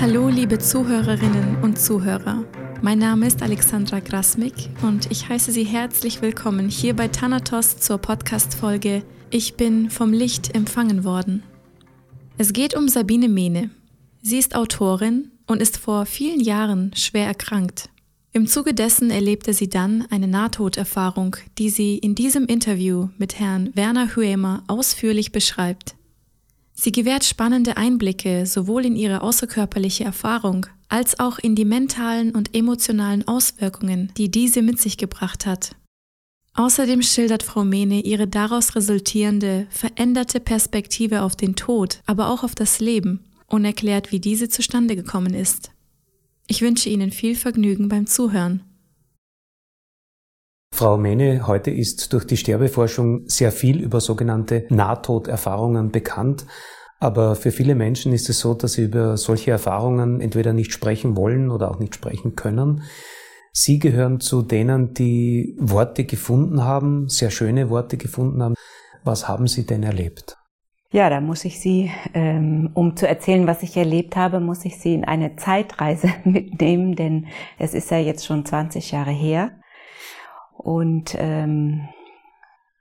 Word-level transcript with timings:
Hallo, 0.00 0.30
liebe 0.30 0.58
Zuhörerinnen 0.58 1.62
und 1.62 1.78
Zuhörer. 1.78 2.42
Mein 2.80 2.98
Name 2.98 3.26
ist 3.26 3.42
Alexandra 3.42 4.00
Grasmik 4.00 4.54
und 4.80 5.10
ich 5.10 5.28
heiße 5.28 5.52
Sie 5.52 5.64
herzlich 5.64 6.22
willkommen 6.22 6.70
hier 6.70 6.96
bei 6.96 7.08
Thanatos 7.08 7.76
zur 7.76 7.98
Podcast-Folge 7.98 9.02
Ich 9.28 9.56
bin 9.58 9.90
vom 9.90 10.14
Licht 10.14 10.54
empfangen 10.54 11.04
worden. 11.04 11.42
Es 12.38 12.54
geht 12.54 12.74
um 12.74 12.88
Sabine 12.88 13.28
Mehne. 13.28 13.68
Sie 14.22 14.38
ist 14.38 14.54
Autorin 14.54 15.32
und 15.46 15.60
ist 15.60 15.76
vor 15.76 16.06
vielen 16.06 16.40
Jahren 16.40 16.92
schwer 16.94 17.26
erkrankt. 17.26 17.90
Im 18.32 18.46
Zuge 18.46 18.72
dessen 18.72 19.10
erlebte 19.10 19.52
sie 19.52 19.68
dann 19.68 20.06
eine 20.08 20.28
Nahtoderfahrung, 20.28 21.36
die 21.58 21.68
sie 21.68 21.98
in 21.98 22.14
diesem 22.14 22.46
Interview 22.46 23.10
mit 23.18 23.38
Herrn 23.38 23.68
Werner 23.74 24.16
Huemer 24.16 24.64
ausführlich 24.66 25.30
beschreibt. 25.30 25.94
Sie 26.82 26.92
gewährt 26.92 27.24
spannende 27.24 27.76
Einblicke 27.76 28.46
sowohl 28.46 28.86
in 28.86 28.96
ihre 28.96 29.20
außerkörperliche 29.20 30.04
Erfahrung 30.04 30.64
als 30.88 31.20
auch 31.20 31.38
in 31.38 31.54
die 31.54 31.66
mentalen 31.66 32.34
und 32.34 32.56
emotionalen 32.56 33.28
Auswirkungen, 33.28 34.10
die 34.16 34.30
diese 34.30 34.62
mit 34.62 34.80
sich 34.80 34.96
gebracht 34.96 35.44
hat. 35.44 35.76
Außerdem 36.54 37.02
schildert 37.02 37.42
Frau 37.42 37.64
Mene 37.64 38.00
ihre 38.00 38.26
daraus 38.26 38.76
resultierende, 38.76 39.66
veränderte 39.68 40.40
Perspektive 40.40 41.20
auf 41.20 41.36
den 41.36 41.54
Tod, 41.54 42.00
aber 42.06 42.30
auch 42.30 42.44
auf 42.44 42.54
das 42.54 42.80
Leben 42.80 43.26
und 43.46 43.66
erklärt, 43.66 44.10
wie 44.10 44.18
diese 44.18 44.48
zustande 44.48 44.96
gekommen 44.96 45.34
ist. 45.34 45.72
Ich 46.46 46.62
wünsche 46.62 46.88
Ihnen 46.88 47.10
viel 47.10 47.36
Vergnügen 47.36 47.90
beim 47.90 48.06
Zuhören. 48.06 48.62
Frau 50.80 50.96
Mene, 50.96 51.46
heute 51.46 51.70
ist 51.70 52.12
durch 52.14 52.26
die 52.26 52.38
Sterbeforschung 52.38 53.28
sehr 53.28 53.52
viel 53.52 53.82
über 53.82 54.00
sogenannte 54.00 54.64
Nahtoderfahrungen 54.70 55.90
bekannt. 55.90 56.46
Aber 56.98 57.34
für 57.34 57.50
viele 57.50 57.74
Menschen 57.74 58.12
ist 58.12 58.30
es 58.30 58.40
so, 58.40 58.54
dass 58.54 58.74
sie 58.74 58.84
über 58.84 59.16
solche 59.16 59.50
Erfahrungen 59.50 60.20
entweder 60.22 60.52
nicht 60.52 60.72
sprechen 60.72 61.16
wollen 61.16 61.50
oder 61.50 61.70
auch 61.70 61.78
nicht 61.78 61.94
sprechen 61.94 62.34
können. 62.34 62.82
Sie 63.52 63.78
gehören 63.78 64.20
zu 64.20 64.42
denen, 64.42 64.94
die 64.94 65.56
Worte 65.58 66.04
gefunden 66.04 66.64
haben, 66.64 67.08
sehr 67.08 67.30
schöne 67.30 67.68
Worte 67.68 67.96
gefunden 67.96 68.42
haben. 68.42 68.54
Was 69.04 69.28
haben 69.28 69.48
Sie 69.48 69.66
denn 69.66 69.82
erlebt? 69.82 70.36
Ja, 70.92 71.08
da 71.08 71.20
muss 71.20 71.44
ich 71.44 71.60
Sie, 71.60 71.90
ähm, 72.14 72.70
um 72.74 72.96
zu 72.96 73.06
erzählen, 73.06 73.46
was 73.46 73.62
ich 73.62 73.76
erlebt 73.76 74.16
habe, 74.16 74.40
muss 74.40 74.64
ich 74.64 74.78
Sie 74.78 74.94
in 74.94 75.04
eine 75.04 75.36
Zeitreise 75.36 76.08
mitnehmen, 76.24 76.96
denn 76.96 77.26
es 77.58 77.74
ist 77.74 77.90
ja 77.90 77.98
jetzt 77.98 78.26
schon 78.26 78.44
20 78.44 78.92
Jahre 78.92 79.12
her. 79.12 79.59
Und 80.60 81.16
ähm, 81.18 81.88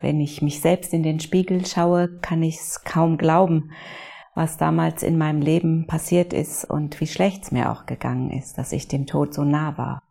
wenn 0.01 0.19
ich 0.19 0.41
mich 0.41 0.61
selbst 0.61 0.93
in 0.93 1.03
den 1.03 1.19
Spiegel 1.19 1.65
schaue, 1.65 2.19
kann 2.21 2.43
ich 2.43 2.57
es 2.57 2.83
kaum 2.83 3.17
glauben, 3.17 3.71
was 4.35 4.57
damals 4.57 5.01
in 5.03 5.17
meinem 5.17 5.41
Leben 5.41 5.87
passiert 5.87 6.33
ist 6.33 6.65
und 6.65 6.99
wie 6.99 7.07
schlecht 7.07 7.43
es 7.43 7.51
mir 7.51 7.71
auch 7.71 7.85
gegangen 7.85 8.31
ist, 8.31 8.57
dass 8.57 8.71
ich 8.71 8.87
dem 8.87 9.05
Tod 9.05 9.33
so 9.33 9.43
nah 9.43 9.77
war. 9.77 10.03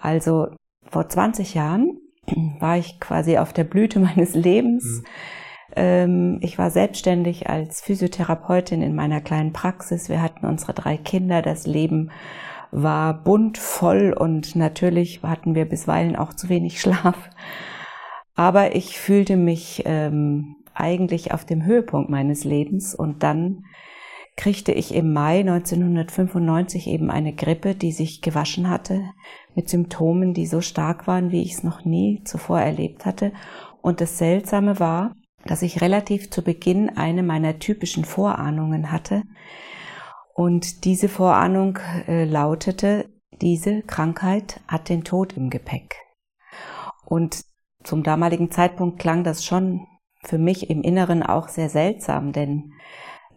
Also 0.00 0.48
vor 0.90 1.08
20 1.08 1.54
Jahren 1.54 1.98
war 2.60 2.78
ich 2.78 2.98
quasi 2.98 3.38
auf 3.38 3.52
der 3.52 3.64
Blüte 3.64 3.98
meines 4.00 4.34
Lebens. 4.34 4.84
Mhm. 4.84 5.06
Ich 6.40 6.56
war 6.56 6.70
selbstständig 6.70 7.50
als 7.50 7.82
Physiotherapeutin 7.82 8.80
in 8.80 8.94
meiner 8.94 9.20
kleinen 9.20 9.52
Praxis. 9.52 10.08
Wir 10.08 10.22
hatten 10.22 10.46
unsere 10.46 10.72
drei 10.72 10.96
Kinder. 10.96 11.42
Das 11.42 11.66
Leben 11.66 12.10
war 12.76 13.14
bunt, 13.24 13.56
voll 13.56 14.12
und 14.12 14.54
natürlich 14.54 15.22
hatten 15.22 15.54
wir 15.54 15.64
bisweilen 15.64 16.14
auch 16.14 16.34
zu 16.34 16.50
wenig 16.50 16.80
Schlaf. 16.80 17.30
Aber 18.34 18.76
ich 18.76 18.98
fühlte 18.98 19.36
mich 19.36 19.82
ähm, 19.86 20.56
eigentlich 20.74 21.32
auf 21.32 21.46
dem 21.46 21.64
Höhepunkt 21.64 22.10
meines 22.10 22.44
Lebens 22.44 22.94
und 22.94 23.22
dann 23.22 23.64
kriegte 24.36 24.72
ich 24.72 24.94
im 24.94 25.14
Mai 25.14 25.40
1995 25.40 26.88
eben 26.88 27.10
eine 27.10 27.32
Grippe, 27.32 27.74
die 27.74 27.92
sich 27.92 28.20
gewaschen 28.20 28.68
hatte, 28.68 29.02
mit 29.54 29.70
Symptomen, 29.70 30.34
die 30.34 30.44
so 30.44 30.60
stark 30.60 31.06
waren, 31.06 31.32
wie 31.32 31.40
ich 31.40 31.54
es 31.54 31.62
noch 31.62 31.86
nie 31.86 32.22
zuvor 32.24 32.60
erlebt 32.60 33.06
hatte. 33.06 33.32
Und 33.80 34.02
das 34.02 34.18
Seltsame 34.18 34.78
war, 34.78 35.16
dass 35.46 35.62
ich 35.62 35.80
relativ 35.80 36.28
zu 36.28 36.42
Beginn 36.42 36.90
eine 36.90 37.22
meiner 37.22 37.58
typischen 37.58 38.04
Vorahnungen 38.04 38.92
hatte, 38.92 39.22
und 40.36 40.84
diese 40.84 41.08
Vorahnung 41.08 41.78
äh, 42.06 42.26
lautete, 42.26 43.08
diese 43.40 43.80
Krankheit 43.80 44.60
hat 44.68 44.90
den 44.90 45.02
Tod 45.02 45.32
im 45.32 45.48
Gepäck. 45.48 45.96
Und 47.06 47.40
zum 47.82 48.02
damaligen 48.02 48.50
Zeitpunkt 48.50 48.98
klang 48.98 49.24
das 49.24 49.46
schon 49.46 49.86
für 50.24 50.36
mich 50.36 50.68
im 50.68 50.82
Inneren 50.82 51.22
auch 51.22 51.48
sehr 51.48 51.70
seltsam, 51.70 52.32
denn 52.32 52.74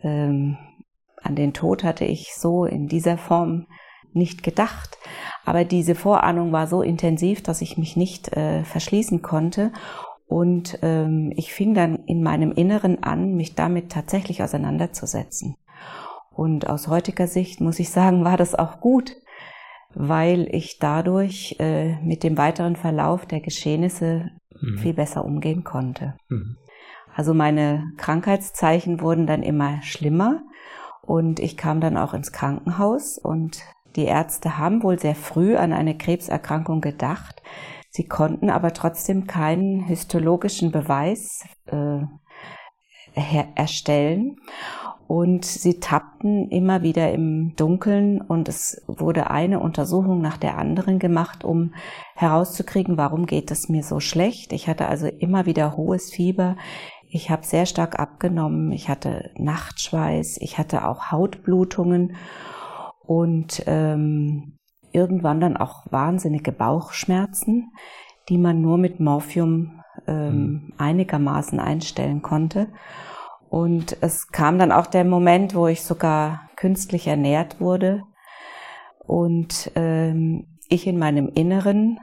ähm, 0.04 0.58
an 1.24 1.36
den 1.38 1.54
Tod 1.54 1.86
hatte 1.86 2.04
ich 2.04 2.34
so 2.36 2.66
in 2.66 2.90
dieser 2.90 3.18
Form 3.18 3.68
nicht 4.12 4.44
gedacht. 4.44 4.98
Aber 5.46 5.64
diese 5.64 5.96
Vorahnung 5.96 6.52
war 6.52 6.68
so 6.68 6.82
intensiv, 6.82 7.42
dass 7.42 7.62
ich 7.62 7.78
mich 7.78 7.96
nicht 7.96 8.36
äh, 8.36 8.66
verschließen 8.66 9.22
konnte. 9.22 9.72
Und 10.28 10.80
ähm, 10.82 11.32
ich 11.38 11.54
fing 11.54 11.74
dann 11.74 12.04
in 12.08 12.24
meinem 12.24 12.52
Inneren 12.52 13.02
an, 13.04 13.36
mich 13.36 13.56
damit 13.56 13.90
tatsächlich 13.90 14.44
auseinanderzusetzen. 14.44 15.56
Und 16.40 16.70
aus 16.70 16.88
heutiger 16.88 17.28
Sicht 17.28 17.60
muss 17.60 17.80
ich 17.80 17.90
sagen, 17.90 18.24
war 18.24 18.38
das 18.38 18.56
auch 18.56 18.80
gut, 18.80 19.18
weil 19.94 20.48
ich 20.56 20.80
dadurch 20.80 21.58
äh, 21.60 21.98
mit 22.02 22.24
dem 22.24 22.38
weiteren 22.38 22.78
Verlauf 22.78 23.26
der 23.26 23.42
Geschehnisse 23.42 24.32
mhm. 24.62 24.78
viel 24.78 24.94
besser 24.94 25.26
umgehen 25.26 25.66
konnte. 25.66 26.16
Mhm. 26.30 26.56
Also 27.14 27.34
meine 27.34 27.92
Krankheitszeichen 27.98 29.02
wurden 29.02 29.28
dann 29.28 29.44
immer 29.44 29.82
schlimmer 29.82 30.42
und 31.02 31.42
ich 31.42 31.58
kam 31.58 31.82
dann 31.82 31.98
auch 31.98 32.14
ins 32.14 32.32
Krankenhaus 32.32 33.18
und 33.18 33.62
die 33.98 34.06
Ärzte 34.06 34.58
haben 34.58 34.82
wohl 34.82 34.98
sehr 34.98 35.16
früh 35.16 35.58
an 35.58 35.74
eine 35.74 35.98
Krebserkrankung 35.98 36.80
gedacht. 36.80 37.42
Sie 37.90 38.08
konnten 38.08 38.50
aber 38.50 38.72
trotzdem 38.72 39.28
keinen 39.28 39.82
histologischen 39.82 40.72
Beweis 40.72 41.44
äh, 41.66 42.00
erstellen 43.56 44.38
und 45.10 45.44
sie 45.44 45.80
tappten 45.80 46.50
immer 46.52 46.84
wieder 46.84 47.12
im 47.12 47.56
Dunkeln 47.56 48.22
und 48.22 48.48
es 48.48 48.84
wurde 48.86 49.32
eine 49.32 49.60
Untersuchung 49.60 50.22
nach 50.22 50.38
der 50.38 50.60
anderen 50.60 51.00
gemacht, 51.00 51.44
um 51.44 51.74
herauszukriegen, 52.14 52.96
warum 52.96 53.26
geht 53.26 53.50
es 53.50 53.70
mir 53.70 53.82
so 53.82 54.00
schlecht. 54.00 54.54
Ich 54.54 54.68
hatte 54.68 54.86
also 54.88 55.08
immer 55.08 55.48
wieder 55.48 55.76
hohes 55.76 56.12
Fieber. 56.12 56.58
Ich 57.10 57.32
habe 57.32 57.44
sehr 57.44 57.66
stark 57.66 58.00
abgenommen. 58.00 58.72
Ich 58.72 58.88
hatte 58.88 59.32
Nachtschweiß. 59.36 60.38
Ich 60.42 60.60
hatte 60.60 60.88
auch 60.88 61.12
Hautblutungen 61.12 62.16
und 63.02 63.64
ähm, 63.66 64.60
irgendwann 64.92 65.42
dann 65.42 65.58
auch 65.58 65.88
wahnsinnige 65.90 66.52
Bauchschmerzen, 66.52 67.72
die 68.30 68.38
man 68.38 68.62
nur 68.62 68.78
mit 68.78 69.00
Morphium 69.00 69.82
ähm, 70.06 70.36
mhm. 70.36 70.74
einigermaßen 70.78 71.60
einstellen 71.60 72.22
konnte. 72.22 72.68
Und 73.50 73.98
es 74.02 74.28
kam 74.28 74.60
dann 74.60 74.72
auch 74.72 74.88
der 74.88 75.04
Moment, 75.04 75.56
wo 75.56 75.68
ich 75.68 75.82
sogar 75.84 76.50
künstlich 76.56 77.08
ernährt 77.08 77.60
wurde 77.60 78.04
und 79.00 79.72
ähm, 79.76 80.46
ich 80.68 80.86
in 80.86 81.00
meinem 81.00 81.30
Inneren 81.30 82.00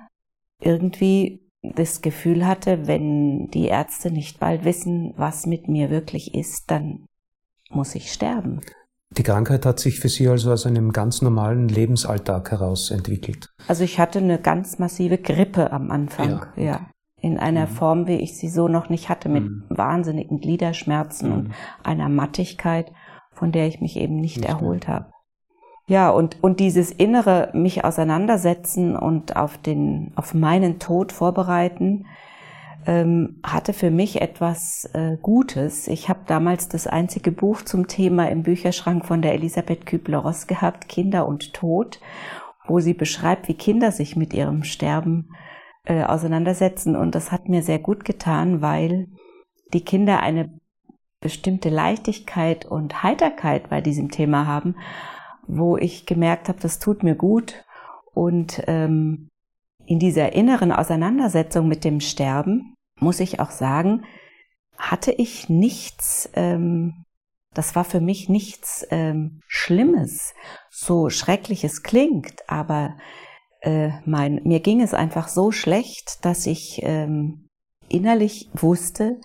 irgendwie 0.60 1.40
das 1.62 2.00
Gefühl 2.00 2.46
hatte, 2.46 2.86
wenn 2.86 3.48
die 3.50 3.66
Ärzte 3.66 4.10
nicht 4.10 4.40
bald 4.40 4.64
wissen, 4.64 5.14
was 5.16 5.46
mit 5.46 5.68
mir 5.68 5.90
wirklich 5.90 6.34
ist, 6.34 6.64
dann 6.70 7.06
muss 7.70 7.94
ich 7.94 8.12
sterben. 8.12 8.60
Die 9.10 9.22
Krankheit 9.22 9.64
hat 9.66 9.78
sich 9.78 10.00
für 10.00 10.08
Sie 10.08 10.28
also 10.28 10.52
aus 10.52 10.66
einem 10.66 10.92
ganz 10.92 11.22
normalen 11.22 11.68
Lebensalltag 11.68 12.50
heraus 12.50 12.90
entwickelt. 12.90 13.48
Also 13.68 13.84
ich 13.84 14.00
hatte 14.00 14.18
eine 14.18 14.40
ganz 14.40 14.78
massive 14.80 15.18
Grippe 15.18 15.70
am 15.70 15.92
Anfang, 15.92 16.46
ja. 16.56 16.62
ja 16.62 16.90
in 17.26 17.38
einer 17.38 17.66
mhm. 17.66 17.70
Form, 17.70 18.06
wie 18.06 18.16
ich 18.16 18.38
sie 18.38 18.48
so 18.48 18.68
noch 18.68 18.88
nicht 18.88 19.08
hatte, 19.08 19.28
mit 19.28 19.44
mhm. 19.44 19.64
wahnsinnigen 19.68 20.40
Gliederschmerzen 20.40 21.28
mhm. 21.28 21.34
und 21.34 21.50
einer 21.82 22.08
Mattigkeit, 22.08 22.92
von 23.32 23.50
der 23.50 23.66
ich 23.66 23.80
mich 23.80 23.96
eben 23.96 24.16
nicht, 24.16 24.38
nicht 24.38 24.48
erholt 24.48 24.86
habe. 24.86 25.06
Ja, 25.88 26.10
und, 26.10 26.42
und 26.42 26.60
dieses 26.60 26.90
innere 26.90 27.50
mich 27.52 27.84
auseinandersetzen 27.84 28.96
und 28.96 29.36
auf 29.36 29.58
den, 29.58 30.12
auf 30.16 30.34
meinen 30.34 30.78
Tod 30.78 31.12
vorbereiten, 31.12 32.06
ähm, 32.86 33.40
hatte 33.44 33.72
für 33.72 33.90
mich 33.90 34.20
etwas 34.20 34.88
äh, 34.94 35.16
Gutes. 35.20 35.88
Ich 35.88 36.08
habe 36.08 36.20
damals 36.26 36.68
das 36.68 36.86
einzige 36.86 37.32
Buch 37.32 37.62
zum 37.62 37.88
Thema 37.88 38.30
im 38.30 38.44
Bücherschrank 38.44 39.04
von 39.04 39.20
der 39.20 39.34
Elisabeth 39.34 39.84
Kübler-Ross 39.84 40.46
gehabt, 40.46 40.88
Kinder 40.88 41.26
und 41.26 41.52
Tod, 41.52 42.00
wo 42.68 42.78
sie 42.78 42.94
beschreibt, 42.94 43.48
wie 43.48 43.54
Kinder 43.54 43.90
sich 43.90 44.16
mit 44.16 44.32
ihrem 44.32 44.62
Sterben 44.62 45.30
äh, 45.86 46.02
auseinandersetzen. 46.02 46.96
Und 46.96 47.14
das 47.14 47.32
hat 47.32 47.48
mir 47.48 47.62
sehr 47.62 47.78
gut 47.78 48.04
getan, 48.04 48.60
weil 48.60 49.08
die 49.72 49.84
Kinder 49.84 50.20
eine 50.20 50.52
bestimmte 51.20 51.70
Leichtigkeit 51.70 52.66
und 52.66 53.02
Heiterkeit 53.02 53.70
bei 53.70 53.80
diesem 53.80 54.10
Thema 54.10 54.46
haben, 54.46 54.76
wo 55.46 55.76
ich 55.76 56.06
gemerkt 56.06 56.48
habe, 56.48 56.60
das 56.60 56.78
tut 56.78 57.02
mir 57.02 57.14
gut. 57.14 57.64
Und 58.14 58.62
ähm, 58.66 59.28
in 59.86 59.98
dieser 59.98 60.32
inneren 60.32 60.72
Auseinandersetzung 60.72 61.68
mit 61.68 61.84
dem 61.84 62.00
Sterben, 62.00 62.74
muss 62.98 63.20
ich 63.20 63.40
auch 63.40 63.50
sagen, 63.50 64.04
hatte 64.76 65.12
ich 65.12 65.48
nichts, 65.48 66.28
ähm, 66.34 67.04
das 67.54 67.74
war 67.74 67.84
für 67.84 68.00
mich 68.00 68.28
nichts 68.28 68.86
ähm, 68.90 69.40
Schlimmes, 69.46 70.34
so 70.70 71.08
schrecklich 71.10 71.64
es 71.64 71.82
klingt, 71.82 72.48
aber 72.48 72.96
äh, 73.66 73.90
mein, 74.04 74.40
mir 74.44 74.60
ging 74.60 74.80
es 74.80 74.94
einfach 74.94 75.26
so 75.26 75.50
schlecht, 75.50 76.24
dass 76.24 76.46
ich 76.46 76.80
ähm, 76.84 77.48
innerlich 77.88 78.48
wusste, 78.54 79.20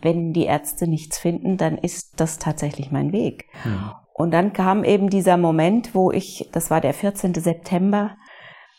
wenn 0.00 0.32
die 0.32 0.46
Ärzte 0.46 0.88
nichts 0.88 1.18
finden, 1.18 1.56
dann 1.56 1.78
ist 1.78 2.18
das 2.20 2.38
tatsächlich 2.38 2.90
mein 2.90 3.12
Weg. 3.12 3.46
Ja. 3.64 4.04
Und 4.14 4.32
dann 4.32 4.52
kam 4.52 4.82
eben 4.82 5.10
dieser 5.10 5.36
Moment, 5.36 5.94
wo 5.94 6.10
ich, 6.10 6.48
das 6.52 6.70
war 6.70 6.80
der 6.80 6.92
14. 6.92 7.34
September 7.34 8.16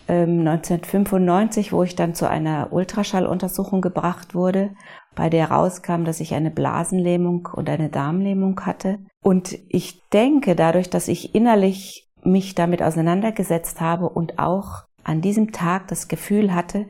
ähm, 0.10 0.40
1995, 0.40 1.72
wo 1.72 1.84
ich 1.84 1.96
dann 1.96 2.14
zu 2.14 2.30
einer 2.30 2.74
Ultraschalluntersuchung 2.74 3.82
gebracht 3.82 4.36
wurde, 4.36 4.72
bei 5.16 5.30
der 5.30 5.52
rauskam, 5.52 6.04
dass 6.04 6.20
ich 6.20 6.34
eine 6.34 6.52
Blasenlähmung 6.52 7.48
und 7.54 7.70
eine 7.70 7.90
Darmlähmung 7.90 8.60
hatte. 8.66 9.00
Und 9.22 9.58
ich 9.70 10.02
denke, 10.12 10.56
dadurch, 10.56 10.90
dass 10.90 11.08
ich 11.08 11.34
innerlich 11.34 12.10
mich 12.26 12.56
damit 12.56 12.82
auseinandergesetzt 12.82 13.82
habe 13.82 14.10
und 14.10 14.40
auch 14.40 14.84
an 15.04 15.22
diesem 15.22 15.52
Tag 15.52 15.88
das 15.88 16.08
Gefühl 16.08 16.54
hatte, 16.54 16.88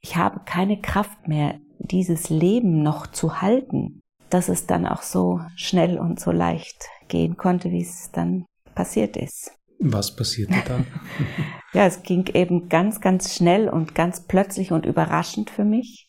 ich 0.00 0.16
habe 0.16 0.40
keine 0.44 0.80
Kraft 0.80 1.28
mehr, 1.28 1.60
dieses 1.78 2.30
Leben 2.30 2.82
noch 2.82 3.06
zu 3.06 3.40
halten, 3.40 4.00
dass 4.30 4.48
es 4.48 4.66
dann 4.66 4.86
auch 4.86 5.02
so 5.02 5.40
schnell 5.56 5.98
und 5.98 6.20
so 6.20 6.30
leicht 6.30 6.88
gehen 7.08 7.36
konnte, 7.36 7.70
wie 7.70 7.82
es 7.82 8.10
dann 8.12 8.46
passiert 8.74 9.16
ist. 9.16 9.52
Was 9.78 10.14
passierte 10.14 10.54
dann? 10.66 10.86
ja, 11.72 11.86
es 11.86 12.02
ging 12.02 12.26
eben 12.34 12.68
ganz, 12.68 13.00
ganz 13.00 13.34
schnell 13.34 13.68
und 13.68 13.94
ganz 13.94 14.26
plötzlich 14.26 14.72
und 14.72 14.86
überraschend 14.86 15.50
für 15.50 15.64
mich, 15.64 16.08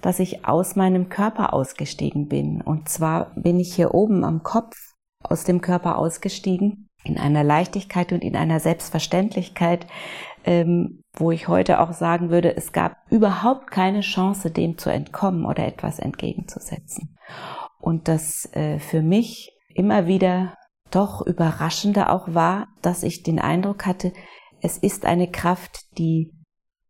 dass 0.00 0.18
ich 0.18 0.44
aus 0.44 0.76
meinem 0.76 1.08
Körper 1.08 1.54
ausgestiegen 1.54 2.28
bin. 2.28 2.60
Und 2.60 2.88
zwar 2.88 3.32
bin 3.36 3.58
ich 3.60 3.74
hier 3.74 3.94
oben 3.94 4.24
am 4.24 4.42
Kopf 4.42 4.76
aus 5.22 5.44
dem 5.44 5.60
Körper 5.60 5.96
ausgestiegen, 5.98 6.88
in 7.04 7.18
einer 7.18 7.44
Leichtigkeit 7.44 8.12
und 8.12 8.22
in 8.22 8.36
einer 8.36 8.60
Selbstverständlichkeit, 8.60 9.86
ähm, 10.44 11.02
wo 11.14 11.30
ich 11.30 11.48
heute 11.48 11.80
auch 11.80 11.92
sagen 11.92 12.30
würde, 12.30 12.56
es 12.56 12.72
gab 12.72 12.96
überhaupt 13.10 13.70
keine 13.70 14.00
Chance, 14.00 14.50
dem 14.50 14.78
zu 14.78 14.90
entkommen 14.90 15.44
oder 15.44 15.66
etwas 15.66 15.98
entgegenzusetzen. 15.98 17.16
Und 17.80 18.08
das 18.08 18.48
äh, 18.54 18.78
für 18.78 19.02
mich 19.02 19.52
immer 19.74 20.06
wieder 20.06 20.54
doch 20.90 21.26
überraschende 21.26 22.10
auch 22.10 22.34
war, 22.34 22.68
dass 22.82 23.02
ich 23.02 23.22
den 23.22 23.38
Eindruck 23.38 23.86
hatte, 23.86 24.12
es 24.60 24.78
ist 24.78 25.04
eine 25.04 25.30
Kraft, 25.30 25.98
die 25.98 26.30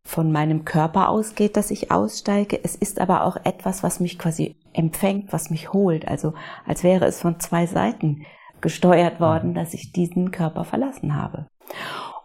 von 0.05 0.33
meinem 0.33 0.65
Körper 0.65 1.09
ausgeht, 1.09 1.57
dass 1.57 1.71
ich 1.71 1.91
aussteige. 1.91 2.63
Es 2.63 2.75
ist 2.75 3.01
aber 3.01 3.25
auch 3.25 3.37
etwas, 3.45 3.83
was 3.83 4.01
mich 4.01 4.19
quasi 4.19 4.57
empfängt, 4.73 5.33
was 5.33 5.49
mich 5.49 5.73
holt. 5.73 6.09
Also 6.09 6.35
als 6.67 6.83
wäre 6.83 7.07
es 7.07 7.21
von 7.21 7.39
zwei 7.41 7.67
Seiten 7.67 8.27
gesteuert 8.63 9.21
worden, 9.21 9.55
dass 9.55 9.75
ich 9.75 9.93
diesen 9.93 10.31
Körper 10.31 10.65
verlassen 10.65 11.15
habe. 11.15 11.47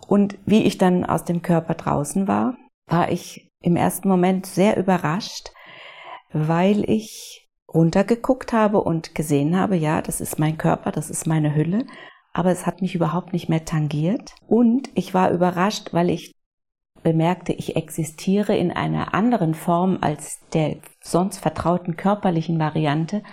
Und 0.08 0.38
wie 0.46 0.64
ich 0.64 0.78
dann 0.78 1.04
aus 1.04 1.26
dem 1.26 1.42
Körper 1.42 1.74
draußen 1.74 2.28
war, 2.28 2.56
war 2.88 3.12
ich 3.12 3.52
im 3.62 3.76
ersten 3.76 4.08
Moment 4.08 4.46
sehr 4.46 4.78
überrascht, 4.78 5.52
weil 6.32 6.90
ich 6.90 7.48
runtergeguckt 7.74 8.54
habe 8.54 8.82
und 8.82 9.14
gesehen 9.14 9.60
habe, 9.60 9.76
ja, 9.76 10.02
das 10.02 10.22
ist 10.22 10.40
mein 10.40 10.58
Körper, 10.58 10.92
das 10.92 11.10
ist 11.10 11.28
meine 11.28 11.54
Hülle, 11.54 11.86
aber 12.34 12.52
es 12.52 12.66
hat 12.66 12.82
mich 12.82 12.96
überhaupt 12.96 13.34
nicht 13.34 13.50
mehr 13.50 13.66
tangiert. 13.66 14.36
Und 14.48 14.90
ich 14.96 15.14
war 15.14 15.32
überrascht, 15.32 15.90
weil 15.92 16.10
ich 16.10 16.34
bemerkte, 17.04 17.54
ich 17.54 17.76
existiere 17.76 18.56
in 18.56 18.72
einer 18.72 19.14
anderen 19.14 19.54
Form 19.54 19.98
als 20.02 20.40
der 20.54 20.78
sonst 21.02 21.40
vertrauten 21.40 21.98
körperlichen 21.98 22.60
Variante 22.60 23.24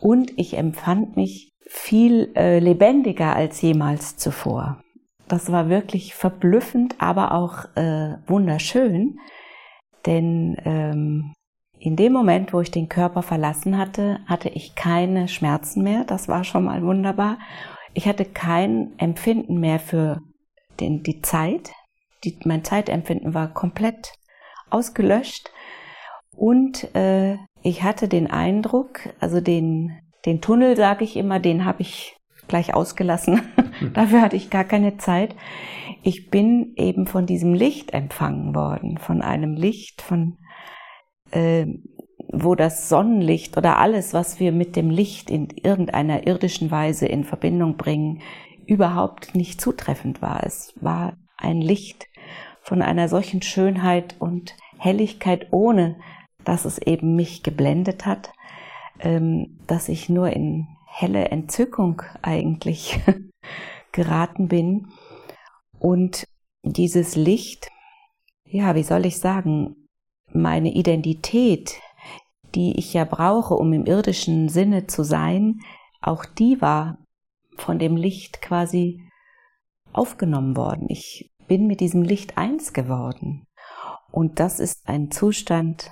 und 0.00 0.32
ich 0.38 0.56
empfand 0.56 1.16
mich 1.16 1.49
viel 1.72 2.32
äh, 2.34 2.58
lebendiger 2.58 3.36
als 3.36 3.62
jemals 3.62 4.16
zuvor. 4.16 4.82
Das 5.28 5.52
war 5.52 5.68
wirklich 5.68 6.16
verblüffend, 6.16 6.96
aber 6.98 7.32
auch 7.32 7.64
äh, 7.76 8.16
wunderschön, 8.26 9.20
denn 10.04 10.56
ähm, 10.64 11.32
in 11.78 11.94
dem 11.94 12.12
Moment, 12.12 12.52
wo 12.52 12.60
ich 12.60 12.72
den 12.72 12.88
Körper 12.88 13.22
verlassen 13.22 13.78
hatte, 13.78 14.18
hatte 14.26 14.48
ich 14.48 14.74
keine 14.74 15.28
Schmerzen 15.28 15.82
mehr. 15.82 16.04
Das 16.04 16.28
war 16.28 16.42
schon 16.42 16.64
mal 16.64 16.82
wunderbar. 16.82 17.38
Ich 17.94 18.06
hatte 18.06 18.24
kein 18.24 18.92
Empfinden 18.98 19.60
mehr 19.60 19.78
für 19.78 20.20
den, 20.80 21.02
die 21.04 21.22
Zeit. 21.22 21.70
Die, 22.24 22.36
mein 22.44 22.64
Zeitempfinden 22.64 23.32
war 23.32 23.54
komplett 23.54 24.12
ausgelöscht. 24.68 25.50
Und 26.36 26.94
äh, 26.94 27.36
ich 27.62 27.82
hatte 27.82 28.08
den 28.08 28.30
Eindruck, 28.30 29.00
also 29.20 29.40
den, 29.40 29.98
den 30.26 30.40
Tunnel, 30.40 30.76
sage 30.76 31.04
ich 31.04 31.16
immer, 31.16 31.40
den 31.40 31.64
habe 31.64 31.82
ich 31.82 32.16
gleich 32.48 32.74
ausgelassen. 32.74 33.42
Dafür 33.94 34.22
hatte 34.22 34.36
ich 34.36 34.50
gar 34.50 34.64
keine 34.64 34.96
Zeit. 34.98 35.34
Ich 36.02 36.30
bin 36.30 36.74
eben 36.76 37.06
von 37.06 37.26
diesem 37.26 37.54
Licht 37.54 37.92
empfangen 37.92 38.54
worden, 38.54 38.98
von 38.98 39.22
einem 39.22 39.54
Licht, 39.54 40.02
von 40.02 40.38
äh, 41.30 41.66
wo 42.32 42.54
das 42.54 42.88
Sonnenlicht 42.88 43.56
oder 43.56 43.78
alles, 43.78 44.14
was 44.14 44.38
wir 44.40 44.52
mit 44.52 44.76
dem 44.76 44.90
Licht 44.90 45.30
in 45.30 45.48
irgendeiner 45.62 46.26
irdischen 46.26 46.70
Weise 46.70 47.06
in 47.06 47.24
Verbindung 47.24 47.76
bringen, 47.76 48.20
überhaupt 48.66 49.34
nicht 49.34 49.60
zutreffend 49.60 50.22
war. 50.22 50.44
Es 50.44 50.72
war 50.80 51.16
ein 51.36 51.60
Licht 51.60 52.06
von 52.62 52.82
einer 52.82 53.08
solchen 53.08 53.42
Schönheit 53.42 54.16
und 54.20 54.54
Helligkeit, 54.78 55.48
ohne 55.50 55.96
dass 56.44 56.64
es 56.64 56.78
eben 56.78 57.16
mich 57.16 57.42
geblendet 57.42 58.06
hat, 58.06 58.32
dass 59.66 59.88
ich 59.88 60.08
nur 60.08 60.30
in 60.30 60.68
helle 60.86 61.28
Entzückung 61.28 62.02
eigentlich 62.22 63.00
geraten 63.92 64.48
bin. 64.48 64.88
Und 65.78 66.26
dieses 66.62 67.16
Licht, 67.16 67.68
ja, 68.44 68.74
wie 68.74 68.82
soll 68.82 69.06
ich 69.06 69.18
sagen, 69.18 69.88
meine 70.32 70.72
Identität, 70.72 71.80
die 72.54 72.78
ich 72.78 72.92
ja 72.92 73.04
brauche, 73.04 73.54
um 73.54 73.72
im 73.72 73.86
irdischen 73.86 74.48
Sinne 74.48 74.86
zu 74.86 75.04
sein, 75.04 75.60
auch 76.00 76.24
die 76.24 76.60
war 76.60 76.98
von 77.56 77.78
dem 77.78 77.96
Licht 77.96 78.42
quasi 78.42 79.02
aufgenommen 79.92 80.56
worden. 80.56 80.86
Ich 80.88 81.30
bin 81.46 81.66
mit 81.66 81.80
diesem 81.80 82.02
Licht 82.02 82.38
eins 82.38 82.72
geworden. 82.72 83.46
Und 84.10 84.40
das 84.40 84.60
ist 84.60 84.88
ein 84.88 85.10
Zustand, 85.10 85.90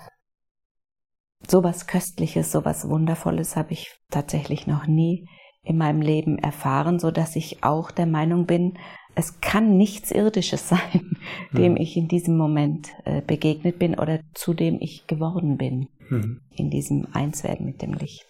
sowas 1.46 1.86
Köstliches, 1.86 2.52
sowas 2.52 2.88
Wundervolles 2.88 3.56
habe 3.56 3.72
ich 3.72 3.96
tatsächlich 4.10 4.66
noch 4.66 4.86
nie 4.86 5.26
in 5.62 5.76
meinem 5.76 6.00
Leben 6.00 6.38
erfahren, 6.38 6.98
so 6.98 7.10
dass 7.10 7.36
ich 7.36 7.62
auch 7.62 7.90
der 7.90 8.06
Meinung 8.06 8.46
bin, 8.46 8.78
es 9.14 9.40
kann 9.40 9.76
nichts 9.76 10.10
Irdisches 10.10 10.68
sein, 10.70 11.16
dem 11.52 11.72
mhm. 11.72 11.78
ich 11.78 11.96
in 11.96 12.08
diesem 12.08 12.36
Moment 12.36 12.88
äh, 13.04 13.20
begegnet 13.20 13.78
bin 13.78 13.98
oder 13.98 14.20
zu 14.34 14.54
dem 14.54 14.78
ich 14.80 15.06
geworden 15.06 15.56
bin, 15.56 15.88
mhm. 16.08 16.40
in 16.54 16.70
diesem 16.70 17.08
Einswerden 17.12 17.66
mit 17.66 17.82
dem 17.82 17.94
Licht. 17.94 18.26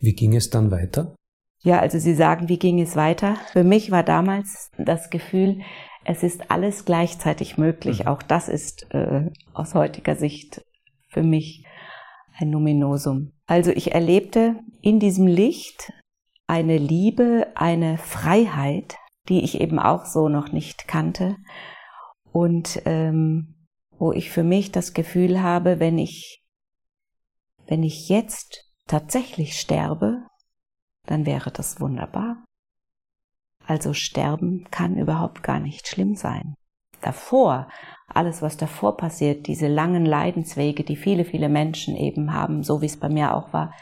Wie 0.00 0.14
ging 0.14 0.34
es 0.34 0.50
dann 0.50 0.70
weiter? 0.70 1.14
Ja, 1.62 1.78
also 1.78 1.98
Sie 1.98 2.14
sagen, 2.14 2.48
wie 2.48 2.58
ging 2.58 2.80
es 2.80 2.94
weiter? 2.94 3.36
Für 3.52 3.64
mich 3.64 3.90
war 3.90 4.02
damals 4.02 4.70
das 4.76 5.08
Gefühl, 5.08 5.60
es 6.04 6.22
ist 6.22 6.50
alles 6.50 6.84
gleichzeitig 6.84 7.56
möglich. 7.56 8.00
Mhm. 8.00 8.08
Auch 8.08 8.22
das 8.22 8.48
ist 8.48 8.86
äh, 8.92 9.30
aus 9.54 9.74
heutiger 9.74 10.16
Sicht 10.16 10.62
für 11.08 11.22
mich 11.22 11.63
ein 12.36 12.50
Numinosum. 12.50 13.32
Also 13.46 13.70
ich 13.70 13.92
erlebte 13.92 14.56
in 14.80 15.00
diesem 15.00 15.26
Licht 15.26 15.92
eine 16.46 16.78
Liebe, 16.78 17.52
eine 17.54 17.98
Freiheit, 17.98 18.96
die 19.28 19.42
ich 19.42 19.60
eben 19.60 19.78
auch 19.78 20.04
so 20.04 20.28
noch 20.28 20.52
nicht 20.52 20.88
kannte 20.88 21.36
und 22.32 22.82
ähm, 22.84 23.66
wo 23.98 24.12
ich 24.12 24.30
für 24.30 24.42
mich 24.42 24.72
das 24.72 24.92
Gefühl 24.92 25.42
habe, 25.42 25.80
wenn 25.80 25.98
ich 25.98 26.44
wenn 27.66 27.82
ich 27.82 28.08
jetzt 28.08 28.70
tatsächlich 28.86 29.58
sterbe, 29.58 30.26
dann 31.06 31.24
wäre 31.24 31.50
das 31.50 31.80
wunderbar. 31.80 32.44
Also 33.66 33.94
sterben 33.94 34.68
kann 34.70 34.98
überhaupt 34.98 35.42
gar 35.42 35.60
nicht 35.60 35.88
schlimm 35.88 36.14
sein. 36.14 36.54
Davor, 37.04 37.68
alles 38.08 38.42
was 38.42 38.56
davor 38.56 38.96
passiert, 38.96 39.46
diese 39.46 39.68
langen 39.68 40.06
Leidenswege, 40.06 40.84
die 40.84 40.96
viele, 40.96 41.24
viele 41.24 41.48
Menschen 41.48 41.96
eben 41.96 42.32
haben, 42.32 42.62
so 42.62 42.80
wie 42.80 42.86
es 42.86 42.98
bei 42.98 43.08
mir 43.08 43.34
auch 43.34 43.52
war, 43.52 43.72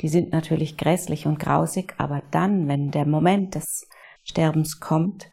die 0.00 0.08
sind 0.08 0.32
natürlich 0.32 0.76
grässlich 0.76 1.26
und 1.26 1.38
grausig, 1.38 1.94
aber 1.98 2.22
dann, 2.30 2.68
wenn 2.68 2.90
der 2.90 3.06
Moment 3.06 3.54
des 3.54 3.88
Sterbens 4.24 4.80
kommt, 4.80 5.30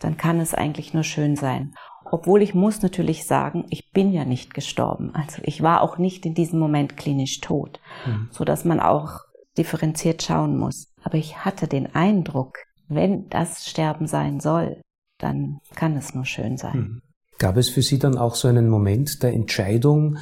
dann 0.00 0.16
kann 0.16 0.40
es 0.40 0.54
eigentlich 0.54 0.94
nur 0.94 1.04
schön 1.04 1.36
sein. 1.36 1.74
Obwohl 2.10 2.42
ich 2.42 2.54
muss 2.54 2.82
natürlich 2.82 3.26
sagen, 3.26 3.64
ich 3.70 3.90
bin 3.90 4.12
ja 4.12 4.24
nicht 4.24 4.54
gestorben. 4.54 5.14
Also 5.14 5.42
ich 5.44 5.62
war 5.62 5.80
auch 5.82 5.98
nicht 5.98 6.24
in 6.24 6.34
diesem 6.34 6.58
Moment 6.58 6.96
klinisch 6.96 7.40
tot, 7.40 7.80
mhm. 8.06 8.28
so 8.30 8.44
dass 8.44 8.64
man 8.64 8.80
auch 8.80 9.20
differenziert 9.58 10.22
schauen 10.22 10.56
muss. 10.56 10.92
Aber 11.02 11.16
ich 11.16 11.44
hatte 11.44 11.66
den 11.66 11.94
Eindruck, 11.94 12.58
wenn 12.88 13.28
das 13.28 13.66
Sterben 13.66 14.06
sein 14.06 14.38
soll, 14.40 14.80
dann 15.18 15.60
kann 15.74 15.96
es 15.96 16.14
nur 16.14 16.24
schön 16.24 16.56
sein. 16.56 16.78
Mhm. 16.78 17.02
Gab 17.38 17.56
es 17.56 17.68
für 17.68 17.82
Sie 17.82 17.98
dann 17.98 18.16
auch 18.16 18.34
so 18.34 18.48
einen 18.48 18.68
Moment 18.68 19.22
der 19.22 19.32
Entscheidung, 19.32 20.18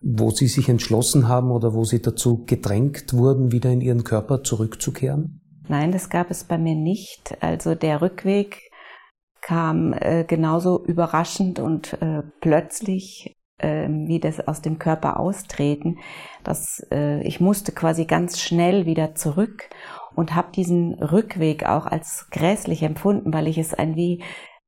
wo 0.00 0.30
Sie 0.30 0.46
sich 0.46 0.68
entschlossen 0.68 1.28
haben 1.28 1.50
oder 1.50 1.74
wo 1.74 1.84
Sie 1.84 2.00
dazu 2.00 2.44
gedrängt 2.44 3.12
wurden, 3.12 3.52
wieder 3.52 3.70
in 3.70 3.80
Ihren 3.80 4.04
Körper 4.04 4.42
zurückzukehren? 4.42 5.40
Nein, 5.68 5.92
das 5.92 6.10
gab 6.10 6.30
es 6.30 6.44
bei 6.44 6.58
mir 6.58 6.74
nicht. 6.74 7.36
Also 7.40 7.74
der 7.74 8.02
Rückweg 8.02 8.70
kam 9.40 9.92
äh, 9.92 10.24
genauso 10.24 10.84
überraschend 10.84 11.58
und 11.58 11.94
äh, 12.00 12.22
plötzlich 12.40 13.36
äh, 13.58 13.88
wie 13.88 14.20
das 14.20 14.46
aus 14.46 14.62
dem 14.62 14.78
Körper 14.78 15.20
austreten, 15.20 15.98
dass 16.42 16.84
äh, 16.90 17.22
ich 17.22 17.40
musste 17.40 17.72
quasi 17.72 18.04
ganz 18.04 18.40
schnell 18.40 18.86
wieder 18.86 19.14
zurück 19.14 19.68
und 20.14 20.34
habe 20.34 20.52
diesen 20.52 20.94
Rückweg 20.94 21.66
auch 21.66 21.86
als 21.86 22.28
grässlich 22.30 22.82
empfunden, 22.82 23.32
weil 23.32 23.48
ich 23.48 23.58
es 23.58 23.74
ein 23.74 23.96
wie 23.96 24.22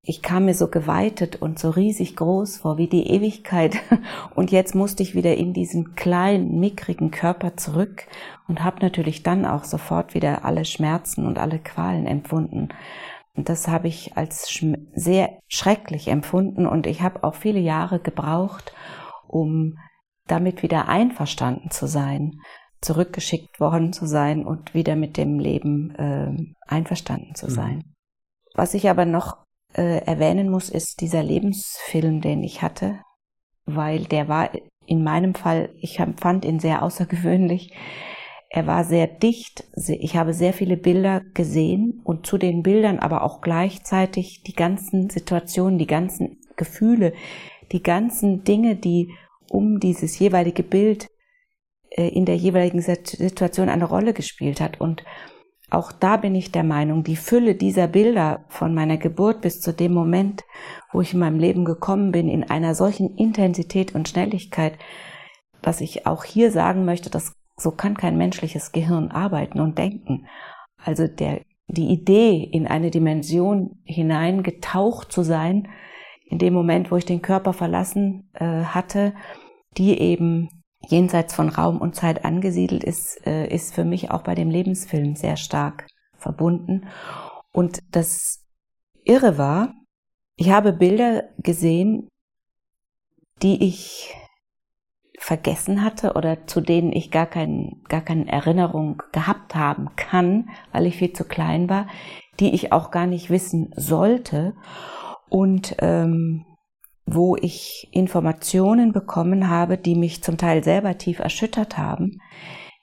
ich 0.09 0.23
kam 0.23 0.45
mir 0.45 0.55
so 0.55 0.69
geweitet 0.69 1.43
und 1.43 1.59
so 1.59 1.69
riesig 1.69 2.15
groß 2.15 2.59
vor 2.59 2.79
wie 2.79 2.87
die 2.87 3.09
Ewigkeit 3.09 3.77
und 4.37 4.53
jetzt 4.53 4.77
musste 4.77 5.03
ich 5.03 5.17
wieder 5.17 5.37
in 5.37 5.53
diesen 5.53 5.97
kleinen 5.97 6.61
mickrigen 6.61 7.11
Körper 7.11 7.57
zurück 7.57 8.07
und 8.47 8.63
habe 8.63 8.79
natürlich 8.83 9.25
dann 9.25 9.45
auch 9.45 9.65
sofort 9.65 10.15
wieder 10.15 10.45
alle 10.45 10.65
Schmerzen 10.65 11.27
und 11.27 11.39
alle 11.39 11.59
Qualen 11.59 12.07
empfunden. 12.07 12.69
Und 13.35 13.49
das 13.49 13.67
habe 13.67 13.89
ich 13.89 14.17
als 14.17 14.49
sehr 14.95 15.41
schrecklich 15.49 16.07
empfunden 16.09 16.67
und 16.67 16.87
ich 16.87 17.03
habe 17.03 17.25
auch 17.25 17.35
viele 17.35 17.61
Jahre 17.61 17.99
gebraucht, 17.99 18.73
um 19.27 19.77
damit 20.29 20.63
wieder 20.63 20.89
einverstanden 20.89 21.71
zu 21.71 21.87
sein, 21.87 22.41
zurückgeschickt 22.81 23.61
worden 23.61 23.93
zu 23.93 24.07
sein 24.07 24.45
und 24.45 24.75
wieder 24.75 24.97
mit 24.97 25.17
dem 25.17 25.39
Leben 25.39 25.95
äh, 25.97 26.55
einverstanden 26.67 27.35
zu 27.35 27.47
mhm. 27.47 27.51
sein. 27.51 27.77
Mhm. 27.77 27.95
Was 28.55 28.75
ich 28.75 28.89
aber 28.89 29.05
noch 29.05 29.39
äh, 29.75 30.05
erwähnen 30.05 30.49
muss, 30.49 30.71
ist 30.71 31.01
dieser 31.01 31.23
Lebensfilm, 31.23 32.21
den 32.21 32.43
ich 32.43 32.63
hatte, 32.63 33.01
weil 33.67 34.05
der 34.05 34.29
war 34.29 34.51
in 34.87 35.03
meinem 35.03 35.35
Fall, 35.35 35.71
ich 35.81 36.01
fand 36.17 36.45
ihn 36.45 36.61
sehr 36.61 36.83
außergewöhnlich. 36.83 37.73
Er 38.49 38.67
war 38.67 38.85
sehr 38.85 39.09
dicht. 39.09 39.65
Ich 39.75 40.17
habe 40.17 40.33
sehr 40.33 40.53
viele 40.53 40.77
Bilder 40.77 41.21
gesehen 41.35 42.01
und 42.05 42.27
zu 42.27 42.39
den 42.39 42.63
Bildern 42.63 43.01
aber 43.01 43.23
auch 43.23 43.41
gleichzeitig 43.41 44.43
die 44.45 44.55
ganzen 44.55 45.11
Situationen, 45.11 45.79
die 45.79 45.89
ganzen 45.89 46.39
Gefühle, 46.57 47.13
die 47.73 47.83
ganzen 47.83 48.45
Dinge, 48.45 48.77
die 48.77 49.13
um 49.51 49.81
dieses 49.81 50.19
jeweilige 50.19 50.63
Bild 50.63 51.09
in 52.03 52.25
der 52.25 52.37
jeweiligen 52.37 52.81
Situation 52.81 53.69
eine 53.69 53.85
Rolle 53.85 54.13
gespielt 54.13 54.61
hat. 54.61 54.81
Und 54.81 55.05
auch 55.71 55.91
da 55.93 56.17
bin 56.17 56.35
ich 56.35 56.53
der 56.53 56.63
Meinung, 56.63 57.03
die 57.03 57.17
Fülle 57.17 57.55
dieser 57.55 57.89
Bilder 57.89 58.45
von 58.49 58.75
meiner 58.75 58.99
Geburt 58.99 59.41
bis 59.41 59.61
zu 59.61 59.73
dem 59.73 59.93
Moment, 59.93 60.45
wo 60.93 61.01
ich 61.01 61.13
in 61.13 61.21
meinem 61.21 61.39
Leben 61.39 61.65
gekommen 61.65 62.13
bin, 62.13 62.29
in 62.29 62.45
einer 62.45 62.75
solchen 62.75 63.17
Intensität 63.17 63.95
und 63.95 64.09
Schnelligkeit, 64.09 64.79
dass 65.63 65.81
ich 65.81 66.07
auch 66.07 66.23
hier 66.23 66.53
sagen 66.53 66.85
möchte, 66.85 67.11
dass 67.11 67.33
so 67.57 67.71
kann 67.73 67.97
kein 67.97 68.17
menschliches 68.17 68.71
Gehirn 68.73 69.11
arbeiten 69.11 69.61
und 69.61 69.79
denken. 69.79 70.27
Also 70.77 71.09
der, 71.09 71.41
die 71.67 71.89
Idee, 71.89 72.45
in 72.45 72.67
eine 72.67 72.91
Dimension 72.91 73.81
hineingetaucht 73.85 75.11
zu 75.11 75.23
sein, 75.23 75.69
in 76.29 76.39
dem 76.39 76.55
Moment, 76.55 76.91
wo 76.91 76.97
ich 76.97 77.05
den 77.05 77.23
Körper 77.23 77.53
verlassen 77.53 78.31
äh, 78.35 78.45
hatte, 78.45 79.15
die 79.77 79.99
eben 79.99 80.49
jenseits 80.87 81.35
von 81.35 81.49
Raum 81.49 81.81
und 81.81 81.95
Zeit 81.95 82.25
angesiedelt 82.25 82.85
ist, 82.85 83.27
äh, 83.27 83.47
ist 83.49 83.75
für 83.75 83.85
mich 83.85 84.11
auch 84.11 84.23
bei 84.23 84.35
dem 84.35 84.51
Lebensfilm 84.51 85.17
sehr 85.17 85.37
stark 85.37 85.87
verbunden. 86.17 86.87
Und 87.53 87.81
das 87.91 88.45
Irre 89.05 89.39
war, 89.39 89.75
ich 90.37 90.51
habe 90.51 90.73
Bilder 90.73 91.25
gesehen, 91.39 92.09
die 93.43 93.67
ich 93.67 94.15
vergessen 95.19 95.83
hatte 95.83 96.13
oder 96.13 96.47
zu 96.47 96.61
denen 96.61 96.93
ich 96.93 97.11
gar, 97.11 97.27
kein, 97.27 97.83
gar 97.89 98.03
keine 98.03 98.29
Erinnerung 98.29 99.03
gehabt 99.13 99.55
haben 99.55 99.91
kann, 99.97 100.51
weil 100.73 100.87
ich 100.87 100.97
viel 100.97 101.13
zu 101.13 101.25
klein 101.25 101.69
war, 101.69 101.89
die 102.39 102.55
ich 102.55 102.73
auch 102.73 102.91
gar 102.91 103.07
nicht 103.07 103.31
wissen 103.31 103.73
sollte 103.77 104.55
und 105.29 105.77
ähm, 105.81 106.45
wo 107.07 107.37
ich 107.37 107.89
Informationen 107.93 108.93
bekommen 108.93 109.49
habe, 109.49 109.79
die 109.79 109.95
mich 109.95 110.23
zum 110.23 110.37
Teil 110.37 110.65
selber 110.65 110.99
tief 110.99 111.21
erschüttert 111.21 111.79
haben, 111.79 112.21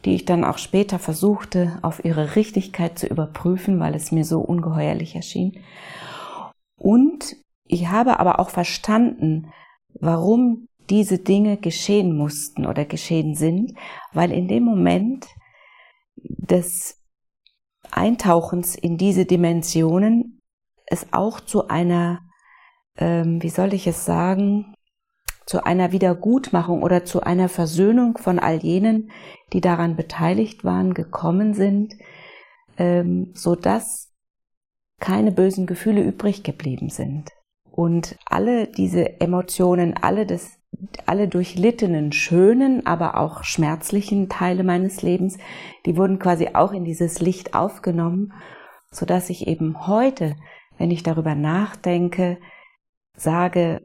die 0.05 0.15
ich 0.15 0.25
dann 0.25 0.43
auch 0.43 0.57
später 0.57 0.97
versuchte 0.97 1.77
auf 1.81 2.03
ihre 2.03 2.35
Richtigkeit 2.35 2.97
zu 2.97 3.07
überprüfen, 3.07 3.79
weil 3.79 3.95
es 3.95 4.11
mir 4.11 4.25
so 4.25 4.39
ungeheuerlich 4.39 5.15
erschien. 5.15 5.61
Und 6.77 7.35
ich 7.67 7.87
habe 7.87 8.19
aber 8.19 8.39
auch 8.39 8.49
verstanden, 8.49 9.51
warum 9.99 10.67
diese 10.89 11.17
Dinge 11.17 11.57
geschehen 11.57 12.15
mussten 12.15 12.65
oder 12.65 12.85
geschehen 12.85 13.35
sind, 13.35 13.73
weil 14.11 14.31
in 14.31 14.47
dem 14.47 14.63
Moment 14.63 15.27
des 16.15 17.01
Eintauchens 17.91 18.75
in 18.75 18.97
diese 18.97 19.25
Dimensionen 19.25 20.41
es 20.85 21.07
auch 21.11 21.39
zu 21.39 21.67
einer, 21.67 22.19
ähm, 22.97 23.41
wie 23.41 23.49
soll 23.49 23.73
ich 23.73 23.87
es 23.87 24.05
sagen, 24.05 24.75
zu 25.45 25.65
einer 25.65 25.91
Wiedergutmachung 25.91 26.83
oder 26.83 27.05
zu 27.05 27.21
einer 27.21 27.49
Versöhnung 27.49 28.17
von 28.17 28.39
all 28.39 28.57
jenen, 28.57 29.11
die 29.51 29.61
daran 29.61 29.95
beteiligt 29.95 30.63
waren, 30.63 30.93
gekommen 30.93 31.53
sind, 31.53 31.95
ähm, 32.77 33.31
so 33.33 33.55
dass 33.55 34.11
keine 34.99 35.31
bösen 35.31 35.65
Gefühle 35.67 36.01
übrig 36.01 36.43
geblieben 36.43 36.89
sind. 36.89 37.29
Und 37.71 38.17
alle 38.25 38.67
diese 38.67 39.19
Emotionen, 39.19 39.95
alle 39.97 40.25
das 40.25 40.59
alle 41.05 41.27
durchlittenen 41.27 42.11
schönen, 42.11 42.85
aber 42.85 43.17
auch 43.17 43.43
schmerzlichen 43.43 44.29
Teile 44.29 44.63
meines 44.63 45.01
Lebens, 45.01 45.37
die 45.85 45.97
wurden 45.97 46.19
quasi 46.19 46.49
auch 46.53 46.71
in 46.71 46.83
dieses 46.83 47.19
Licht 47.19 47.53
aufgenommen, 47.53 48.33
so 48.91 49.05
dass 49.05 49.29
ich 49.29 49.47
eben 49.47 49.87
heute, 49.87 50.35
wenn 50.77 50.91
ich 50.91 51.03
darüber 51.03 51.35
nachdenke, 51.35 52.37
sage, 53.15 53.81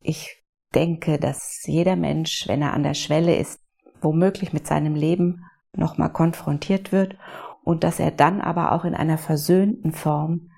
ich 0.00 0.42
denke, 0.74 1.18
dass 1.18 1.62
jeder 1.66 1.96
Mensch, 1.96 2.48
wenn 2.48 2.62
er 2.62 2.72
an 2.72 2.82
der 2.82 2.94
Schwelle 2.94 3.36
ist, 3.36 3.60
womöglich 4.00 4.52
mit 4.52 4.66
seinem 4.66 4.94
Leben 4.94 5.44
nochmal 5.74 6.12
konfrontiert 6.12 6.92
wird 6.92 7.16
und 7.64 7.84
dass 7.84 8.00
er 8.00 8.10
dann 8.10 8.40
aber 8.40 8.72
auch 8.72 8.84
in 8.84 8.94
einer 8.94 9.18
versöhnten 9.18 9.92
Form 9.92 10.50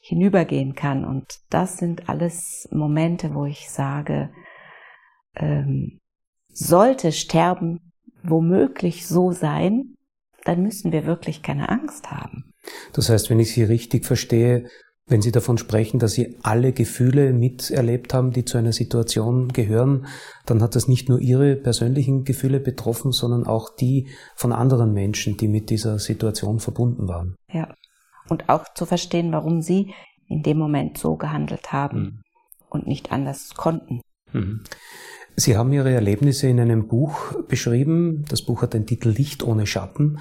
hinübergehen 0.00 0.74
kann. 0.74 1.04
Und 1.04 1.26
das 1.50 1.76
sind 1.76 2.08
alles 2.08 2.68
Momente, 2.70 3.34
wo 3.34 3.44
ich 3.44 3.70
sage, 3.70 4.30
ähm, 5.36 6.00
sollte 6.52 7.12
Sterben 7.12 7.92
womöglich 8.22 9.06
so 9.06 9.32
sein, 9.32 9.96
dann 10.44 10.62
müssen 10.62 10.92
wir 10.92 11.06
wirklich 11.06 11.42
keine 11.42 11.68
Angst 11.68 12.10
haben. 12.10 12.52
Das 12.92 13.08
heißt, 13.08 13.30
wenn 13.30 13.40
ich 13.40 13.52
Sie 13.52 13.62
richtig 13.62 14.04
verstehe, 14.04 14.68
wenn 15.10 15.22
Sie 15.22 15.32
davon 15.32 15.58
sprechen, 15.58 15.98
dass 15.98 16.12
Sie 16.12 16.36
alle 16.42 16.72
Gefühle 16.72 17.32
miterlebt 17.32 18.14
haben, 18.14 18.30
die 18.30 18.44
zu 18.44 18.58
einer 18.58 18.72
Situation 18.72 19.48
gehören, 19.48 20.06
dann 20.46 20.62
hat 20.62 20.76
das 20.76 20.86
nicht 20.86 21.08
nur 21.08 21.18
Ihre 21.18 21.56
persönlichen 21.56 22.24
Gefühle 22.24 22.60
betroffen, 22.60 23.10
sondern 23.10 23.44
auch 23.44 23.74
die 23.74 24.08
von 24.36 24.52
anderen 24.52 24.94
Menschen, 24.94 25.36
die 25.36 25.48
mit 25.48 25.68
dieser 25.68 25.98
Situation 25.98 26.60
verbunden 26.60 27.08
waren. 27.08 27.34
Ja. 27.52 27.74
Und 28.28 28.48
auch 28.48 28.72
zu 28.74 28.86
verstehen, 28.86 29.32
warum 29.32 29.60
Sie 29.60 29.92
in 30.28 30.42
dem 30.44 30.58
Moment 30.58 30.96
so 30.96 31.16
gehandelt 31.16 31.72
haben 31.72 32.00
mhm. 32.00 32.22
und 32.70 32.86
nicht 32.86 33.10
anders 33.10 33.54
konnten. 33.56 34.00
Mhm. 34.32 34.62
Sie 35.34 35.56
haben 35.56 35.72
Ihre 35.72 35.90
Erlebnisse 35.90 36.46
in 36.46 36.60
einem 36.60 36.86
Buch 36.86 37.34
beschrieben. 37.48 38.24
Das 38.28 38.42
Buch 38.42 38.62
hat 38.62 38.74
den 38.74 38.86
Titel 38.86 39.08
Licht 39.08 39.42
ohne 39.42 39.66
Schatten 39.66 40.20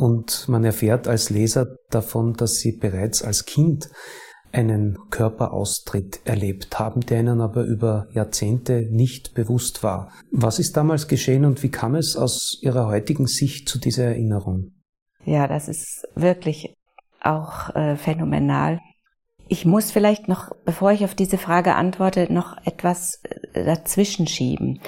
und 0.00 0.48
man 0.48 0.64
erfährt 0.64 1.08
als 1.08 1.28
Leser 1.28 1.76
davon, 1.90 2.32
dass 2.32 2.54
Sie 2.54 2.72
bereits 2.72 3.22
als 3.22 3.44
Kind 3.44 3.90
einen 4.52 4.98
Körperaustritt 5.10 6.20
erlebt 6.24 6.78
haben, 6.78 7.00
der 7.00 7.20
Ihnen 7.20 7.40
aber 7.40 7.64
über 7.64 8.08
Jahrzehnte 8.12 8.88
nicht 8.90 9.34
bewusst 9.34 9.82
war. 9.82 10.10
Was 10.30 10.58
ist 10.58 10.76
damals 10.76 11.08
geschehen 11.08 11.44
und 11.44 11.62
wie 11.62 11.70
kam 11.70 11.94
es 11.94 12.16
aus 12.16 12.58
Ihrer 12.62 12.86
heutigen 12.86 13.26
Sicht 13.26 13.68
zu 13.68 13.78
dieser 13.78 14.04
Erinnerung? 14.04 14.72
Ja, 15.24 15.46
das 15.46 15.68
ist 15.68 16.06
wirklich 16.14 16.74
auch 17.22 17.74
äh, 17.74 17.96
phänomenal. 17.96 18.80
Ich 19.48 19.64
muss 19.64 19.90
vielleicht 19.90 20.28
noch, 20.28 20.52
bevor 20.64 20.92
ich 20.92 21.04
auf 21.04 21.14
diese 21.14 21.38
Frage 21.38 21.74
antworte, 21.74 22.32
noch 22.32 22.56
etwas 22.64 23.20
äh, 23.52 23.64
dazwischen 23.64 24.26
schieben, 24.26 24.80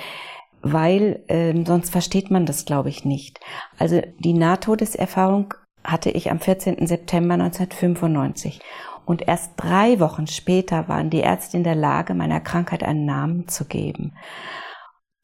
weil 0.63 1.25
ähm, 1.29 1.67
sonst 1.67 1.91
versteht 1.91 2.31
man 2.31 2.47
das, 2.47 2.65
glaube 2.65 2.89
ich, 2.89 3.05
nicht. 3.05 3.41
Also 3.79 4.01
die 4.21 4.35
Nahtodeserfahrung 4.35 5.55
hatte 5.85 6.11
ich 6.11 6.31
am 6.31 6.39
14. 6.39 6.87
September 6.87 7.35
1995 7.35 8.61
und 9.05 9.27
erst 9.27 9.53
drei 9.57 10.01
Wochen 10.01 10.27
später 10.27 10.89
waren 10.89 11.11
die 11.11 11.21
Ärzte 11.21 11.57
in 11.57 11.65
der 11.65 11.75
Lage, 11.75 12.15
meiner 12.15 12.41
Krankheit 12.41 12.83
einen 12.83 13.05
Namen 13.05 13.49
zu 13.49 13.65
geben. 13.65 14.15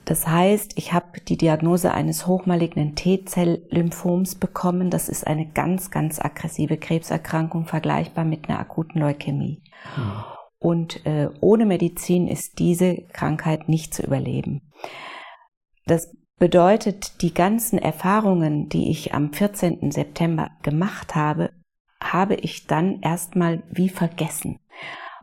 Das 0.04 0.26
heißt, 0.26 0.73
ich 0.76 0.94
habe 0.94 1.20
die 1.20 1.37
Diagnose 1.37 1.92
eines 1.92 2.26
hochmalignen 2.26 2.94
T-Zell-Lymphoms 2.94 4.37
bekommen. 4.37 4.88
Das 4.88 5.11
ist 5.11 5.26
eine 5.26 5.47
ganz, 5.47 5.90
ganz 5.90 6.18
aggressive 6.18 6.78
Krebserkrankung, 6.78 7.66
vergleichbar 7.66 8.25
mit 8.25 8.49
einer 8.49 8.58
akuten 8.58 9.02
Leukämie. 9.02 9.62
Mhm. 9.97 10.25
Und 10.61 11.04
äh, 11.06 11.28
ohne 11.40 11.66
Medizin 11.66 12.26
ist 12.26 12.58
diese 12.58 13.02
Krankheit 13.12 13.68
nicht 13.68 13.92
zu 13.92 14.02
überleben. 14.02 14.73
Das 15.85 16.11
bedeutet, 16.38 17.20
die 17.20 17.35
ganzen 17.35 17.78
Erfahrungen, 17.78 18.70
die 18.70 18.90
ich 18.90 19.12
am 19.12 19.32
14. 19.32 19.90
September 19.90 20.50
gemacht 20.62 21.14
habe, 21.14 21.50
habe 22.02 22.35
ich 22.35 22.67
dann 22.67 23.00
erstmal 23.00 23.62
wie 23.71 23.88
vergessen. 23.88 24.59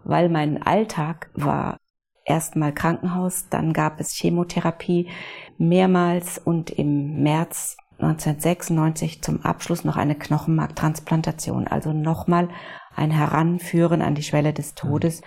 Weil 0.04 0.30
mein 0.30 0.62
Alltag 0.62 1.30
war 1.34 1.78
erstmal 2.26 2.74
Krankenhaus, 2.74 3.48
dann 3.50 3.74
gab 3.74 4.00
es 4.00 4.14
Chemotherapie 4.14 5.10
mehrmals 5.58 6.38
und 6.38 6.72
im 6.72 7.22
März 7.22 7.78
1996 8.00 9.22
zum 9.22 9.42
Abschluss 9.44 9.86
noch 9.86 9.96
eine 9.96 10.16
Knochenmarktransplantation, 10.16 11.68
also 11.68 11.94
nochmal 11.94 12.50
ein 12.96 13.12
Heranführen 13.12 14.02
an 14.02 14.16
die 14.16 14.24
Schwelle 14.24 14.54
des 14.54 14.76
Todes 14.76 15.22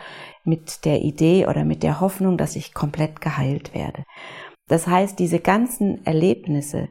mit 0.44 0.84
der 0.84 1.02
Idee 1.02 1.46
oder 1.46 1.64
mit 1.64 1.82
der 1.82 2.00
Hoffnung, 2.00 2.36
dass 2.36 2.56
ich 2.56 2.74
komplett 2.74 3.20
geheilt 3.20 3.74
werde. 3.74 4.04
Das 4.66 4.86
heißt, 4.86 5.18
diese 5.18 5.40
ganzen 5.40 6.04
Erlebnisse 6.04 6.88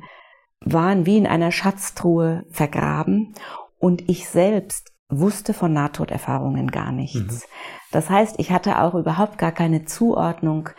waren 0.61 1.05
wie 1.05 1.17
in 1.17 1.27
einer 1.27 1.51
Schatztruhe 1.51 2.43
vergraben 2.49 3.33
und 3.79 4.09
ich 4.09 4.27
selbst 4.27 4.91
wusste 5.09 5.53
von 5.53 5.73
Nahtoderfahrungen 5.73 6.69
gar 6.69 6.91
nichts. 6.91 7.17
Mhm. 7.17 7.51
Das 7.91 8.09
heißt, 8.09 8.35
ich 8.39 8.51
hatte 8.51 8.81
auch 8.81 8.93
überhaupt 8.93 9.37
gar 9.37 9.51
keine 9.51 9.85
Zuordnung 9.85 10.69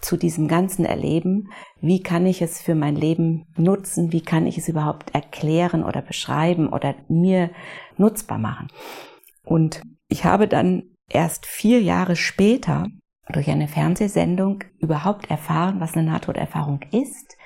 zu 0.00 0.16
diesem 0.16 0.48
ganzen 0.48 0.84
Erleben. 0.84 1.50
Wie 1.80 2.02
kann 2.02 2.26
ich 2.26 2.42
es 2.42 2.60
für 2.60 2.74
mein 2.74 2.96
Leben 2.96 3.46
nutzen? 3.56 4.12
Wie 4.12 4.22
kann 4.22 4.46
ich 4.46 4.58
es 4.58 4.68
überhaupt 4.68 5.14
erklären 5.14 5.84
oder 5.84 6.02
beschreiben 6.02 6.68
oder 6.68 6.94
mir 7.08 7.50
nutzbar 7.96 8.38
machen? 8.38 8.68
Und 9.44 9.82
ich 10.08 10.24
habe 10.24 10.48
dann 10.48 10.84
erst 11.08 11.46
vier 11.46 11.80
Jahre 11.82 12.16
später 12.16 12.86
durch 13.32 13.50
eine 13.50 13.68
Fernsehsendung 13.68 14.64
überhaupt 14.78 15.30
erfahren, 15.30 15.80
was 15.80 15.94
eine 15.94 16.10
Nahtoderfahrung 16.10 16.80
ist. 16.92 17.36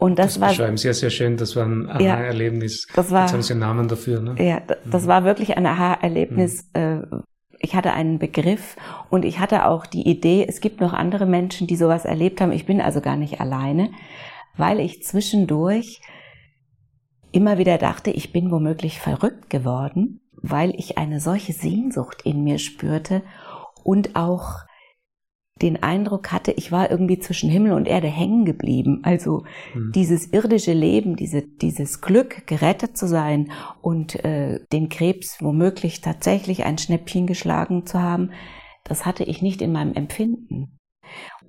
Und 0.00 0.18
das, 0.18 0.34
das 0.34 0.40
war 0.40 0.48
beschreiben 0.48 0.78
sehr 0.78 0.94
sehr 0.94 1.10
schön. 1.10 1.36
Das 1.36 1.54
war 1.56 1.66
ein 1.66 1.88
Aha-Erlebnis. 1.88 2.86
Ja, 2.88 2.96
das 2.96 3.10
war. 3.10 3.22
Jetzt 3.22 3.32
haben 3.34 3.42
Sie 3.42 3.52
einen 3.52 3.60
Namen 3.60 3.86
dafür. 3.86 4.20
Ne? 4.22 4.34
Ja, 4.42 4.62
das 4.90 5.04
mhm. 5.04 5.08
war 5.08 5.24
wirklich 5.24 5.56
ein 5.58 5.66
Aha-Erlebnis. 5.66 6.70
Mhm. 6.74 7.22
Ich 7.58 7.74
hatte 7.74 7.92
einen 7.92 8.18
Begriff 8.18 8.76
und 9.10 9.26
ich 9.26 9.38
hatte 9.38 9.66
auch 9.66 9.84
die 9.84 10.08
Idee, 10.08 10.46
es 10.48 10.62
gibt 10.62 10.80
noch 10.80 10.94
andere 10.94 11.26
Menschen, 11.26 11.66
die 11.66 11.76
sowas 11.76 12.06
erlebt 12.06 12.40
haben. 12.40 12.52
Ich 12.52 12.64
bin 12.64 12.80
also 12.80 13.02
gar 13.02 13.16
nicht 13.16 13.42
alleine, 13.42 13.90
weil 14.56 14.80
ich 14.80 15.02
zwischendurch 15.02 16.00
immer 17.30 17.58
wieder 17.58 17.76
dachte, 17.76 18.10
ich 18.10 18.32
bin 18.32 18.50
womöglich 18.50 18.98
verrückt 18.98 19.50
geworden, 19.50 20.20
weil 20.32 20.72
ich 20.76 20.96
eine 20.96 21.20
solche 21.20 21.52
Sehnsucht 21.52 22.22
in 22.24 22.42
mir 22.42 22.58
spürte 22.58 23.22
und 23.84 24.16
auch 24.16 24.60
den 25.62 25.82
Eindruck 25.82 26.32
hatte, 26.32 26.52
ich 26.52 26.72
war 26.72 26.90
irgendwie 26.90 27.18
zwischen 27.18 27.50
Himmel 27.50 27.72
und 27.72 27.86
Erde 27.86 28.08
hängen 28.08 28.44
geblieben. 28.44 29.00
Also 29.02 29.44
mhm. 29.74 29.92
dieses 29.94 30.32
irdische 30.32 30.72
Leben, 30.72 31.16
diese, 31.16 31.42
dieses 31.42 32.00
Glück, 32.00 32.46
gerettet 32.46 32.96
zu 32.96 33.06
sein 33.06 33.52
und 33.82 34.24
äh, 34.24 34.60
den 34.72 34.88
Krebs 34.88 35.38
womöglich 35.40 36.00
tatsächlich 36.00 36.64
ein 36.64 36.78
Schnäppchen 36.78 37.26
geschlagen 37.26 37.86
zu 37.86 38.00
haben, 38.00 38.30
das 38.84 39.04
hatte 39.04 39.24
ich 39.24 39.42
nicht 39.42 39.60
in 39.62 39.72
meinem 39.72 39.94
Empfinden. 39.94 40.78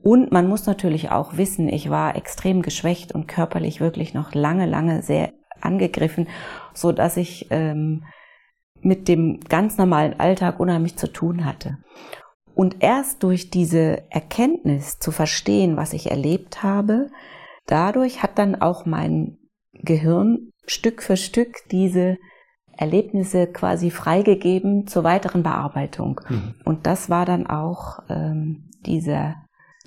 Und 0.03 0.31
man 0.31 0.47
muss 0.47 0.65
natürlich 0.65 1.11
auch 1.11 1.37
wissen, 1.37 1.69
ich 1.69 1.89
war 1.89 2.15
extrem 2.15 2.61
geschwächt 2.61 3.13
und 3.13 3.27
körperlich 3.27 3.79
wirklich 3.79 4.13
noch 4.13 4.33
lange, 4.33 4.65
lange 4.65 5.03
sehr 5.03 5.31
angegriffen, 5.61 6.27
so 6.73 6.91
dass 6.91 7.17
ich 7.17 7.47
ähm, 7.51 8.03
mit 8.81 9.07
dem 9.07 9.39
ganz 9.41 9.77
normalen 9.77 10.19
Alltag 10.19 10.59
unheimlich 10.59 10.97
zu 10.97 11.11
tun 11.11 11.45
hatte. 11.45 11.77
Und 12.53 12.77
erst 12.79 13.23
durch 13.23 13.49
diese 13.49 14.03
Erkenntnis 14.11 14.99
zu 14.99 15.11
verstehen, 15.11 15.77
was 15.77 15.93
ich 15.93 16.11
erlebt 16.11 16.63
habe, 16.63 17.09
dadurch 17.65 18.21
hat 18.21 18.37
dann 18.37 18.61
auch 18.61 18.85
mein 18.85 19.37
Gehirn 19.73 20.51
Stück 20.67 21.01
für 21.01 21.17
Stück 21.17 21.55
diese 21.71 22.17
Erlebnisse 22.77 23.47
quasi 23.47 23.91
freigegeben 23.91 24.87
zur 24.87 25.03
weiteren 25.03 25.43
Bearbeitung. 25.43 26.21
Mhm. 26.27 26.55
Und 26.65 26.87
das 26.87 27.09
war 27.09 27.25
dann 27.25 27.47
auch 27.47 27.99
ähm, 28.09 28.69
dieser, 28.85 29.35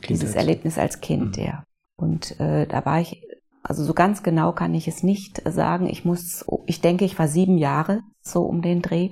dieses 0.09 0.35
Erlebnis 0.35 0.79
als 0.79 1.01
Kind, 1.01 1.37
mhm. 1.37 1.43
ja. 1.43 1.65
Und 1.97 2.39
äh, 2.41 2.67
da 2.67 2.85
war 2.85 3.01
ich, 3.01 3.23
also 3.63 3.85
so 3.85 3.95
ganz 3.95 4.23
genau 4.23 4.53
kann 4.53 4.75
ich 4.75 4.89
es 4.89 5.03
nicht 5.03 5.43
sagen. 5.49 5.89
Ich 5.89 6.05
muss, 6.05 6.45
ich 6.67 6.81
denke, 6.81 7.05
ich 7.05 7.19
war 7.19 7.29
sieben 7.29 7.57
Jahre 7.57 8.01
so 8.21 8.43
um 8.43 8.63
den 8.63 8.83
Dreh. 8.83 9.11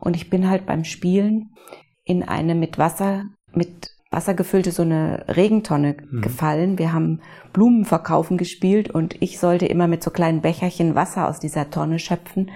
Und 0.00 0.16
ich 0.16 0.30
bin 0.30 0.48
halt 0.48 0.66
beim 0.66 0.84
Spielen 0.84 1.50
in 2.10 2.24
eine 2.24 2.56
mit 2.56 2.76
Wasser, 2.76 3.26
mit 3.54 3.94
Wasser 4.10 4.34
gefüllte 4.34 4.72
so 4.72 4.82
eine 4.82 5.26
Regentonne 5.28 5.94
mhm. 6.10 6.22
gefallen. 6.22 6.76
Wir 6.76 6.92
haben 6.92 7.20
Blumen 7.52 7.84
verkaufen 7.84 8.36
gespielt 8.36 8.90
und 8.90 9.22
ich 9.22 9.38
sollte 9.38 9.66
immer 9.66 9.86
mit 9.86 10.02
so 10.02 10.10
kleinen 10.10 10.40
Becherchen 10.40 10.96
Wasser 10.96 11.28
aus 11.28 11.38
dieser 11.38 11.70
Tonne 11.70 12.00
schöpfen 12.00 12.50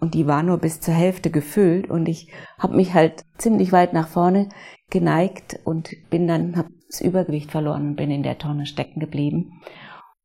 und 0.00 0.14
die 0.14 0.26
war 0.26 0.42
nur 0.42 0.56
bis 0.56 0.80
zur 0.80 0.94
Hälfte 0.94 1.30
gefüllt 1.30 1.90
und 1.90 2.08
ich 2.08 2.32
habe 2.58 2.76
mich 2.76 2.94
halt 2.94 3.26
ziemlich 3.36 3.72
weit 3.72 3.92
nach 3.92 4.08
vorne 4.08 4.48
geneigt 4.88 5.60
und 5.64 5.90
bin 6.08 6.26
dann 6.26 6.56
habe 6.56 6.70
das 6.88 7.02
Übergewicht 7.02 7.50
verloren 7.50 7.88
und 7.88 7.96
bin 7.96 8.10
in 8.10 8.22
der 8.22 8.38
Tonne 8.38 8.64
stecken 8.64 9.00
geblieben. 9.00 9.60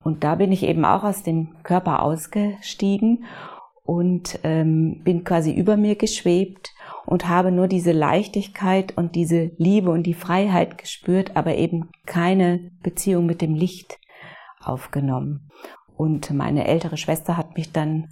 Und 0.02 0.24
da 0.24 0.36
bin 0.36 0.54
ich 0.54 0.64
eben 0.64 0.86
auch 0.86 1.04
aus 1.04 1.24
dem 1.24 1.62
Körper 1.64 2.02
ausgestiegen 2.02 3.26
und 3.84 4.40
ähm, 4.44 5.02
bin 5.04 5.26
quasi 5.26 5.52
über 5.52 5.76
mir 5.76 5.98
geschwebt 5.98 6.72
und 7.06 7.28
habe 7.28 7.52
nur 7.52 7.68
diese 7.68 7.92
Leichtigkeit 7.92 8.96
und 8.98 9.16
diese 9.16 9.52
Liebe 9.58 9.90
und 9.90 10.04
die 10.04 10.14
Freiheit 10.14 10.78
gespürt, 10.78 11.36
aber 11.36 11.56
eben 11.56 11.90
keine 12.06 12.72
Beziehung 12.84 13.26
mit 13.26 13.42
dem 13.42 13.56
Licht 13.56 14.00
aufgenommen. 14.62 15.50
Und 15.96 16.32
meine 16.32 16.68
ältere 16.68 16.98
Schwester 16.98 17.36
hat 17.36 17.58
mich 17.58 17.72
dann 17.72 18.10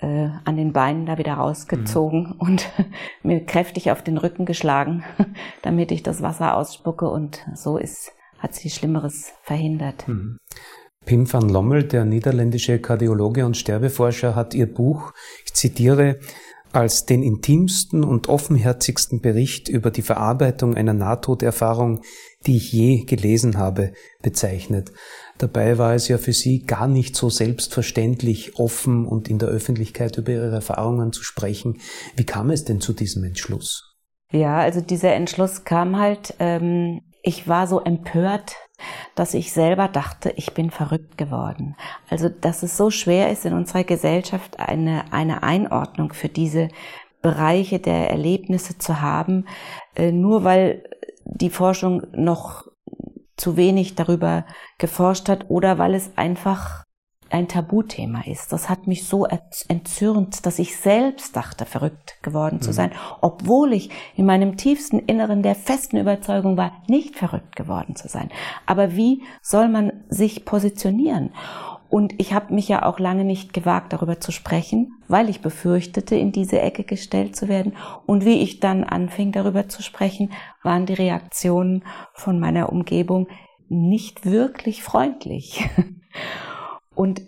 äh, 0.00 0.28
an 0.44 0.56
den 0.56 0.72
Beinen 0.72 1.06
da 1.06 1.18
wieder 1.18 1.34
rausgezogen 1.34 2.34
mhm. 2.34 2.36
und 2.38 2.70
mir 3.22 3.44
kräftig 3.44 3.90
auf 3.90 4.02
den 4.02 4.18
Rücken 4.18 4.46
geschlagen, 4.46 5.04
damit 5.62 5.92
ich 5.92 6.02
das 6.02 6.22
Wasser 6.22 6.56
ausspucke 6.56 7.08
und 7.08 7.46
so 7.54 7.76
ist, 7.76 8.12
hat 8.38 8.54
sie 8.54 8.70
Schlimmeres 8.70 9.32
verhindert. 9.42 10.08
Mhm. 10.08 10.38
Pim 11.06 11.32
van 11.32 11.48
Lommel, 11.48 11.84
der 11.84 12.04
niederländische 12.04 12.78
Kardiologe 12.78 13.46
und 13.46 13.56
Sterbeforscher, 13.56 14.34
hat 14.34 14.54
ihr 14.54 14.72
Buch, 14.72 15.12
ich 15.44 15.54
zitiere, 15.54 16.18
als 16.72 17.06
den 17.06 17.22
intimsten 17.22 18.04
und 18.04 18.28
offenherzigsten 18.28 19.20
Bericht 19.20 19.68
über 19.68 19.90
die 19.90 20.02
Verarbeitung 20.02 20.74
einer 20.74 20.94
Nahtoderfahrung, 20.94 22.00
die 22.46 22.56
ich 22.56 22.72
je 22.72 23.04
gelesen 23.04 23.58
habe, 23.58 23.92
bezeichnet. 24.22 24.92
Dabei 25.38 25.78
war 25.78 25.94
es 25.94 26.08
ja 26.08 26.18
für 26.18 26.32
sie 26.32 26.62
gar 26.64 26.86
nicht 26.86 27.16
so 27.16 27.30
selbstverständlich, 27.30 28.58
offen 28.58 29.06
und 29.06 29.28
in 29.28 29.38
der 29.38 29.48
Öffentlichkeit 29.48 30.18
über 30.18 30.32
ihre 30.32 30.54
Erfahrungen 30.54 31.12
zu 31.12 31.22
sprechen. 31.24 31.80
Wie 32.16 32.24
kam 32.24 32.50
es 32.50 32.64
denn 32.64 32.80
zu 32.80 32.92
diesem 32.92 33.24
Entschluss? 33.24 33.96
Ja, 34.32 34.58
also 34.58 34.80
dieser 34.80 35.14
Entschluss 35.14 35.64
kam 35.64 35.98
halt, 35.98 36.34
ähm, 36.38 37.00
ich 37.22 37.48
war 37.48 37.66
so 37.66 37.80
empört 37.80 38.56
dass 39.14 39.34
ich 39.34 39.52
selber 39.52 39.88
dachte, 39.88 40.32
ich 40.36 40.54
bin 40.54 40.70
verrückt 40.70 41.18
geworden. 41.18 41.76
Also, 42.08 42.28
dass 42.28 42.62
es 42.62 42.76
so 42.76 42.90
schwer 42.90 43.30
ist 43.30 43.44
in 43.44 43.52
unserer 43.52 43.84
Gesellschaft 43.84 44.58
eine, 44.58 45.12
eine 45.12 45.42
Einordnung 45.42 46.12
für 46.12 46.28
diese 46.28 46.68
Bereiche 47.22 47.78
der 47.78 48.10
Erlebnisse 48.10 48.78
zu 48.78 49.00
haben, 49.00 49.46
äh, 49.94 50.12
nur 50.12 50.44
weil 50.44 50.84
die 51.24 51.50
Forschung 51.50 52.06
noch 52.12 52.66
zu 53.36 53.56
wenig 53.56 53.94
darüber 53.94 54.46
geforscht 54.78 55.28
hat 55.28 55.46
oder 55.48 55.78
weil 55.78 55.94
es 55.94 56.16
einfach 56.16 56.84
ein 57.30 57.48
Tabuthema 57.48 58.22
ist. 58.26 58.52
Das 58.52 58.68
hat 58.68 58.86
mich 58.86 59.06
so 59.06 59.26
entzürnt, 59.68 60.44
dass 60.46 60.58
ich 60.58 60.76
selbst 60.76 61.36
dachte, 61.36 61.64
verrückt 61.64 62.16
geworden 62.22 62.60
zu 62.60 62.70
mhm. 62.70 62.74
sein, 62.74 62.92
obwohl 63.20 63.72
ich 63.72 63.90
in 64.16 64.26
meinem 64.26 64.56
tiefsten 64.56 64.98
Inneren 64.98 65.42
der 65.42 65.54
festen 65.54 65.96
Überzeugung 65.96 66.56
war, 66.56 66.82
nicht 66.88 67.16
verrückt 67.16 67.56
geworden 67.56 67.96
zu 67.96 68.08
sein. 68.08 68.30
Aber 68.66 68.96
wie 68.96 69.22
soll 69.42 69.68
man 69.68 70.04
sich 70.08 70.44
positionieren? 70.44 71.30
Und 71.88 72.14
ich 72.20 72.32
habe 72.32 72.54
mich 72.54 72.68
ja 72.68 72.84
auch 72.84 73.00
lange 73.00 73.24
nicht 73.24 73.52
gewagt, 73.52 73.92
darüber 73.92 74.20
zu 74.20 74.30
sprechen, 74.30 74.92
weil 75.08 75.28
ich 75.28 75.40
befürchtete, 75.40 76.14
in 76.14 76.30
diese 76.30 76.60
Ecke 76.60 76.84
gestellt 76.84 77.34
zu 77.34 77.48
werden. 77.48 77.76
Und 78.06 78.24
wie 78.24 78.42
ich 78.42 78.60
dann 78.60 78.84
anfing, 78.84 79.32
darüber 79.32 79.68
zu 79.68 79.82
sprechen, 79.82 80.30
waren 80.62 80.86
die 80.86 80.94
Reaktionen 80.94 81.84
von 82.14 82.38
meiner 82.38 82.70
Umgebung 82.70 83.26
nicht 83.68 84.24
wirklich 84.24 84.84
freundlich. 84.84 85.68
Und 86.94 87.22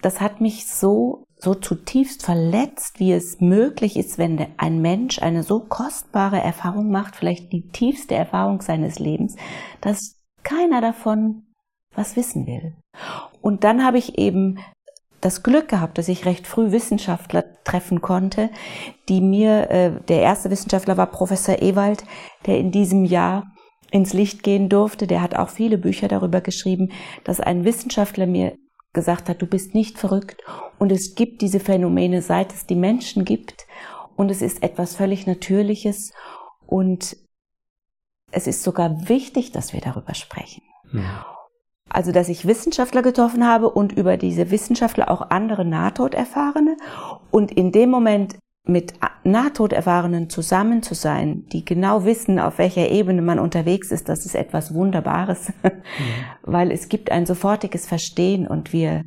das 0.00 0.20
hat 0.20 0.40
mich 0.40 0.66
so, 0.66 1.24
so 1.36 1.54
zutiefst 1.54 2.24
verletzt, 2.24 2.98
wie 2.98 3.12
es 3.12 3.40
möglich 3.40 3.96
ist, 3.96 4.18
wenn 4.18 4.46
ein 4.56 4.80
Mensch 4.80 5.20
eine 5.20 5.42
so 5.42 5.60
kostbare 5.60 6.40
Erfahrung 6.40 6.90
macht, 6.90 7.16
vielleicht 7.16 7.52
die 7.52 7.68
tiefste 7.68 8.14
Erfahrung 8.14 8.60
seines 8.60 8.98
Lebens, 8.98 9.36
dass 9.80 10.16
keiner 10.42 10.80
davon 10.80 11.46
was 11.94 12.16
wissen 12.16 12.46
will. 12.46 12.74
Und 13.40 13.64
dann 13.64 13.84
habe 13.84 13.98
ich 13.98 14.18
eben 14.18 14.58
das 15.20 15.42
Glück 15.42 15.68
gehabt, 15.68 15.98
dass 15.98 16.08
ich 16.08 16.26
recht 16.26 16.46
früh 16.46 16.72
Wissenschaftler 16.72 17.44
treffen 17.64 18.00
konnte, 18.00 18.50
die 19.08 19.20
mir, 19.20 19.70
äh, 19.70 20.00
der 20.08 20.20
erste 20.20 20.50
Wissenschaftler 20.50 20.96
war 20.96 21.06
Professor 21.06 21.62
Ewald, 21.62 22.04
der 22.46 22.58
in 22.58 22.72
diesem 22.72 23.04
Jahr 23.04 23.44
ins 23.92 24.12
Licht 24.12 24.42
gehen 24.42 24.68
durfte. 24.68 25.06
Der 25.06 25.22
hat 25.22 25.36
auch 25.36 25.48
viele 25.48 25.78
Bücher 25.78 26.08
darüber 26.08 26.40
geschrieben, 26.40 26.90
dass 27.22 27.40
ein 27.40 27.64
Wissenschaftler 27.64 28.26
mir 28.26 28.56
gesagt 28.92 29.28
hat, 29.28 29.40
du 29.40 29.46
bist 29.46 29.74
nicht 29.74 29.98
verrückt 29.98 30.42
und 30.78 30.92
es 30.92 31.14
gibt 31.14 31.40
diese 31.40 31.60
Phänomene, 31.60 32.22
seit 32.22 32.52
es 32.52 32.66
die 32.66 32.76
Menschen 32.76 33.24
gibt 33.24 33.66
und 34.16 34.30
es 34.30 34.42
ist 34.42 34.62
etwas 34.62 34.96
völlig 34.96 35.26
Natürliches 35.26 36.12
und 36.66 37.16
es 38.30 38.46
ist 38.46 38.62
sogar 38.62 39.08
wichtig, 39.08 39.52
dass 39.52 39.72
wir 39.72 39.80
darüber 39.80 40.14
sprechen. 40.14 40.62
Ja. 40.92 41.26
Also, 41.88 42.10
dass 42.10 42.30
ich 42.30 42.46
Wissenschaftler 42.46 43.02
getroffen 43.02 43.46
habe 43.46 43.68
und 43.68 43.92
über 43.92 44.16
diese 44.16 44.50
Wissenschaftler 44.50 45.10
auch 45.10 45.30
andere 45.30 45.66
Nahtoderfahrene 45.66 46.78
und 47.30 47.52
in 47.52 47.70
dem 47.70 47.90
Moment 47.90 48.36
mit 48.64 48.94
Nahtoderfahrenen 49.24 50.30
zusammen 50.30 50.82
zu 50.82 50.94
sein, 50.94 51.46
die 51.52 51.64
genau 51.64 52.04
wissen, 52.04 52.38
auf 52.38 52.58
welcher 52.58 52.90
Ebene 52.90 53.22
man 53.22 53.38
unterwegs 53.38 53.90
ist, 53.90 54.08
das 54.08 54.24
ist 54.24 54.34
etwas 54.34 54.72
Wunderbares, 54.72 55.52
weil 56.42 56.70
es 56.70 56.88
gibt 56.88 57.10
ein 57.10 57.26
sofortiges 57.26 57.86
Verstehen 57.86 58.46
und 58.46 58.72
wir, 58.72 59.04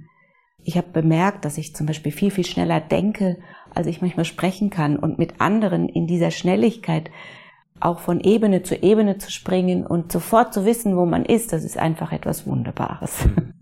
ich 0.63 0.77
habe 0.77 0.87
bemerkt, 0.91 1.45
dass 1.45 1.57
ich 1.57 1.75
zum 1.75 1.85
Beispiel 1.85 2.11
viel, 2.11 2.31
viel 2.31 2.45
schneller 2.45 2.81
denke, 2.81 3.37
als 3.73 3.87
ich 3.87 4.01
manchmal 4.01 4.25
sprechen 4.25 4.69
kann 4.69 4.97
und 4.97 5.19
mit 5.19 5.39
anderen 5.39 5.87
in 5.87 6.05
dieser 6.05 6.31
Schnelligkeit 6.31 7.09
auch 7.79 7.99
von 7.99 8.19
Ebene 8.21 8.63
zu 8.63 8.75
Ebene 8.75 9.17
zu 9.17 9.31
springen 9.31 9.85
und 9.85 10.11
sofort 10.11 10.53
zu 10.53 10.65
wissen, 10.65 10.95
wo 10.97 11.05
man 11.05 11.25
ist, 11.25 11.53
das 11.53 11.63
ist 11.63 11.77
einfach 11.77 12.11
etwas 12.11 12.45
Wunderbares. 12.47 13.25
Mhm. 13.25 13.53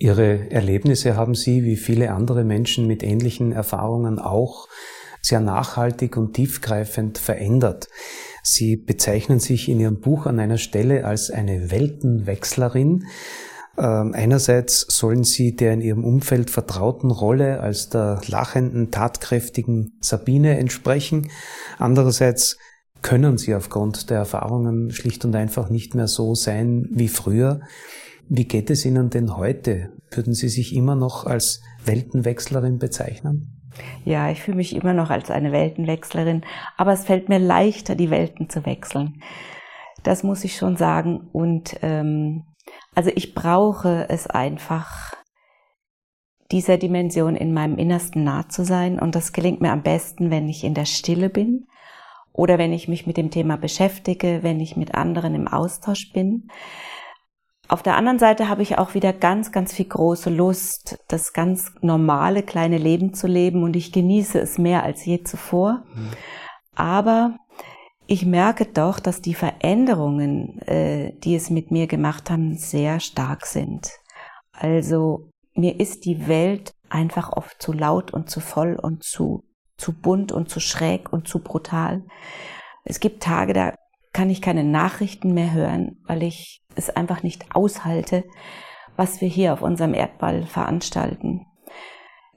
Ihre 0.00 0.50
Erlebnisse 0.52 1.16
haben 1.16 1.34
Sie, 1.34 1.64
wie 1.64 1.76
viele 1.76 2.12
andere 2.12 2.44
Menschen 2.44 2.86
mit 2.86 3.02
ähnlichen 3.02 3.50
Erfahrungen 3.50 4.20
auch, 4.20 4.68
sehr 5.22 5.40
nachhaltig 5.40 6.16
und 6.16 6.34
tiefgreifend 6.34 7.18
verändert. 7.18 7.88
Sie 8.42 8.76
bezeichnen 8.76 9.40
sich 9.40 9.68
in 9.68 9.80
Ihrem 9.80 10.00
Buch 10.00 10.26
an 10.26 10.38
einer 10.38 10.58
Stelle 10.58 11.04
als 11.04 11.30
eine 11.30 11.70
Weltenwechslerin. 11.70 13.04
Ähm, 13.76 14.12
einerseits 14.14 14.80
sollen 14.88 15.22
Sie 15.24 15.54
der 15.54 15.72
in 15.74 15.80
Ihrem 15.80 16.04
Umfeld 16.04 16.50
vertrauten 16.50 17.10
Rolle 17.10 17.60
als 17.60 17.90
der 17.90 18.20
lachenden, 18.26 18.90
tatkräftigen 18.90 19.98
Sabine 20.00 20.58
entsprechen. 20.58 21.30
Andererseits 21.78 22.56
können 23.02 23.38
Sie 23.38 23.54
aufgrund 23.54 24.10
der 24.10 24.18
Erfahrungen 24.18 24.90
schlicht 24.90 25.24
und 25.24 25.36
einfach 25.36 25.70
nicht 25.70 25.94
mehr 25.94 26.08
so 26.08 26.34
sein 26.34 26.88
wie 26.90 27.08
früher. 27.08 27.60
Wie 28.28 28.46
geht 28.46 28.70
es 28.70 28.84
Ihnen 28.84 29.10
denn 29.10 29.36
heute? 29.36 29.92
Würden 30.10 30.34
Sie 30.34 30.48
sich 30.48 30.74
immer 30.74 30.96
noch 30.96 31.24
als 31.24 31.60
Weltenwechslerin 31.84 32.78
bezeichnen? 32.78 33.57
Ja, 34.04 34.30
ich 34.30 34.42
fühle 34.42 34.56
mich 34.56 34.74
immer 34.74 34.94
noch 34.94 35.10
als 35.10 35.30
eine 35.30 35.52
Weltenwechslerin, 35.52 36.42
aber 36.76 36.92
es 36.92 37.04
fällt 37.04 37.28
mir 37.28 37.38
leichter, 37.38 37.94
die 37.94 38.10
Welten 38.10 38.48
zu 38.48 38.64
wechseln. 38.66 39.22
Das 40.02 40.22
muss 40.22 40.44
ich 40.44 40.56
schon 40.56 40.76
sagen. 40.76 41.28
Und 41.32 41.76
ähm, 41.82 42.44
also 42.94 43.10
ich 43.14 43.34
brauche 43.34 44.06
es 44.08 44.26
einfach, 44.26 45.14
dieser 46.50 46.78
Dimension 46.78 47.36
in 47.36 47.52
meinem 47.52 47.76
Innersten 47.76 48.24
nah 48.24 48.48
zu 48.48 48.64
sein. 48.64 48.98
Und 48.98 49.14
das 49.14 49.32
gelingt 49.32 49.60
mir 49.60 49.72
am 49.72 49.82
besten, 49.82 50.30
wenn 50.30 50.48
ich 50.48 50.64
in 50.64 50.74
der 50.74 50.86
Stille 50.86 51.28
bin 51.28 51.66
oder 52.32 52.58
wenn 52.58 52.72
ich 52.72 52.88
mich 52.88 53.06
mit 53.06 53.16
dem 53.16 53.30
Thema 53.30 53.56
beschäftige, 53.56 54.42
wenn 54.42 54.60
ich 54.60 54.76
mit 54.76 54.94
anderen 54.94 55.34
im 55.34 55.48
Austausch 55.48 56.12
bin. 56.12 56.48
Auf 57.68 57.82
der 57.82 57.96
anderen 57.96 58.18
Seite 58.18 58.48
habe 58.48 58.62
ich 58.62 58.78
auch 58.78 58.94
wieder 58.94 59.12
ganz, 59.12 59.52
ganz 59.52 59.74
viel 59.74 59.84
große 59.84 60.30
Lust, 60.30 60.98
das 61.08 61.34
ganz 61.34 61.72
normale 61.82 62.42
kleine 62.42 62.78
Leben 62.78 63.12
zu 63.12 63.26
leben 63.26 63.62
und 63.62 63.76
ich 63.76 63.92
genieße 63.92 64.40
es 64.40 64.56
mehr 64.56 64.84
als 64.84 65.04
je 65.04 65.22
zuvor. 65.22 65.84
Mhm. 65.94 66.10
Aber 66.74 67.36
ich 68.06 68.24
merke 68.24 68.64
doch, 68.64 68.98
dass 68.98 69.20
die 69.20 69.34
Veränderungen, 69.34 70.62
äh, 70.62 71.12
die 71.18 71.36
es 71.36 71.50
mit 71.50 71.70
mir 71.70 71.86
gemacht 71.86 72.30
haben, 72.30 72.56
sehr 72.56 73.00
stark 73.00 73.44
sind. 73.44 73.90
Also 74.52 75.28
mir 75.54 75.78
ist 75.78 76.06
die 76.06 76.26
Welt 76.26 76.72
einfach 76.88 77.30
oft 77.32 77.60
zu 77.60 77.74
laut 77.74 78.14
und 78.14 78.30
zu 78.30 78.40
voll 78.40 78.76
und 78.80 79.02
zu, 79.02 79.44
zu 79.76 79.92
bunt 79.92 80.32
und 80.32 80.48
zu 80.48 80.58
schräg 80.58 81.12
und 81.12 81.28
zu 81.28 81.40
brutal. 81.40 82.02
Es 82.84 82.98
gibt 82.98 83.22
Tage, 83.22 83.52
da 83.52 83.74
kann 84.18 84.30
ich 84.30 84.42
keine 84.42 84.64
Nachrichten 84.64 85.32
mehr 85.32 85.52
hören, 85.52 86.02
weil 86.04 86.24
ich 86.24 86.66
es 86.74 86.90
einfach 86.90 87.22
nicht 87.22 87.54
aushalte, 87.54 88.24
was 88.96 89.20
wir 89.20 89.28
hier 89.28 89.52
auf 89.52 89.62
unserem 89.62 89.94
Erdball 89.94 90.44
veranstalten. 90.44 91.46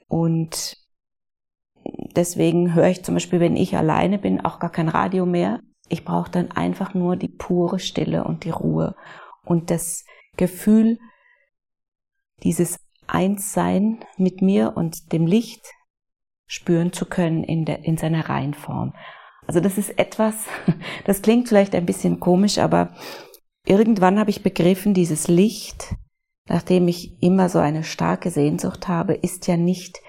Und 0.07 0.77
deswegen 2.15 2.75
höre 2.75 2.89
ich 2.89 3.03
zum 3.03 3.15
Beispiel, 3.15 3.39
wenn 3.39 3.55
ich 3.55 3.75
alleine 3.75 4.19
bin, 4.19 4.45
auch 4.45 4.59
gar 4.59 4.71
kein 4.71 4.89
Radio 4.89 5.25
mehr. 5.25 5.59
Ich 5.89 6.05
brauche 6.05 6.29
dann 6.29 6.51
einfach 6.51 6.93
nur 6.93 7.15
die 7.15 7.29
pure 7.29 7.79
Stille 7.79 8.25
und 8.25 8.43
die 8.43 8.51
Ruhe 8.51 8.95
und 9.43 9.71
das 9.71 10.05
Gefühl, 10.37 10.99
dieses 12.43 12.77
Einssein 13.07 14.05
mit 14.17 14.43
mir 14.43 14.73
und 14.75 15.11
dem 15.13 15.25
Licht 15.25 15.65
spüren 16.45 16.93
zu 16.93 17.07
können 17.07 17.43
in, 17.43 17.65
der, 17.65 17.85
in 17.85 17.97
seiner 17.97 18.29
Reihenform. 18.29 18.93
Also 19.47 19.59
das 19.59 19.77
ist 19.77 19.97
etwas, 19.97 20.35
das 21.05 21.21
klingt 21.21 21.47
vielleicht 21.47 21.75
ein 21.75 21.85
bisschen 21.85 22.19
komisch, 22.19 22.57
aber 22.57 22.93
irgendwann 23.65 24.19
habe 24.19 24.29
ich 24.29 24.43
begriffen, 24.43 24.93
dieses 24.93 25.27
Licht, 25.27 25.95
nachdem 26.47 26.87
ich 26.87 27.21
immer 27.21 27.49
so 27.49 27.59
eine 27.59 27.83
starke 27.83 28.29
Sehnsucht 28.31 28.87
habe, 28.87 29.13
ist 29.13 29.47
ja 29.47 29.57
nicht 29.57 30.01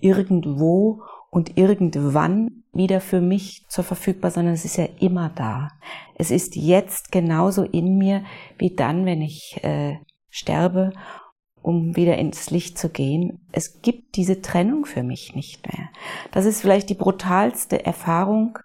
irgendwo 0.00 1.02
und 1.30 1.56
irgendwann 1.56 2.64
wieder 2.72 3.00
für 3.00 3.20
mich 3.20 3.66
zur 3.68 3.84
verfügbar, 3.84 4.30
sondern 4.30 4.54
es 4.54 4.64
ist 4.64 4.76
ja 4.76 4.88
immer 4.98 5.30
da. 5.30 5.68
Es 6.14 6.30
ist 6.30 6.56
jetzt 6.56 7.12
genauso 7.12 7.62
in 7.62 7.98
mir 7.98 8.24
wie 8.58 8.74
dann, 8.74 9.06
wenn 9.06 9.22
ich 9.22 9.58
äh, 9.62 9.98
sterbe, 10.28 10.92
um 11.62 11.96
wieder 11.96 12.16
ins 12.18 12.50
Licht 12.50 12.78
zu 12.78 12.88
gehen. 12.88 13.46
Es 13.52 13.82
gibt 13.82 14.16
diese 14.16 14.40
Trennung 14.40 14.86
für 14.86 15.02
mich 15.02 15.34
nicht 15.34 15.66
mehr. 15.66 15.88
Das 16.32 16.46
ist 16.46 16.60
vielleicht 16.60 16.88
die 16.90 16.94
brutalste 16.94 17.84
Erfahrung, 17.84 18.58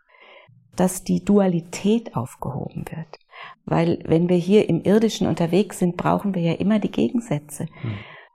dass 0.75 1.03
die 1.03 1.23
Dualität 1.23 2.15
aufgehoben 2.15 2.85
wird. 2.89 3.19
Weil 3.65 3.99
wenn 4.05 4.29
wir 4.29 4.37
hier 4.37 4.69
im 4.69 4.83
irdischen 4.83 5.27
unterwegs 5.27 5.79
sind, 5.79 5.97
brauchen 5.97 6.35
wir 6.35 6.41
ja 6.41 6.53
immer 6.53 6.79
die 6.79 6.91
Gegensätze, 6.91 7.67
hm. 7.81 7.91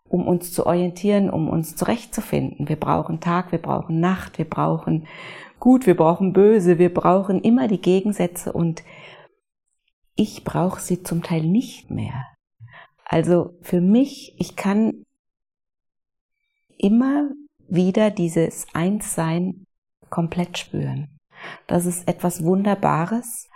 um 0.09 0.27
uns 0.27 0.53
zu 0.53 0.67
orientieren, 0.67 1.31
um 1.31 1.49
uns 1.49 1.77
zurechtzufinden. 1.77 2.69
Wir 2.69 2.77
brauchen 2.77 3.21
Tag, 3.21 3.53
wir 3.53 3.61
brauchen 3.61 4.01
Nacht, 4.01 4.39
wir 4.39 4.49
brauchen 4.49 5.07
gut, 5.59 5.87
wir 5.87 5.97
brauchen 5.97 6.33
böse, 6.33 6.79
wir 6.79 6.93
brauchen 6.93 7.41
immer 7.41 7.69
die 7.69 7.81
Gegensätze 7.81 8.53
und 8.53 8.83
ich 10.17 10.45
brauche 10.45 10.81
sie 10.81 11.03
zum 11.03 11.23
Teil 11.23 11.43
nicht 11.43 11.91
mehr. 11.91 12.27
Also 13.05 13.55
für 13.63 13.81
mich, 13.81 14.35
ich 14.39 14.57
kann 14.57 15.05
immer 16.77 17.31
wieder 17.69 18.11
dieses 18.11 18.67
Einssein 18.73 19.67
komplett 20.09 20.59
spüren. 20.59 21.20
Das 21.67 21.87
ist 21.87 22.09
etwas 22.09 22.45
Wunderbares. 22.45 23.49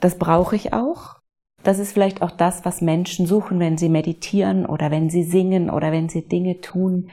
Das 0.00 0.18
brauche 0.18 0.56
ich 0.56 0.72
auch. 0.72 1.16
Das 1.62 1.78
ist 1.78 1.92
vielleicht 1.92 2.20
auch 2.22 2.30
das, 2.30 2.64
was 2.64 2.82
Menschen 2.82 3.26
suchen, 3.26 3.58
wenn 3.58 3.78
sie 3.78 3.88
meditieren 3.88 4.66
oder 4.66 4.90
wenn 4.90 5.08
sie 5.08 5.22
singen 5.22 5.70
oder 5.70 5.92
wenn 5.92 6.08
sie 6.08 6.28
Dinge 6.28 6.60
tun, 6.60 7.10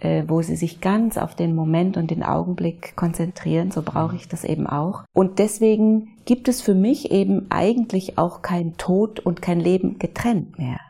äh, 0.00 0.24
wo 0.26 0.42
sie 0.42 0.56
sich 0.56 0.80
ganz 0.80 1.16
auf 1.16 1.36
den 1.36 1.54
Moment 1.54 1.96
und 1.96 2.10
den 2.10 2.24
Augenblick 2.24 2.96
konzentrieren. 2.96 3.70
So 3.70 3.82
brauche 3.82 4.16
ich 4.16 4.26
das 4.26 4.42
eben 4.42 4.66
auch. 4.66 5.04
Und 5.14 5.38
deswegen 5.38 6.16
gibt 6.24 6.48
es 6.48 6.60
für 6.60 6.74
mich 6.74 7.12
eben 7.12 7.46
eigentlich 7.50 8.18
auch 8.18 8.42
kein 8.42 8.76
Tod 8.76 9.20
und 9.20 9.40
kein 9.40 9.60
Leben 9.60 9.98
getrennt 9.98 10.58
mehr. 10.58 10.80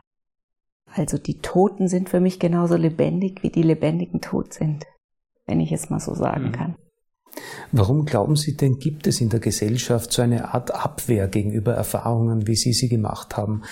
Also 0.94 1.18
die 1.18 1.38
Toten 1.38 1.88
sind 1.88 2.08
für 2.08 2.20
mich 2.20 2.38
genauso 2.38 2.76
lebendig, 2.76 3.42
wie 3.42 3.50
die 3.50 3.62
Lebendigen 3.62 4.20
tot 4.20 4.52
sind, 4.52 4.86
wenn 5.46 5.60
ich 5.60 5.72
es 5.72 5.90
mal 5.90 6.00
so 6.00 6.14
sagen 6.14 6.46
mhm. 6.46 6.52
kann. 6.52 6.76
Warum 7.70 8.04
glauben 8.04 8.36
Sie 8.36 8.56
denn, 8.56 8.78
gibt 8.78 9.06
es 9.06 9.20
in 9.20 9.30
der 9.30 9.40
Gesellschaft 9.40 10.12
so 10.12 10.22
eine 10.22 10.52
Art 10.52 10.74
Abwehr 10.74 11.28
gegenüber 11.28 11.72
Erfahrungen, 11.72 12.46
wie 12.46 12.56
Sie 12.56 12.72
sie 12.72 12.88
gemacht 12.88 13.36
haben? 13.36 13.62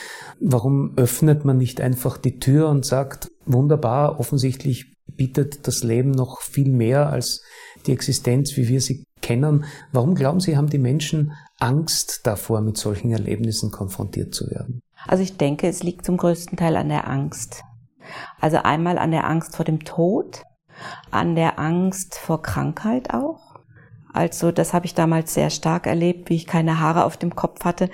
Warum 0.40 0.96
öffnet 0.96 1.44
man 1.44 1.58
nicht 1.58 1.80
einfach 1.80 2.16
die 2.16 2.38
Tür 2.38 2.68
und 2.70 2.86
sagt, 2.86 3.28
wunderbar, 3.44 4.18
offensichtlich 4.18 4.96
bietet 5.16 5.66
das 5.66 5.82
Leben 5.82 6.12
noch 6.12 6.40
viel 6.40 6.72
mehr 6.72 7.10
als 7.10 7.42
die 7.86 7.92
Existenz, 7.92 8.56
wie 8.56 8.68
wir 8.68 8.80
sie 8.80 9.04
kennen. 9.20 9.64
Warum 9.92 10.14
glauben 10.14 10.40
Sie, 10.40 10.56
haben 10.56 10.70
die 10.70 10.78
Menschen 10.78 11.32
Angst 11.58 12.26
davor, 12.26 12.60
mit 12.60 12.76
solchen 12.76 13.10
Erlebnissen 13.10 13.70
konfrontiert 13.70 14.34
zu 14.34 14.50
werden? 14.50 14.80
Also 15.06 15.22
ich 15.22 15.36
denke, 15.36 15.68
es 15.68 15.82
liegt 15.82 16.04
zum 16.04 16.16
größten 16.16 16.56
Teil 16.56 16.76
an 16.76 16.88
der 16.88 17.08
Angst. 17.08 17.62
Also 18.40 18.58
einmal 18.58 18.98
an 18.98 19.10
der 19.10 19.28
Angst 19.28 19.56
vor 19.56 19.64
dem 19.64 19.84
Tod, 19.84 20.42
an 21.10 21.34
der 21.34 21.58
Angst 21.58 22.14
vor 22.16 22.42
Krankheit 22.42 23.12
auch 23.12 23.49
also 24.12 24.52
das 24.52 24.72
habe 24.72 24.86
ich 24.86 24.94
damals 24.94 25.34
sehr 25.34 25.50
stark 25.50 25.86
erlebt, 25.86 26.30
wie 26.30 26.36
ich 26.36 26.46
keine 26.46 26.80
Haare 26.80 27.04
auf 27.04 27.16
dem 27.16 27.34
Kopf 27.34 27.64
hatte. 27.64 27.90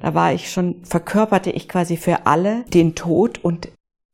Da 0.00 0.14
war 0.14 0.32
ich 0.32 0.50
schon, 0.50 0.84
verkörperte 0.84 1.50
ich 1.50 1.68
quasi 1.68 1.96
für 1.96 2.26
alle 2.26 2.64
den 2.64 2.94
Tod 2.94 3.42
und 3.42 3.68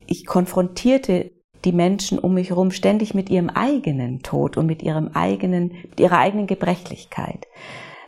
ich 0.05 0.25
konfrontierte 0.25 1.31
die 1.65 1.71
Menschen 1.71 2.19
um 2.19 2.33
mich 2.33 2.49
herum 2.49 2.71
ständig 2.71 3.13
mit 3.13 3.29
ihrem 3.29 3.49
eigenen 3.49 4.21
Tod 4.21 4.57
und 4.57 4.65
mit 4.65 4.83
ihrem 4.83 5.09
eigenen, 5.09 5.73
mit 5.89 5.99
ihrer 5.99 6.17
eigenen 6.17 6.47
Gebrechlichkeit. 6.47 7.47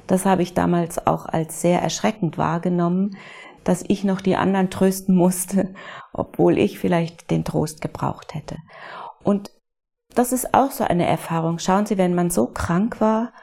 Das 0.08 0.25
habe 0.25 0.43
ich 0.43 0.53
damals 0.53 1.05
auch 1.08 1.25
als 1.25 1.62
sehr 1.62 1.81
erschreckend 1.81 2.38
wahrgenommen, 2.38 3.17
dass 3.63 3.84
ich 3.88 4.03
noch 4.03 4.21
die 4.21 4.36
anderen 4.36 4.69
trösten 4.69 5.15
musste, 5.15 5.73
obwohl 6.13 6.58
ich 6.58 6.77
vielleicht 6.79 7.31
den 7.31 7.43
Trost 7.43 7.81
gebraucht 7.81 8.36
hätte. 8.36 8.58
Und 9.23 9.51
das 10.15 10.32
ist 10.32 10.54
auch 10.54 10.71
so 10.71 10.84
eine 10.84 11.06
Erfahrung. 11.06 11.60
Schauen 11.60 11.86
Sie, 11.86 11.97
wenn 11.97 12.15
man 12.15 12.30
so 12.30 12.47
krank 12.47 12.99
war 12.99 13.34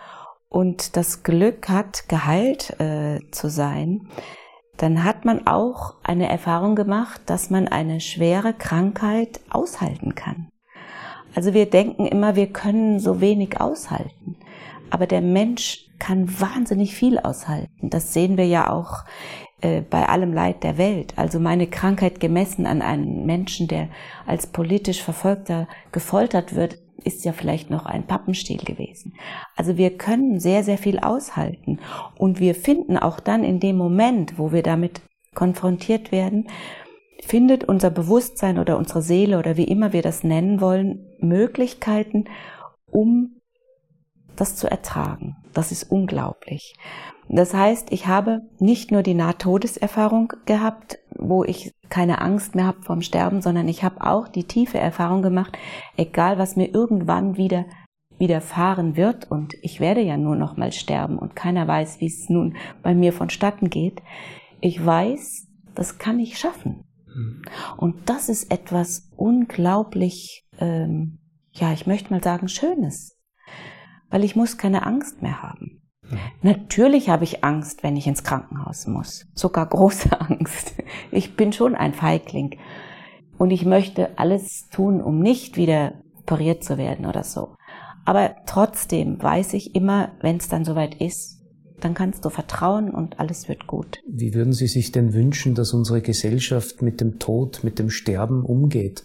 und 0.49 0.97
das 0.97 1.23
Glück 1.23 1.69
hat, 1.69 2.09
geheilt 2.09 2.79
äh, 2.81 3.21
zu 3.31 3.49
sein, 3.49 4.09
dann 4.79 5.05
hat 5.05 5.25
man 5.25 5.47
auch 5.47 5.95
eine 6.03 6.29
Erfahrung 6.29 6.75
gemacht, 6.75 7.23
dass 7.27 7.51
man 7.51 7.69
eine 7.69 8.01
schwere 8.01 8.53
Krankheit 8.53 9.41
aushalten 9.51 10.15
kann. 10.15 10.49
Also 11.35 11.55
wir 11.55 11.71
denken 11.71 12.07
immer, 12.07 12.37
wir 12.37 12.49
können 12.49 12.99
so 12.99 13.21
wenig 13.21 13.61
aushalten. 13.61 14.37
Aber 14.91 15.07
der 15.07 15.23
Mensch 15.23 15.87
kann 15.99 16.41
wahnsinnig 16.41 16.95
viel 16.95 17.19
aushalten. 17.19 17.89
Das 17.89 18.13
sehen 18.13 18.37
wir 18.37 18.47
ja 18.47 18.71
auch 18.71 19.05
äh, 19.62 19.81
bei 19.81 20.09
allem 20.09 20.33
Leid 20.33 20.62
der 20.64 20.77
Welt. 20.77 21.14
Also 21.16 21.40
meine 21.40 21.66
Krankheit 21.66 22.20
gemessen 22.20 22.66
an 22.66 22.83
einen 22.83 23.25
Menschen, 23.25 23.68
der 23.68 23.88
als 24.27 24.46
politisch 24.46 25.03
Verfolgter 25.03 25.68
gefoltert 25.92 26.55
wird, 26.55 26.79
ist 27.05 27.25
ja 27.25 27.33
vielleicht 27.33 27.70
noch 27.70 27.87
ein 27.87 28.07
Pappenstiel 28.07 28.59
gewesen. 28.59 29.14
Also 29.57 29.77
wir 29.77 29.96
können 29.96 30.40
sehr, 30.40 30.62
sehr 30.62 30.79
viel 30.79 30.98
aushalten. 30.98 31.79
Und 32.16 32.40
wir 32.40 32.55
finden 32.55 32.96
auch 32.96 33.20
dann 33.20 33.44
in 33.44 33.61
dem 33.61 33.77
Moment, 33.77 34.38
wo 34.38 34.53
wir 34.53 34.62
damit 34.62 35.01
konfrontiert 35.35 36.12
werden, 36.12 36.48
findet 37.25 37.64
unser 37.64 37.90
Bewusstsein 37.90 38.59
oder 38.59 38.77
unsere 38.77 39.03
Seele 39.03 39.38
oder 39.38 39.57
wie 39.57 39.64
immer 39.64 39.92
wir 39.92 40.03
das 40.03 40.25
nennen 40.25 40.61
wollen, 40.61 41.07
Möglichkeiten, 41.20 42.25
um 42.90 43.40
das 44.37 44.57
zu 44.57 44.70
ertragen. 44.70 45.37
Das 45.53 45.73
ist 45.73 45.85
unglaublich. 45.85 46.75
Das 47.29 47.55
heißt, 47.55 47.93
ich 47.93 48.07
habe 48.07 48.41
nicht 48.59 48.91
nur 48.91 49.03
die 49.03 49.15
Nahtodeserfahrung 49.15 50.33
gehabt, 50.45 50.99
wo 51.17 51.45
ich 51.45 51.73
keine 51.88 52.21
Angst 52.21 52.55
mehr 52.55 52.67
habe 52.67 52.83
vom 52.83 53.03
Sterben, 53.03 53.43
sondern 53.43 53.69
ich 53.69 53.85
habe 53.85 54.05
auch 54.05 54.29
die 54.29 54.45
tiefe 54.45 54.79
Erfahrung 54.79 55.23
gemacht, 55.23 55.57
egal 55.97 56.38
was 56.38 56.57
mir 56.57 56.75
irgendwann 56.75 57.37
wieder 57.37 57.67
widerfahren 58.19 58.97
wird 58.97 59.31
und 59.31 59.55
ich 59.62 59.81
werde 59.81 60.01
ja 60.01 60.17
nur 60.17 60.37
noch 60.37 60.57
mal 60.57 60.73
sterben 60.73 61.19
und 61.19 61.35
keiner 61.35 61.67
weiß, 61.67 62.01
wie 62.01 62.07
es 62.07 62.29
nun 62.29 62.57
bei 62.83 62.95
mir 62.95 63.12
vonstatten 63.12 63.69
geht. 63.69 64.01
Ich 64.61 64.85
weiß, 64.85 65.49
das 65.75 65.99
kann 65.99 66.21
ich 66.21 66.38
schaffen. 66.38 66.85
Hm. 67.07 67.43
Und 67.77 68.09
das 68.09 68.29
ist 68.29 68.53
etwas 68.53 69.11
unglaublich, 69.17 70.47
ähm, 70.59 71.19
ja, 71.53 71.73
ich 71.73 71.87
möchte 71.87 72.12
mal 72.12 72.23
sagen, 72.23 72.49
Schönes, 72.49 73.19
weil 74.12 74.22
ich 74.22 74.37
muss 74.37 74.59
keine 74.59 74.87
Angst 74.87 75.22
mehr 75.22 75.42
haben. 75.42 75.83
Natürlich 76.42 77.09
habe 77.09 77.25
ich 77.25 77.42
Angst, 77.42 77.83
wenn 77.83 77.96
ich 77.96 78.07
ins 78.07 78.22
Krankenhaus 78.22 78.87
muss. 78.87 79.27
Sogar 79.35 79.66
große 79.66 80.20
Angst. 80.20 80.75
Ich 81.11 81.35
bin 81.35 81.53
schon 81.53 81.75
ein 81.75 81.94
Feigling. 81.94 82.59
Und 83.38 83.51
ich 83.51 83.64
möchte 83.64 84.18
alles 84.18 84.68
tun, 84.68 85.01
um 85.01 85.18
nicht 85.18 85.57
wieder 85.57 86.03
operiert 86.20 86.62
zu 86.62 86.77
werden 86.77 87.07
oder 87.07 87.25
so. 87.25 87.57
Aber 88.05 88.37
trotzdem 88.46 89.20
weiß 89.20 89.55
ich 89.55 89.75
immer, 89.75 90.12
wenn 90.20 90.37
es 90.37 90.48
dann 90.48 90.64
soweit 90.64 91.01
ist, 91.01 91.40
dann 91.81 91.94
kannst 91.94 92.25
du 92.25 92.31
vertrauen 92.31 92.90
und 92.90 93.18
alles 93.18 93.48
wird 93.48 93.66
gut. 93.66 93.98
Wie 94.07 94.35
würden 94.35 94.53
Sie 94.53 94.68
sich 94.68 94.92
denn 94.92 95.14
wünschen, 95.14 95.55
dass 95.55 95.72
unsere 95.72 96.03
Gesellschaft 96.03 96.83
mit 96.83 97.01
dem 97.01 97.18
Tod, 97.18 97.64
mit 97.64 97.79
dem 97.79 97.90
Sterben 97.90 98.44
umgeht? 98.44 99.05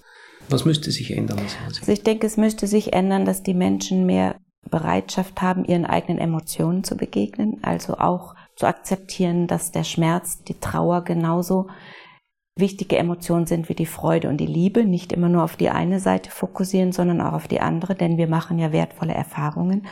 Was 0.50 0.66
müsste 0.66 0.92
sich 0.92 1.16
ändern? 1.16 1.40
Also 1.66 1.92
ich 1.92 2.04
denke, 2.04 2.28
es 2.28 2.38
müsste 2.38 2.68
sich 2.68 2.94
ändern, 2.94 3.26
dass 3.26 3.44
die 3.44 3.54
Menschen 3.54 4.06
mehr 4.06 4.36
Bereitschaft 4.70 5.42
haben, 5.42 5.66
ihren 5.66 5.86
eigenen 5.86 6.20
Emotionen 6.20 6.84
zu 6.84 6.98
begegnen, 6.98 7.60
also 7.62 7.98
auch 7.98 8.36
zu 8.56 8.66
akzeptieren, 8.66 9.48
dass 9.48 9.72
der 9.72 9.84
Schmerz, 9.84 10.44
die 10.44 10.60
Trauer 10.60 11.04
genauso 11.04 11.68
wichtige 12.56 12.98
Emotionen 12.98 13.46
sind 13.46 13.70
wie 13.70 13.76
die 13.76 13.86
Freude 13.86 14.30
und 14.30 14.38
die 14.38 14.48
Liebe, 14.48 14.84
nicht 14.84 15.14
immer 15.14 15.30
nur 15.30 15.44
auf 15.44 15.58
die 15.58 15.70
eine 15.70 16.00
Seite 16.00 16.32
fokussieren, 16.32 16.92
sondern 16.92 17.22
auch 17.22 17.34
auf 17.34 17.48
die 17.48 17.62
andere, 17.62 17.96
denn 17.96 18.18
wir 18.18 18.28
machen 18.28 18.58
ja 18.60 18.72
wertvolle 18.72 19.14
Erfahrungen. 19.14 19.88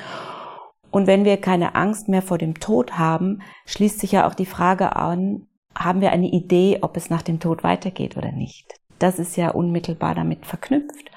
Und 0.91 1.07
wenn 1.07 1.25
wir 1.25 1.37
keine 1.37 1.75
Angst 1.75 2.07
mehr 2.07 2.21
vor 2.21 2.37
dem 2.37 2.59
Tod 2.59 2.97
haben, 2.97 3.41
schließt 3.65 3.99
sich 3.99 4.13
ja 4.13 4.27
auch 4.27 4.33
die 4.33 4.45
Frage 4.45 4.95
an, 4.95 5.47
haben 5.77 6.01
wir 6.01 6.11
eine 6.11 6.27
Idee, 6.27 6.79
ob 6.81 6.95
es 6.95 7.09
nach 7.09 7.21
dem 7.21 7.39
Tod 7.39 7.63
weitergeht 7.63 8.15
oder 8.17 8.31
nicht? 8.31 8.79
Das 8.97 9.19
ist 9.19 9.35
ja 9.35 9.49
unmittelbar 9.49 10.15
damit 10.15 10.45
verknüpft. 10.45 11.11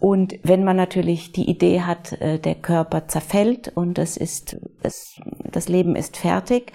Und 0.00 0.38
wenn 0.42 0.64
man 0.64 0.76
natürlich 0.76 1.30
die 1.30 1.48
Idee 1.48 1.82
hat, 1.82 2.12
äh, 2.20 2.38
der 2.38 2.54
Körper 2.54 3.06
zerfällt 3.06 3.68
und 3.68 3.98
es 3.98 4.16
ist, 4.16 4.56
es, 4.82 5.20
das 5.44 5.68
Leben 5.68 5.94
ist 5.94 6.16
fertig, 6.16 6.72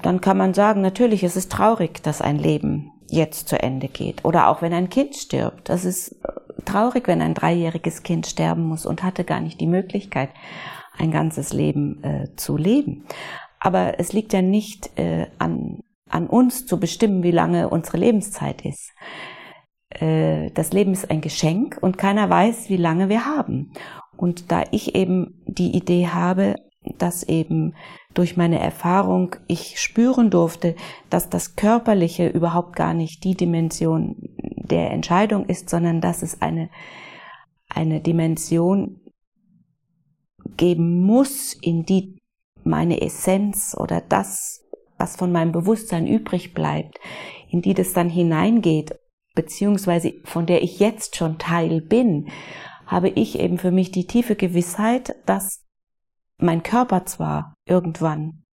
dann 0.00 0.22
kann 0.22 0.38
man 0.38 0.54
sagen, 0.54 0.80
natürlich 0.80 1.22
ist 1.22 1.36
es 1.36 1.48
traurig, 1.48 2.02
dass 2.02 2.22
ein 2.22 2.38
Leben 2.38 2.90
jetzt 3.08 3.48
zu 3.48 3.62
Ende 3.62 3.88
geht. 3.88 4.24
Oder 4.24 4.48
auch 4.48 4.62
wenn 4.62 4.72
ein 4.72 4.88
Kind 4.88 5.14
stirbt. 5.14 5.68
Das 5.68 5.84
ist 5.84 6.12
äh, 6.24 6.62
traurig, 6.64 7.06
wenn 7.08 7.20
ein 7.20 7.34
dreijähriges 7.34 8.02
Kind 8.02 8.26
sterben 8.26 8.64
muss 8.64 8.86
und 8.86 9.02
hatte 9.02 9.24
gar 9.24 9.40
nicht 9.40 9.60
die 9.60 9.66
Möglichkeit, 9.66 10.30
ein 10.96 11.10
ganzes 11.10 11.52
Leben 11.52 12.02
äh, 12.02 12.34
zu 12.36 12.56
leben. 12.56 13.04
Aber 13.60 14.00
es 14.00 14.14
liegt 14.14 14.32
ja 14.32 14.40
nicht 14.40 14.98
äh, 14.98 15.26
an, 15.38 15.80
an 16.08 16.26
uns 16.26 16.66
zu 16.66 16.80
bestimmen, 16.80 17.22
wie 17.22 17.30
lange 17.30 17.68
unsere 17.68 17.98
Lebenszeit 17.98 18.64
ist. 18.64 18.92
Äh, 20.00 20.50
das 20.52 20.72
Leben 20.72 20.92
ist 20.92 21.10
ein 21.10 21.20
Geschenk 21.20 21.78
und 21.80 21.98
keiner 21.98 22.28
weiß, 22.30 22.68
wie 22.68 22.76
lange 22.76 23.08
wir 23.08 23.24
haben. 23.24 23.72
Und 24.16 24.50
da 24.52 24.64
ich 24.70 24.94
eben 24.94 25.42
die 25.46 25.76
Idee 25.76 26.08
habe, 26.08 26.56
dass 26.98 27.22
eben 27.22 27.74
durch 28.14 28.36
meine 28.36 28.58
Erfahrung 28.58 29.36
ich 29.46 29.80
spüren 29.80 30.30
durfte, 30.30 30.74
dass 31.10 31.30
das 31.30 31.56
Körperliche 31.56 32.28
überhaupt 32.28 32.76
gar 32.76 32.94
nicht 32.94 33.24
die 33.24 33.36
Dimension 33.36 34.16
der 34.36 34.90
Entscheidung 34.90 35.46
ist, 35.46 35.70
sondern 35.70 36.00
dass 36.00 36.22
es 36.22 36.42
eine, 36.42 36.70
eine 37.68 38.00
Dimension 38.00 39.00
geben 40.56 41.00
muss, 41.02 41.54
in 41.54 41.84
die 41.84 42.18
meine 42.64 43.00
Essenz 43.00 43.76
oder 43.78 44.00
das, 44.00 44.64
was 44.98 45.16
von 45.16 45.32
meinem 45.32 45.52
Bewusstsein 45.52 46.06
übrig 46.06 46.54
bleibt, 46.54 46.98
in 47.48 47.62
die 47.62 47.74
das 47.74 47.92
dann 47.92 48.08
hineingeht 48.08 48.92
beziehungsweise 49.34 50.14
von 50.24 50.46
der 50.46 50.62
ich 50.62 50.78
jetzt 50.78 51.16
schon 51.16 51.38
Teil 51.38 51.80
bin, 51.80 52.30
habe 52.86 53.08
ich 53.08 53.38
eben 53.38 53.58
für 53.58 53.70
mich 53.70 53.90
die 53.90 54.06
tiefe 54.06 54.36
Gewissheit, 54.36 55.14
dass 55.26 55.64
mein 56.36 56.62
Körper 56.62 57.06
zwar 57.06 57.54
irgendwann 57.64 58.44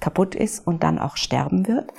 kaputt 0.00 0.34
ist 0.34 0.66
und 0.66 0.82
dann 0.82 0.98
auch 0.98 1.16
sterben 1.16 1.66
wird, 1.66 1.92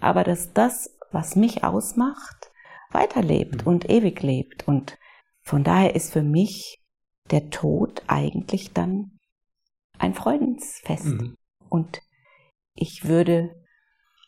aber 0.00 0.24
dass 0.24 0.52
das, 0.52 0.96
was 1.10 1.36
mich 1.36 1.64
ausmacht, 1.64 2.50
weiterlebt 2.90 3.66
und 3.66 3.88
ewig 3.88 4.22
lebt. 4.22 4.66
Und 4.68 4.98
von 5.42 5.64
daher 5.64 5.94
ist 5.94 6.12
für 6.12 6.22
mich 6.22 6.82
der 7.30 7.50
Tod 7.50 8.02
eigentlich 8.06 8.72
dann 8.72 9.18
ein 9.98 10.14
Freudensfest. 10.14 11.06
Mhm. 11.06 11.36
Und 11.68 12.02
ich 12.74 13.06
würde 13.06 13.54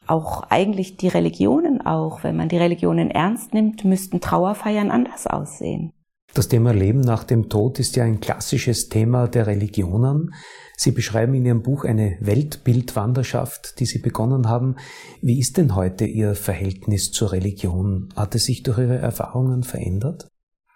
auch 0.09 0.45
eigentlich 0.51 0.97
die 0.97 1.09
Religionen 1.09 1.85
auch, 1.85 2.25
wenn 2.25 2.37
man 2.37 2.49
die 2.49 2.59
Religionen 2.59 3.11
ernst 3.11 3.55
nimmt, 3.55 3.85
müssten 3.85 4.21
Trauerfeiern 4.21 4.91
anders 4.91 5.27
aussehen. 5.27 5.93
Das 6.35 6.49
Thema 6.49 6.73
Leben 6.73 7.01
nach 7.01 7.25
dem 7.25 7.49
Tod 7.49 7.79
ist 7.79 7.97
ja 7.97 8.05
ein 8.05 8.21
klassisches 8.21 8.89
Thema 8.89 9.29
der 9.29 9.47
Religionen. 9.47 10.35
Sie 10.77 10.93
beschreiben 10.93 11.35
in 11.35 11.47
Ihrem 11.47 11.63
Buch 11.63 11.85
eine 11.85 12.17
Weltbildwanderschaft, 12.21 13.81
die 13.81 13.87
Sie 13.87 13.99
begonnen 13.99 14.49
haben. 14.49 14.77
Wie 15.23 15.39
ist 15.39 15.57
denn 15.57 15.75
heute 15.75 16.05
Ihr 16.05 16.35
Verhältnis 16.35 17.11
zur 17.11 17.33
Religion? 17.33 18.11
Hat 18.15 18.35
es 18.35 18.45
sich 18.45 18.63
durch 18.63 18.79
Ihre 18.79 18.99
Erfahrungen 18.99 19.63
verändert? 19.63 20.29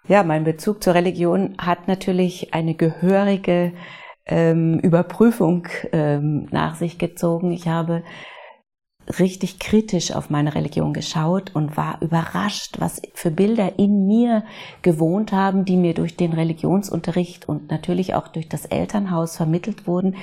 Ja, 0.07 0.23
mein 0.23 0.43
Bezug 0.43 0.83
zur 0.83 0.95
Religion 0.95 1.55
hat 1.57 1.87
natürlich 1.87 2.53
eine 2.53 2.75
gehörige 2.75 3.71
ähm, 4.25 4.79
Überprüfung 4.79 5.67
ähm, 5.91 6.47
nach 6.51 6.75
sich 6.75 6.97
gezogen. 6.97 7.51
Ich 7.51 7.67
habe 7.67 8.03
richtig 9.19 9.59
kritisch 9.59 10.11
auf 10.11 10.29
meine 10.29 10.55
Religion 10.55 10.93
geschaut 10.93 11.51
und 11.53 11.77
war 11.77 12.01
überrascht, 12.01 12.75
was 12.79 13.01
für 13.13 13.31
Bilder 13.31 13.77
in 13.77 14.05
mir 14.07 14.43
gewohnt 14.81 15.31
haben, 15.31 15.65
die 15.65 15.77
mir 15.77 15.93
durch 15.93 16.15
den 16.15 16.33
Religionsunterricht 16.33 17.47
und 17.47 17.69
natürlich 17.69 18.15
auch 18.15 18.27
durch 18.27 18.49
das 18.49 18.65
Elternhaus 18.65 19.37
vermittelt 19.37 19.87
wurden, 19.87 20.15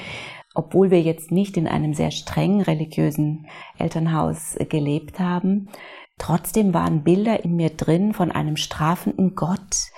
obwohl 0.55 0.91
wir 0.91 1.01
jetzt 1.01 1.31
nicht 1.31 1.57
in 1.57 1.69
einem 1.69 1.95
sehr 1.95 2.11
streng 2.11 2.61
religiösen 2.61 3.47
Elternhaus 3.79 4.57
gelebt 4.69 5.21
haben. 5.21 5.69
Trotzdem 6.19 6.75
waren 6.75 7.03
Bilder 7.03 7.45
in 7.45 7.57
mir 7.57 7.71
drin 7.71 8.13
von 8.13 8.31
einem 8.31 8.57
strafenden 8.57 9.35
Gott, 9.35 9.91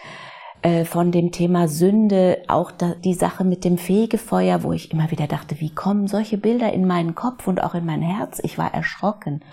äh, 0.63 0.85
von 0.85 1.11
dem 1.11 1.33
Thema 1.33 1.67
Sünde, 1.69 2.43
auch 2.47 2.71
die 3.05 3.15
Sache 3.15 3.45
mit 3.45 3.65
dem 3.65 3.79
Fegefeuer, 3.79 4.63
wo 4.63 4.73
ich 4.73 4.93
immer 4.93 5.11
wieder 5.11 5.27
dachte, 5.27 5.61
wie 5.61 5.75
kommen 5.75 6.07
solche 6.07 6.39
Bilder 6.39 6.73
in 6.73 6.87
meinen 6.87 7.15
Kopf 7.15 7.49
und 7.49 7.63
auch 7.63 7.75
in 7.75 7.85
mein 7.85 8.03
Herz? 8.03 8.41
Ich 8.43 8.59
war 8.59 8.73
erschrocken. 8.73 9.45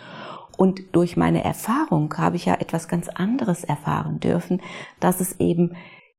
Und 0.58 0.82
durch 0.92 1.18
meine 1.18 1.44
Erfahrung 1.44 2.14
habe 2.18 2.36
ich 2.36 2.46
ja 2.46 2.56
etwas 2.56 2.88
ganz 2.88 3.08
anderes 3.08 3.64
erfahren 3.64 4.20
dürfen, 4.20 4.62
dass 5.00 5.20
es 5.20 5.40
eben 5.40 5.76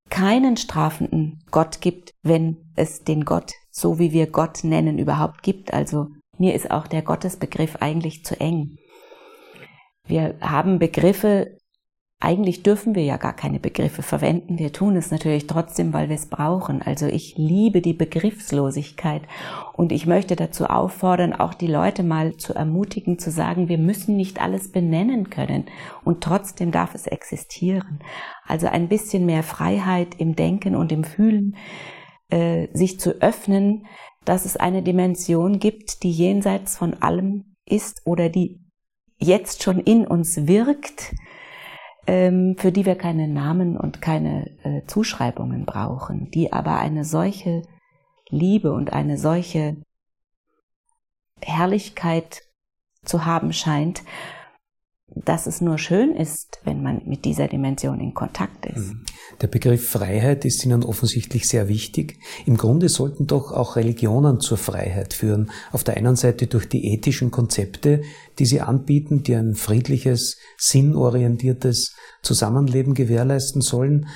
keinen 0.08 0.56
strafenden 0.56 1.44
Gott 1.50 1.80
gibt, 1.80 2.14
wenn 2.22 2.56
es 2.74 3.04
den 3.04 3.24
Gott, 3.24 3.52
so 3.70 3.98
wie 3.98 4.12
wir 4.12 4.26
Gott 4.26 4.64
nennen, 4.64 4.98
überhaupt 4.98 5.42
gibt. 5.42 5.72
Also 5.72 6.08
mir 6.36 6.54
ist 6.54 6.70
auch 6.70 6.86
der 6.86 7.02
Gottesbegriff 7.02 7.76
eigentlich 7.76 8.24
zu 8.24 8.40
eng. 8.40 8.76
Wir 10.04 10.36
haben 10.40 10.78
Begriffe, 10.78 11.58
eigentlich 12.22 12.62
dürfen 12.62 12.94
wir 12.94 13.02
ja 13.02 13.16
gar 13.16 13.32
keine 13.32 13.58
Begriffe 13.58 14.02
verwenden. 14.02 14.58
Wir 14.58 14.74
tun 14.74 14.94
es 14.94 15.10
natürlich 15.10 15.46
trotzdem, 15.46 15.94
weil 15.94 16.10
wir 16.10 16.16
es 16.16 16.26
brauchen. 16.26 16.82
Also 16.82 17.06
ich 17.06 17.38
liebe 17.38 17.80
die 17.80 17.94
Begriffslosigkeit 17.94 19.22
und 19.72 19.90
ich 19.90 20.06
möchte 20.06 20.36
dazu 20.36 20.66
auffordern, 20.66 21.32
auch 21.32 21.54
die 21.54 21.66
Leute 21.66 22.02
mal 22.02 22.36
zu 22.36 22.54
ermutigen, 22.54 23.18
zu 23.18 23.30
sagen, 23.30 23.68
wir 23.68 23.78
müssen 23.78 24.18
nicht 24.18 24.38
alles 24.38 24.70
benennen 24.70 25.30
können 25.30 25.64
und 26.04 26.22
trotzdem 26.22 26.72
darf 26.72 26.94
es 26.94 27.06
existieren. 27.06 28.00
Also 28.46 28.66
ein 28.66 28.88
bisschen 28.88 29.24
mehr 29.24 29.42
Freiheit 29.42 30.14
im 30.18 30.36
Denken 30.36 30.76
und 30.76 30.92
im 30.92 31.04
Fühlen, 31.04 31.56
äh, 32.28 32.68
sich 32.74 33.00
zu 33.00 33.22
öffnen, 33.22 33.86
dass 34.26 34.44
es 34.44 34.58
eine 34.58 34.82
Dimension 34.82 35.58
gibt, 35.58 36.02
die 36.02 36.12
jenseits 36.12 36.76
von 36.76 37.00
allem 37.00 37.56
ist 37.64 38.02
oder 38.04 38.28
die 38.28 38.60
jetzt 39.18 39.62
schon 39.62 39.78
in 39.78 40.06
uns 40.06 40.46
wirkt, 40.46 41.14
für 42.06 42.72
die 42.72 42.86
wir 42.86 42.96
keine 42.96 43.28
Namen 43.28 43.76
und 43.76 44.00
keine 44.00 44.50
äh, 44.64 44.84
Zuschreibungen 44.86 45.66
brauchen, 45.66 46.30
die 46.30 46.52
aber 46.52 46.78
eine 46.78 47.04
solche 47.04 47.62
Liebe 48.28 48.72
und 48.72 48.92
eine 48.92 49.18
solche 49.18 49.76
Herrlichkeit 51.42 52.42
zu 53.04 53.24
haben 53.24 53.52
scheint, 53.52 54.02
dass 55.14 55.46
es 55.46 55.60
nur 55.60 55.78
schön 55.78 56.14
ist, 56.14 56.60
wenn 56.64 56.82
man 56.82 57.02
mit 57.04 57.24
dieser 57.24 57.48
Dimension 57.48 58.00
in 58.00 58.14
Kontakt 58.14 58.66
ist. 58.66 58.88
Mhm. 58.88 59.04
Der 59.40 59.48
Begriff 59.48 59.88
Freiheit 59.88 60.44
ist 60.44 60.64
Ihnen 60.64 60.84
offensichtlich 60.84 61.48
sehr 61.48 61.68
wichtig. 61.68 62.18
Im 62.46 62.56
Grunde 62.56 62.88
sollten 62.88 63.26
doch 63.26 63.52
auch 63.52 63.76
Religionen 63.76 64.40
zur 64.40 64.58
Freiheit 64.58 65.14
führen. 65.14 65.50
Auf 65.72 65.84
der 65.84 65.96
einen 65.96 66.16
Seite 66.16 66.46
durch 66.46 66.68
die 66.68 66.92
ethischen 66.92 67.30
Konzepte, 67.30 68.02
die 68.38 68.46
sie 68.46 68.60
anbieten, 68.60 69.22
die 69.22 69.34
ein 69.34 69.54
friedliches, 69.54 70.38
sinnorientiertes 70.56 71.94
Zusammenleben 72.22 72.94
gewährleisten 72.94 73.62
sollen. 73.62 74.06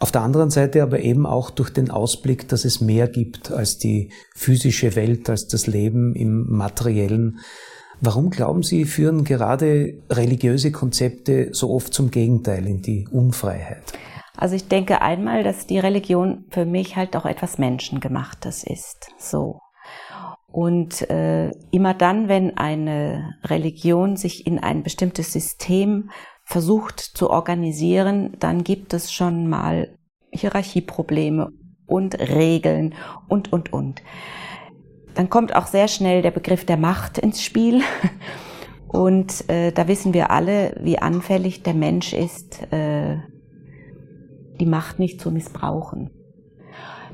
Auf 0.00 0.12
der 0.12 0.22
anderen 0.22 0.50
Seite 0.50 0.82
aber 0.82 1.00
eben 1.00 1.24
auch 1.24 1.50
durch 1.50 1.70
den 1.70 1.90
Ausblick, 1.90 2.48
dass 2.48 2.64
es 2.64 2.80
mehr 2.80 3.08
gibt 3.08 3.50
als 3.50 3.78
die 3.78 4.10
physische 4.34 4.96
Welt, 4.96 5.30
als 5.30 5.46
das 5.46 5.66
Leben 5.66 6.14
im 6.14 6.46
materiellen. 6.50 7.38
Warum 8.00 8.30
glauben 8.30 8.62
Sie, 8.62 8.84
führen 8.84 9.24
gerade 9.24 9.94
religiöse 10.10 10.72
Konzepte 10.72 11.48
so 11.52 11.70
oft 11.70 11.94
zum 11.94 12.10
Gegenteil 12.10 12.66
in 12.66 12.82
die 12.82 13.08
Unfreiheit? 13.10 13.92
Also 14.36 14.56
ich 14.56 14.68
denke 14.68 15.00
einmal, 15.00 15.44
dass 15.44 15.66
die 15.66 15.78
Religion 15.78 16.44
für 16.50 16.64
mich 16.64 16.96
halt 16.96 17.16
auch 17.16 17.24
etwas 17.24 17.58
Menschengemachtes 17.58 18.64
ist. 18.64 19.12
So. 19.18 19.60
Und 20.48 21.08
äh, 21.10 21.50
immer 21.70 21.94
dann, 21.94 22.28
wenn 22.28 22.56
eine 22.56 23.34
Religion 23.44 24.16
sich 24.16 24.46
in 24.46 24.58
ein 24.58 24.82
bestimmtes 24.82 25.32
System 25.32 26.10
versucht 26.44 27.00
zu 27.00 27.30
organisieren, 27.30 28.36
dann 28.38 28.64
gibt 28.64 28.92
es 28.92 29.12
schon 29.12 29.48
mal 29.48 29.96
Hierarchieprobleme 30.30 31.50
und 31.86 32.18
Regeln 32.18 32.94
und, 33.28 33.52
und, 33.52 33.72
und. 33.72 34.02
Dann 35.14 35.30
kommt 35.30 35.54
auch 35.54 35.66
sehr 35.66 35.88
schnell 35.88 36.22
der 36.22 36.30
Begriff 36.30 36.64
der 36.64 36.76
Macht 36.76 37.18
ins 37.18 37.42
Spiel. 37.42 37.82
Und 38.88 39.48
äh, 39.48 39.72
da 39.72 39.88
wissen 39.88 40.14
wir 40.14 40.30
alle, 40.30 40.76
wie 40.80 40.98
anfällig 40.98 41.62
der 41.62 41.74
Mensch 41.74 42.12
ist, 42.12 42.62
äh, 42.72 43.16
die 44.60 44.66
Macht 44.66 44.98
nicht 44.98 45.20
zu 45.20 45.32
missbrauchen. 45.32 46.10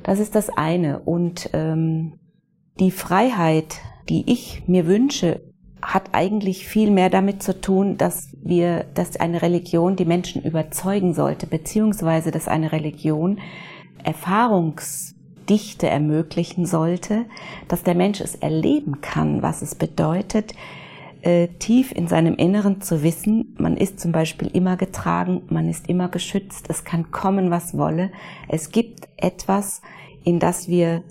Das 0.03 0.19
ist 0.19 0.35
das 0.35 0.51
eine. 0.51 1.01
Und 1.01 1.51
ähm, 1.53 2.19
die 2.79 2.91
Freiheit, 2.91 3.79
die 4.09 4.31
ich 4.31 4.65
mir 4.67 4.87
wünsche, 4.87 5.41
hat 5.83 6.11
eigentlich 6.13 6.67
viel 6.67 6.91
mehr 6.91 7.09
damit 7.09 7.43
zu 7.43 7.59
tun, 7.59 7.97
dass 7.97 8.29
wir, 8.43 8.85
dass 8.95 9.17
eine 9.17 9.41
Religion 9.41 9.97
die 9.97 10.05
Menschen 10.05 10.43
überzeugen 10.43 11.15
sollte, 11.15 11.47
beziehungsweise 11.47 12.31
dass 12.31 12.49
eine 12.49 12.73
Religion 12.73 13.41
Erfahrungs 14.05 15.15
Dichte 15.51 15.89
ermöglichen 15.89 16.65
sollte, 16.65 17.27
dass 17.69 17.83
der 17.83 17.97
Mensch 17.97 18.21
es 18.21 18.37
erleben 18.37 19.01
kann, 19.01 19.43
was 19.43 19.61
es 19.61 19.75
bedeutet, 19.75 20.55
äh, 21.23 21.49
tief 21.59 21.93
in 21.93 22.09
seinem 22.09 22.35
Inneren 22.35 22.81
zu 22.81 23.03
wissen, 23.03 23.55
man 23.59 23.77
ist 23.77 24.01
zum 24.01 24.13
Beispiel 24.13 24.49
immer 24.49 24.77
getragen, 24.77 25.43
man 25.49 25.69
ist 25.69 25.89
immer 25.89 26.09
geschützt, 26.09 26.67
es 26.71 26.85
kann 26.85 27.11
kommen, 27.11 27.51
was 27.51 27.77
wolle. 27.77 28.11
Es 28.49 28.71
gibt 28.71 29.09
etwas, 29.17 29.83
in 30.25 30.39
das 30.39 30.69
wir, 30.69 31.03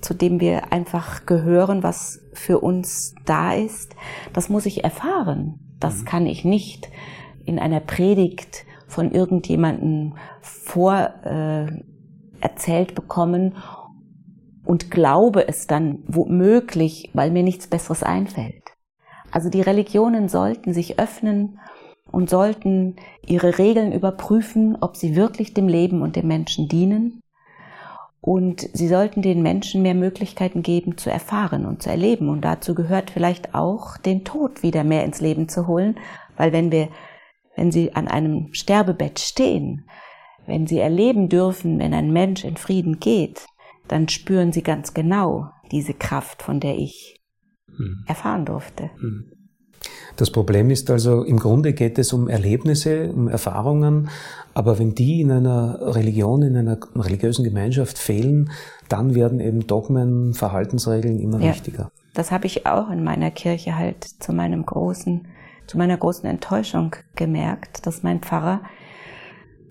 zu 0.00 0.14
dem 0.14 0.40
wir 0.40 0.72
einfach 0.72 1.26
gehören, 1.26 1.82
was 1.82 2.20
für 2.32 2.60
uns 2.60 3.14
da 3.24 3.54
ist. 3.54 3.96
Das 4.32 4.48
muss 4.48 4.66
ich 4.66 4.84
erfahren. 4.84 5.58
Das 5.80 6.02
mhm. 6.02 6.04
kann 6.04 6.26
ich 6.26 6.44
nicht 6.44 6.88
in 7.44 7.58
einer 7.58 7.80
Predigt 7.80 8.64
von 8.86 9.10
irgendjemandem 9.10 10.14
vor 10.42 11.10
äh, 11.24 11.66
erzählt 12.40 12.94
bekommen 12.94 13.56
und 14.64 14.90
glaube 14.90 15.48
es 15.48 15.66
dann 15.66 16.02
womöglich, 16.06 17.10
weil 17.12 17.30
mir 17.30 17.42
nichts 17.42 17.66
Besseres 17.66 18.02
einfällt. 18.02 18.62
Also 19.30 19.48
die 19.48 19.60
Religionen 19.60 20.28
sollten 20.28 20.72
sich 20.72 20.98
öffnen 20.98 21.58
und 22.10 22.28
sollten 22.28 22.96
ihre 23.26 23.58
Regeln 23.58 23.92
überprüfen, 23.92 24.76
ob 24.80 24.96
sie 24.96 25.16
wirklich 25.16 25.54
dem 25.54 25.68
Leben 25.68 26.02
und 26.02 26.16
dem 26.16 26.26
Menschen 26.26 26.68
dienen. 26.68 27.22
Und 28.20 28.68
sie 28.74 28.88
sollten 28.88 29.22
den 29.22 29.42
Menschen 29.42 29.82
mehr 29.82 29.94
Möglichkeiten 29.94 30.62
geben 30.62 30.98
zu 30.98 31.10
erfahren 31.10 31.64
und 31.64 31.82
zu 31.82 31.88
erleben. 31.88 32.28
Und 32.28 32.42
dazu 32.42 32.74
gehört 32.74 33.10
vielleicht 33.10 33.54
auch 33.54 33.96
den 33.96 34.24
Tod 34.24 34.62
wieder 34.62 34.84
mehr 34.84 35.04
ins 35.04 35.20
Leben 35.20 35.48
zu 35.48 35.66
holen, 35.66 35.98
weil 36.36 36.52
wenn 36.52 36.70
wir, 36.70 36.88
wenn 37.56 37.72
sie 37.72 37.94
an 37.94 38.08
einem 38.08 38.52
Sterbebett 38.52 39.20
stehen, 39.20 39.86
wenn 40.46 40.66
sie 40.66 40.78
erleben 40.78 41.28
dürfen, 41.28 41.78
wenn 41.78 41.94
ein 41.94 42.12
Mensch 42.12 42.44
in 42.44 42.56
Frieden 42.56 43.00
geht, 43.00 43.46
dann 43.88 44.08
spüren 44.08 44.52
sie 44.52 44.62
ganz 44.62 44.94
genau 44.94 45.50
diese 45.70 45.94
Kraft, 45.94 46.42
von 46.42 46.60
der 46.60 46.78
ich 46.78 47.20
hm. 47.76 48.04
erfahren 48.06 48.44
durfte. 48.44 48.90
Hm. 49.00 49.32
Das 50.16 50.30
Problem 50.30 50.70
ist 50.70 50.90
also, 50.90 51.24
im 51.24 51.38
Grunde 51.38 51.72
geht 51.72 51.98
es 51.98 52.12
um 52.12 52.28
Erlebnisse, 52.28 53.12
um 53.12 53.28
Erfahrungen, 53.28 54.10
aber 54.52 54.78
wenn 54.78 54.94
die 54.94 55.22
in 55.22 55.30
einer 55.30 55.78
Religion, 55.94 56.42
in 56.42 56.56
einer 56.56 56.78
religiösen 56.94 57.44
Gemeinschaft 57.44 57.98
fehlen, 57.98 58.50
dann 58.88 59.14
werden 59.14 59.40
eben 59.40 59.66
Dogmen, 59.66 60.34
Verhaltensregeln 60.34 61.18
immer 61.18 61.40
ja, 61.40 61.50
wichtiger. 61.50 61.90
Das 62.14 62.30
habe 62.30 62.46
ich 62.46 62.66
auch 62.66 62.90
in 62.90 63.02
meiner 63.02 63.30
Kirche 63.30 63.76
halt 63.76 64.04
zu 64.04 64.32
meinem 64.32 64.66
großen, 64.66 65.28
zu 65.66 65.78
meiner 65.78 65.96
großen 65.96 66.28
Enttäuschung 66.28 66.96
gemerkt, 67.14 67.86
dass 67.86 68.02
mein 68.02 68.20
Pfarrer 68.20 68.60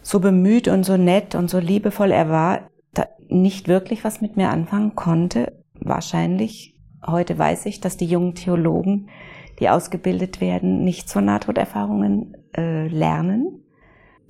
so 0.02 0.20
bemüht 0.20 0.68
und 0.68 0.84
so 0.84 0.98
nett 0.98 1.36
und 1.36 1.50
so 1.50 1.60
liebevoll 1.60 2.12
er 2.12 2.30
war, 2.30 2.70
nicht 3.30 3.68
wirklich 3.68 4.04
was 4.04 4.22
mit 4.22 4.36
mir 4.36 4.50
anfangen 4.50 4.96
konnte. 4.96 5.64
Wahrscheinlich. 5.80 6.76
Heute 7.06 7.38
weiß 7.38 7.66
ich, 7.68 7.80
dass 7.80 7.96
die 7.96 8.08
jungen 8.08 8.36
Theologen, 8.36 9.08
die 9.60 9.70
ausgebildet 9.70 10.42
werden, 10.42 10.84
nicht 10.84 11.08
so 11.08 11.22
Nahtoderfahrungen 11.22 12.36
äh, 12.58 12.88
lernen. 12.88 13.64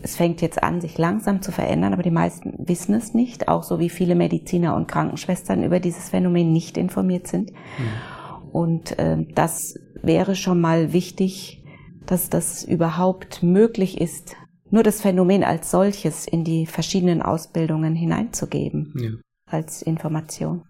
Es 0.01 0.15
fängt 0.15 0.41
jetzt 0.41 0.61
an, 0.61 0.79
sich 0.79 0.97
langsam 0.97 1.41
zu 1.41 1.51
verändern, 1.51 1.93
aber 1.93 2.03
die 2.03 2.11
meisten 2.11 2.53
wissen 2.59 2.93
es 2.93 3.13
nicht, 3.13 3.47
auch 3.47 3.63
so 3.63 3.79
wie 3.79 3.89
viele 3.89 4.15
Mediziner 4.15 4.75
und 4.75 4.87
Krankenschwestern 4.87 5.63
über 5.63 5.79
dieses 5.79 6.09
Phänomen 6.09 6.53
nicht 6.53 6.77
informiert 6.77 7.27
sind. 7.27 7.51
Mhm. 7.51 8.51
Und 8.51 8.99
äh, 8.99 9.25
das 9.33 9.79
wäre 10.01 10.35
schon 10.35 10.61
mal 10.61 10.93
wichtig, 10.93 11.63
dass 12.05 12.29
das 12.29 12.63
überhaupt 12.63 13.43
möglich 13.43 13.99
ist, 13.99 14.35
nur 14.71 14.83
das 14.83 15.01
Phänomen 15.01 15.43
als 15.43 15.71
solches 15.71 16.27
in 16.27 16.43
die 16.43 16.65
verschiedenen 16.65 17.21
Ausbildungen 17.21 17.95
hineinzugeben, 17.95 18.93
ja. 18.97 19.09
als 19.45 19.81
Information. 19.81 20.63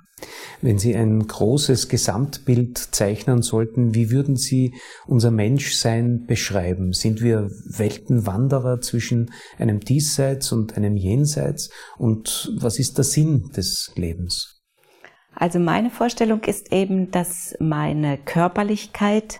Wenn 0.61 0.77
Sie 0.77 0.95
ein 0.95 1.25
großes 1.25 1.87
Gesamtbild 1.87 2.77
zeichnen 2.77 3.41
sollten, 3.41 3.95
wie 3.95 4.11
würden 4.11 4.35
Sie 4.35 4.73
unser 5.07 5.31
Menschsein 5.31 6.25
beschreiben? 6.25 6.91
Sind 6.91 7.21
wir 7.21 7.49
Weltenwanderer 7.65 8.81
zwischen 8.81 9.31
einem 9.57 9.79
Diesseits 9.79 10.51
und 10.51 10.75
einem 10.75 10.97
Jenseits? 10.97 11.69
Und 11.97 12.51
was 12.59 12.79
ist 12.79 12.97
der 12.97 13.05
Sinn 13.05 13.49
des 13.55 13.91
Lebens? 13.95 14.59
Also 15.33 15.59
meine 15.59 15.89
Vorstellung 15.89 16.43
ist 16.43 16.73
eben, 16.73 17.11
dass 17.11 17.55
meine 17.59 18.17
Körperlichkeit 18.17 19.39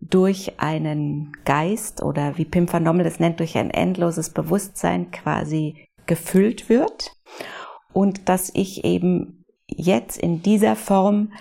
durch 0.00 0.60
einen 0.60 1.32
Geist 1.44 2.02
oder 2.02 2.38
wie 2.38 2.44
Pim 2.44 2.72
van 2.72 2.84
Dommel 2.84 3.06
es 3.06 3.18
nennt, 3.18 3.40
durch 3.40 3.56
ein 3.56 3.70
endloses 3.70 4.30
Bewusstsein 4.30 5.10
quasi 5.10 5.88
gefüllt 6.06 6.68
wird. 6.68 7.12
Und 7.92 8.28
dass 8.28 8.50
ich 8.54 8.84
eben 8.84 9.44
jetzt 9.66 10.18
in 10.18 10.42
dieser 10.42 10.76
Form 10.76 11.32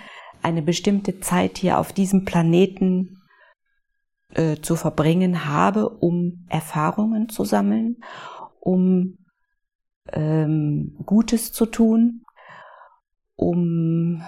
eine 0.42 0.62
bestimmte 0.62 1.20
Zeit 1.20 1.58
hier 1.58 1.80
auf 1.80 1.92
diesem 1.92 2.24
Planeten 2.24 3.22
äh, 4.34 4.58
zu 4.62 4.76
verbringen 4.76 5.46
habe, 5.46 5.90
um 5.90 6.46
Erfahrungen 6.50 7.30
zu 7.30 7.46
sammeln, 7.46 7.98
um 8.60 9.18
ähm, 10.12 10.98
Gutes 11.06 11.52
zu 11.52 11.66
tun, 11.66 12.24
um 13.36 14.24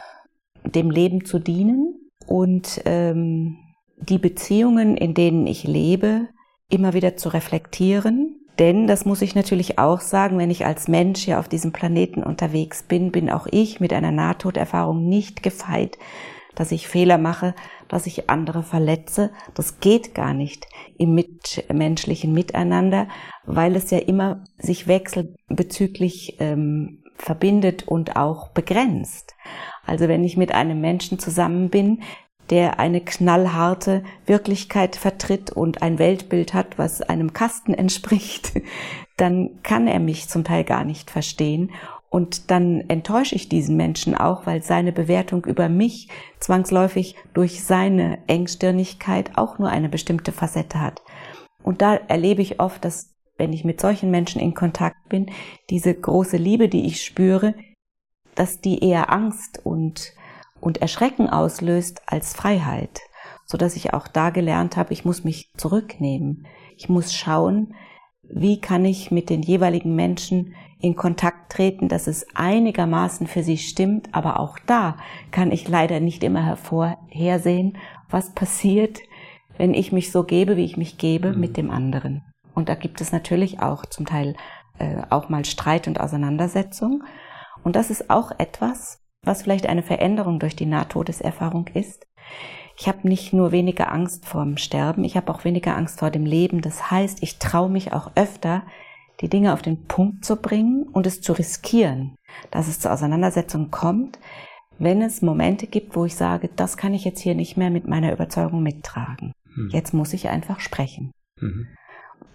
dem 0.65 0.91
Leben 0.91 1.25
zu 1.25 1.39
dienen. 1.39 2.11
Und 2.25 2.82
ähm, 2.86 3.57
die 3.98 4.18
Beziehungen, 4.18 4.95
in 4.98 5.14
denen 5.14 5.48
ich 5.48 5.64
lebe, 5.64 6.28
immer 6.70 6.93
wieder 6.93 7.18
zu 7.18 7.30
reflektieren. 7.30 8.39
Denn, 8.60 8.88
das 8.88 9.06
muss 9.06 9.22
ich 9.22 9.36
natürlich 9.36 9.78
auch 9.78 10.02
sagen, 10.02 10.38
wenn 10.38 10.50
ich 10.50 10.66
als 10.66 10.88
Mensch 10.88 11.22
hier 11.22 11.39
auf 11.39 11.48
diesem 11.48 11.74
Planeten 11.74 12.24
unterwegs 12.24 12.84
bin, 12.84 13.12
bin 13.12 13.30
auch 13.30 13.48
ich 13.52 13.80
mit 13.80 13.93
einer 13.93 14.12
Nahtoderfahrung 14.12 15.08
nicht 15.08 15.43
gefeit, 15.43 15.98
dass 16.56 16.72
ich 16.72 16.88
Fehler 16.88 17.20
mache, 17.20 17.54
dass 17.88 18.08
ich 18.08 18.32
andere 18.32 18.64
verletze. 18.64 19.32
Das 19.54 19.80
geht 19.80 20.16
gar 20.16 20.34
nicht 20.34 20.68
im 20.98 21.14
mitmenschlichen 21.14 22.34
Miteinander, 22.34 23.08
weil 23.45 23.76
es 23.76 23.91
ja 23.91 24.00
immer 24.00 24.43
sich 24.58 24.88
wechselbezüglich 24.88 26.38
ähm, 26.39 27.04
verbindet 27.16 27.88
und 27.88 28.16
auch 28.16 28.50
begrenzt. 28.50 29.36
Also 29.86 30.08
wenn 30.08 30.24
ich 30.24 30.36
mit 30.36 30.52
einem 30.52 30.82
Menschen 30.82 31.20
zusammen 31.20 31.70
bin, 31.70 32.02
der 32.50 32.80
eine 32.80 33.02
knallharte 33.02 34.04
Wirklichkeit 34.26 34.95
vertritt 34.95 35.52
und 35.52 35.82
ein 35.82 36.00
Weltbild 36.00 36.54
hat, 36.54 36.78
was 36.78 37.02
einem 37.02 37.34
Kasten 37.34 37.74
entspricht, 37.74 38.54
dann 39.18 39.62
kann 39.64 39.88
er 39.88 40.00
mich 40.00 40.30
zum 40.30 40.43
Teil 40.43 40.64
gar 40.64 40.84
nicht 40.84 41.12
verstehen. 41.12 41.72
Und 42.10 42.52
dann 42.52 42.82
enttäusche 42.88 43.36
ich 43.36 43.50
diesen 43.50 43.76
Menschen 43.76 44.16
auch, 44.16 44.45
weil 44.45 44.64
seine 44.64 44.93
Bewertung 44.93 45.45
über 45.45 45.68
mich 45.68 46.08
zwangsläufig 46.39 47.16
durch 47.34 47.64
seine 47.64 48.20
Engstirnigkeit 48.28 49.38
auch 49.38 49.60
nur 49.60 49.70
eine 49.70 49.89
bestimmte 49.89 50.32
Facette 50.32 50.80
hat. 50.80 51.02
Und 51.64 51.82
da 51.82 51.95
erlebe 51.95 52.41
ich 52.41 52.62
oft, 52.62 52.86
dass 52.86 53.14
wenn 53.38 53.54
ich 53.54 53.66
mit 53.66 53.82
solchen 53.82 54.10
Menschen 54.10 54.41
in 54.41 54.54
Kontakt 54.54 55.10
bin, 55.10 55.30
diese 55.70 55.93
große 55.93 56.38
Liebe, 56.38 56.70
die 56.70 56.86
ich 56.86 57.04
spüre, 57.04 57.54
dass 58.36 58.62
die 58.62 58.84
eher 58.84 59.12
Angst 59.12 59.60
und 59.64 60.14
und 60.60 60.82
Erschrecken 60.82 61.30
auslöst 61.30 62.01
als 62.05 62.34
Freiheit, 62.34 62.99
so 63.45 63.58
dass 63.58 63.76
ich 63.76 63.93
auch 63.93 64.08
da 64.08 64.30
gelernt 64.30 64.78
habe, 64.78 64.93
ich 64.93 65.05
muss 65.05 65.24
mich 65.24 65.51
zurücknehmen. 65.58 66.45
Ich 66.76 66.89
muss 66.89 67.14
schauen, 67.14 67.74
wie 68.24 68.60
kann 68.60 68.86
ich 68.86 69.12
mit 69.12 69.30
den 69.30 69.41
jeweiligen 69.41 69.95
Menschen 69.95 70.53
in 70.80 70.95
Kontakt 70.95 71.51
treten, 71.51 71.88
dass 71.88 72.08
es 72.08 72.28
einigermaßen 72.36 73.26
für 73.28 73.41
sie 73.41 73.58
stimmt, 73.58 74.10
aber 74.12 74.39
auch 74.39 74.60
da 74.66 74.97
kann 75.32 75.51
ich 75.51 75.68
leider 75.68 75.99
nicht 75.99 76.24
immer 76.24 76.45
hervorhersehen, 76.45 77.78
was 78.10 78.34
passiert, 78.34 78.99
wenn 79.58 79.74
ich 79.74 79.91
mich 79.91 80.12
so 80.12 80.24
gebe, 80.24 80.55
wie 80.55 80.66
ich 80.66 80.78
mich 80.78 80.97
gebe, 80.97 81.34
mit 81.34 81.58
dem 81.58 81.72
anderen. 81.72 82.24
Und 82.53 82.70
da 82.70 82.76
gibt 82.76 83.01
es 83.01 83.12
natürlich 83.12 83.60
auch 83.60 83.86
zum 83.86 84.05
Teil 84.05 84.36
äh, 84.78 85.01
auch 85.10 85.30
mal 85.30 85.45
Streit 85.45 85.88
und 85.88 85.99
Auseinandersetzung. 85.99 87.03
Und 87.64 87.76
das 87.76 87.89
ist 87.89 88.10
auch 88.10 88.32
etwas, 88.38 88.99
was 89.28 89.43
vielleicht 89.43 89.67
eine 89.67 89.84
Veränderung 89.84 90.39
durch 90.39 90.55
die 90.55 90.65
Nahtodeserfahrung 90.65 91.67
ist. 91.73 92.07
Ich 92.80 92.88
habe 92.88 93.07
nicht 93.07 93.34
nur 93.34 93.51
weniger 93.51 93.91
Angst 93.91 94.25
vorm 94.25 94.57
Sterben, 94.57 95.03
ich 95.03 95.17
habe 95.17 95.32
auch 95.34 95.43
weniger 95.43 95.75
Angst 95.75 95.99
vor 95.99 96.11
dem 96.11 96.25
Leben. 96.25 96.61
Das 96.61 96.91
heißt, 96.91 97.23
ich 97.23 97.39
traue 97.39 97.69
mich 97.69 97.93
auch 97.93 98.11
öfter, 98.15 98.63
die 99.21 99.30
Dinge 99.30 99.53
auf 99.53 99.63
den 99.63 99.86
Punkt 99.86 100.23
zu 100.23 100.36
bringen 100.36 100.84
und 100.84 101.07
es 101.07 101.21
zu 101.21 101.34
riskieren, 101.34 102.15
dass 102.51 102.67
es 102.67 102.80
zur 102.80 102.91
Auseinandersetzung 102.91 103.71
kommt, 103.71 104.19
wenn 104.78 105.01
es 105.01 105.23
Momente 105.23 105.65
gibt, 105.65 105.95
wo 105.95 106.05
ich 106.05 106.15
sage, 106.15 106.49
das 106.55 106.78
kann 106.78 106.93
ich 106.93 107.03
jetzt 107.03 107.19
hier 107.19 107.34
nicht 107.34 107.57
mehr 107.57 107.71
mit 107.71 107.88
meiner 107.88 108.13
Überzeugung 108.13 108.61
mittragen. 108.61 109.34
Hm. 109.55 109.69
Jetzt 109.71 109.93
muss 109.93 110.13
ich 110.13 110.30
einfach 110.30 110.59
sprechen. 110.59 111.11
Mhm. 111.39 111.67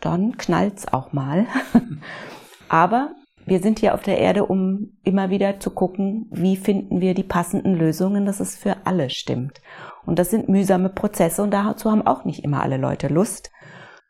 Dann 0.01 0.36
knallt's 0.36 0.88
auch 0.88 1.12
mal. 1.12 1.47
Aber 2.68 3.14
wir 3.47 3.61
sind 3.61 3.78
hier 3.80 3.95
auf 3.95 4.03
der 4.03 4.18
Erde, 4.18 4.47
um 4.47 4.93
immer 5.03 5.30
wieder 5.30 5.61
zu 5.61 5.70
gucken, 5.70 6.26
wie 6.30 6.57
finden 6.57 7.01
wir 7.01 7.14
die 7.14 7.22
passenden 7.22 7.74
Lösungen, 7.74 8.24
dass 8.26 8.40
es 8.40 8.57
für 8.57 8.86
alle 8.86 9.11
stimmt. 9.11 9.61
Und 10.07 10.18
das 10.18 10.30
sind 10.30 10.49
mühsame 10.49 10.88
Prozesse 10.88 11.43
und 11.43 11.51
dazu 11.51 11.90
haben 11.90 12.07
auch 12.07 12.24
nicht 12.24 12.45
immer 12.45 12.62
alle 12.62 12.76
Leute 12.76 13.09
Lust. 13.09 13.51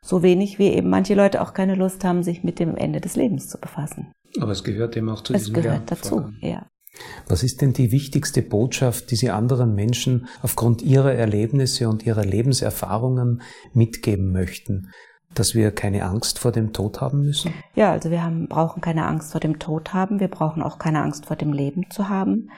So 0.01 0.22
wenig 0.22 0.59
wie 0.59 0.68
eben 0.68 0.91
manche 0.91 1.14
Leute 1.14 1.41
auch 1.43 1.55
keine 1.55 1.76
Lust 1.76 2.05
haben, 2.05 2.22
sich 2.22 2.43
mit 2.43 2.59
dem 2.59 2.76
Ende 2.76 3.01
des 3.01 3.16
Lebens 3.16 3.49
zu 3.49 3.59
befassen. 3.59 4.12
Aber 4.41 4.53
es 4.53 4.64
gehört 4.64 4.97
eben 4.97 5.09
auch 5.09 5.20
zu 5.20 5.33
es 5.33 5.45
diesem 5.45 5.57
Es 5.57 5.62
gehört 5.62 5.91
dazu, 5.91 6.09
Vorgang. 6.09 6.37
ja. 6.41 6.66
Was 7.26 7.43
ist 7.43 7.62
denn 7.62 7.72
die 7.72 7.91
wichtigste 7.91 8.43
Botschaft, 8.43 9.11
die 9.11 9.16
Sie 9.16 9.30
anderen 9.30 9.74
Menschen 9.74 10.26
aufgrund 10.43 10.83
ihrer 10.83 11.12
Erlebnisse 11.12 11.89
und 11.89 12.05
ihrer 12.05 12.24
Lebenserfahrungen 12.24 13.43
mitgeben 13.72 14.30
möchten? 14.30 14.91
Dass 15.35 15.55
wir 15.55 15.70
keine 15.70 16.05
Angst 16.05 16.39
vor 16.39 16.53
dem 16.53 16.72
Tod 16.72 17.01
haben 17.01 17.22
müssen? 17.22 17.53
Ja, 17.74 17.93
also 17.93 18.11
wir 18.11 18.22
haben, 18.22 18.49
brauchen 18.49 18.80
keine 18.80 19.07
Angst 19.07 19.33
vor 19.33 19.41
dem 19.41 19.59
Tod 19.59 19.95
haben. 19.95 20.20
Wir 20.20 20.28
brauchen 20.28 20.62
auch 20.62 20.78
keine 20.78 21.03
Angst 21.03 21.26
vor 21.26 21.37
dem 21.37 21.53
Leben 21.53 21.91
zu 21.91 22.09
haben. 22.09 22.51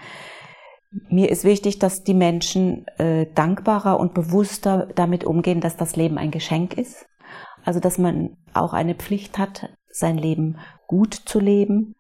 Mir 1.09 1.31
ist 1.31 1.45
wichtig, 1.45 1.79
dass 1.79 2.05
die 2.05 2.15
Menschen 2.15 2.87
äh, 2.99 3.27
dankbarer 3.35 3.99
und 3.99 4.15
bewusster 4.15 4.89
damit 4.95 5.25
umgehen, 5.25 5.61
dass 5.61 5.77
das 5.77 5.97
Leben 5.97 6.19
ein 6.19 6.31
Geschenk 6.31 6.79
ist. 6.79 7.07
Also 7.65 7.81
dass 7.81 7.99
man 7.99 8.37
auch 8.53 8.73
eine 8.73 8.95
Pflicht 8.95 9.39
hat, 9.39 9.71
sein 9.91 10.19
Leben 10.19 10.59
gut 10.87 11.15
zu 11.15 11.41
leben, 11.41 11.95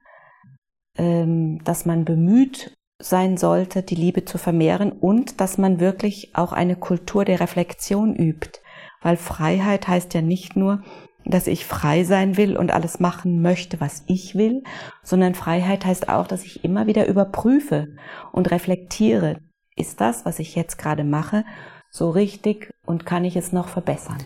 ähm, 0.96 1.62
dass 1.64 1.86
man 1.86 2.04
bemüht 2.04 2.76
sein 3.00 3.36
sollte, 3.36 3.82
die 3.82 3.96
Liebe 3.96 4.24
zu 4.24 4.38
vermehren 4.38 4.92
und 4.92 5.40
dass 5.40 5.58
man 5.58 5.80
wirklich 5.80 6.34
auch 6.36 6.52
eine 6.52 6.76
Kultur 6.76 7.24
der 7.24 7.40
Reflexion 7.40 8.14
übt 8.14 8.60
weil 9.04 9.16
Freiheit 9.16 9.86
heißt 9.86 10.14
ja 10.14 10.22
nicht 10.22 10.56
nur, 10.56 10.82
dass 11.24 11.46
ich 11.46 11.64
frei 11.64 12.04
sein 12.04 12.36
will 12.36 12.56
und 12.56 12.72
alles 12.72 13.00
machen 13.00 13.40
möchte, 13.40 13.80
was 13.80 14.02
ich 14.06 14.34
will, 14.34 14.62
sondern 15.02 15.34
Freiheit 15.34 15.84
heißt 15.84 16.08
auch, 16.08 16.26
dass 16.26 16.44
ich 16.44 16.64
immer 16.64 16.86
wieder 16.86 17.06
überprüfe 17.06 17.88
und 18.32 18.50
reflektiere, 18.50 19.38
ist 19.76 20.00
das, 20.00 20.24
was 20.24 20.38
ich 20.38 20.54
jetzt 20.54 20.78
gerade 20.78 21.04
mache, 21.04 21.44
so 21.90 22.10
richtig 22.10 22.70
und 22.84 23.06
kann 23.06 23.24
ich 23.24 23.36
es 23.36 23.52
noch 23.52 23.68
verbessern? 23.68 24.18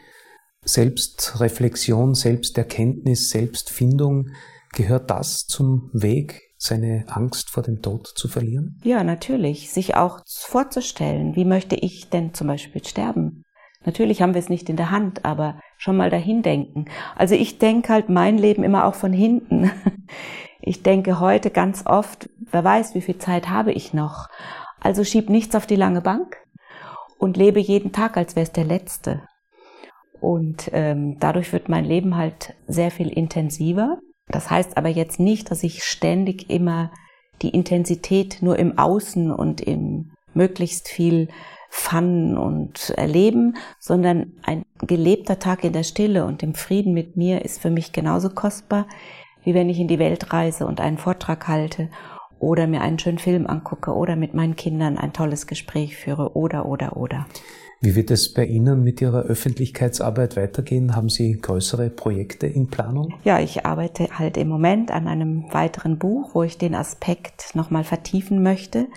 Selbstreflexion, 0.64 2.14
Selbsterkenntnis, 2.14 3.30
Selbstfindung, 3.30 4.30
gehört 4.72 5.10
das 5.10 5.46
zum 5.46 5.90
Weg, 5.92 6.42
seine 6.58 7.04
Angst 7.08 7.50
vor 7.50 7.62
dem 7.62 7.80
Tod 7.80 8.06
zu 8.06 8.28
verlieren? 8.28 8.80
Ja, 8.82 9.04
natürlich. 9.04 9.70
Sich 9.70 9.94
auch 9.94 10.20
vorzustellen, 10.26 11.36
wie 11.36 11.44
möchte 11.44 11.76
ich 11.76 12.10
denn 12.10 12.34
zum 12.34 12.48
Beispiel 12.48 12.84
sterben? 12.84 13.44
Natürlich 13.88 14.20
haben 14.20 14.34
wir 14.34 14.38
es 14.40 14.50
nicht 14.50 14.68
in 14.68 14.76
der 14.76 14.90
Hand, 14.90 15.24
aber 15.24 15.62
schon 15.78 15.96
mal 15.96 16.10
dahin 16.10 16.42
denken. 16.42 16.84
Also 17.16 17.34
ich 17.34 17.56
denke 17.56 17.90
halt 17.90 18.10
mein 18.10 18.36
Leben 18.36 18.62
immer 18.62 18.84
auch 18.84 18.94
von 18.94 19.12
hinten. 19.14 19.70
Ich 20.60 20.82
denke 20.82 21.20
heute 21.20 21.50
ganz 21.50 21.86
oft, 21.86 22.28
wer 22.50 22.62
weiß, 22.62 22.94
wie 22.94 23.00
viel 23.00 23.16
Zeit 23.16 23.48
habe 23.48 23.72
ich 23.72 23.94
noch. 23.94 24.26
Also 24.80 25.02
schieb 25.04 25.30
nichts 25.30 25.54
auf 25.54 25.66
die 25.66 25.76
lange 25.76 26.02
Bank 26.02 26.36
und 27.16 27.38
lebe 27.38 27.60
jeden 27.60 27.92
Tag, 27.92 28.18
als 28.18 28.36
wäre 28.36 28.44
es 28.44 28.52
der 28.52 28.64
letzte. 28.64 29.22
Und 30.20 30.68
ähm, 30.74 31.16
dadurch 31.20 31.52
wird 31.54 31.70
mein 31.70 31.86
Leben 31.86 32.16
halt 32.16 32.54
sehr 32.66 32.90
viel 32.90 33.08
intensiver. 33.08 33.98
Das 34.26 34.50
heißt 34.50 34.76
aber 34.76 34.88
jetzt 34.88 35.20
nicht, 35.20 35.50
dass 35.50 35.62
ich 35.62 35.84
ständig 35.84 36.50
immer 36.50 36.90
die 37.40 37.50
Intensität 37.50 38.42
nur 38.42 38.58
im 38.58 38.76
Außen 38.76 39.30
und 39.30 39.62
im 39.62 40.10
möglichst 40.34 40.88
viel 40.88 41.28
Fun 41.68 42.36
und 42.36 42.90
Erleben, 42.90 43.56
sondern 43.78 44.32
ein 44.42 44.64
gelebter 44.80 45.38
Tag 45.38 45.64
in 45.64 45.72
der 45.72 45.82
Stille 45.82 46.24
und 46.24 46.42
im 46.42 46.54
Frieden 46.54 46.94
mit 46.94 47.16
mir 47.16 47.44
ist 47.44 47.60
für 47.60 47.70
mich 47.70 47.92
genauso 47.92 48.30
kostbar, 48.30 48.86
wie 49.44 49.54
wenn 49.54 49.68
ich 49.68 49.78
in 49.78 49.88
die 49.88 49.98
Welt 49.98 50.32
reise 50.32 50.66
und 50.66 50.80
einen 50.80 50.98
Vortrag 50.98 51.46
halte 51.48 51.90
oder 52.38 52.66
mir 52.66 52.80
einen 52.80 52.98
schönen 52.98 53.18
Film 53.18 53.46
angucke 53.46 53.94
oder 53.94 54.16
mit 54.16 54.34
meinen 54.34 54.56
Kindern 54.56 54.98
ein 54.98 55.12
tolles 55.12 55.46
Gespräch 55.46 55.96
führe 55.96 56.36
oder 56.36 56.66
oder 56.66 56.96
oder. 56.96 57.26
Wie 57.80 57.94
wird 57.94 58.10
es 58.10 58.34
bei 58.34 58.44
Ihnen 58.44 58.82
mit 58.82 59.00
Ihrer 59.00 59.22
Öffentlichkeitsarbeit 59.22 60.36
weitergehen? 60.36 60.96
Haben 60.96 61.08
Sie 61.08 61.38
größere 61.38 61.90
Projekte 61.90 62.48
in 62.48 62.68
Planung? 62.68 63.14
Ja, 63.22 63.38
ich 63.38 63.66
arbeite 63.66 64.18
halt 64.18 64.36
im 64.36 64.48
Moment 64.48 64.90
an 64.90 65.06
einem 65.06 65.44
weiteren 65.52 65.96
Buch, 65.96 66.30
wo 66.34 66.42
ich 66.42 66.58
den 66.58 66.74
Aspekt 66.74 67.54
nochmal 67.54 67.84
vertiefen 67.84 68.42
möchte 68.42 68.88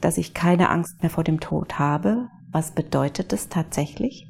dass 0.00 0.18
ich 0.18 0.34
keine 0.34 0.70
Angst 0.70 1.02
mehr 1.02 1.10
vor 1.10 1.24
dem 1.24 1.40
Tod 1.40 1.78
habe. 1.78 2.28
Was 2.52 2.72
bedeutet 2.72 3.32
es 3.32 3.48
tatsächlich? 3.48 4.28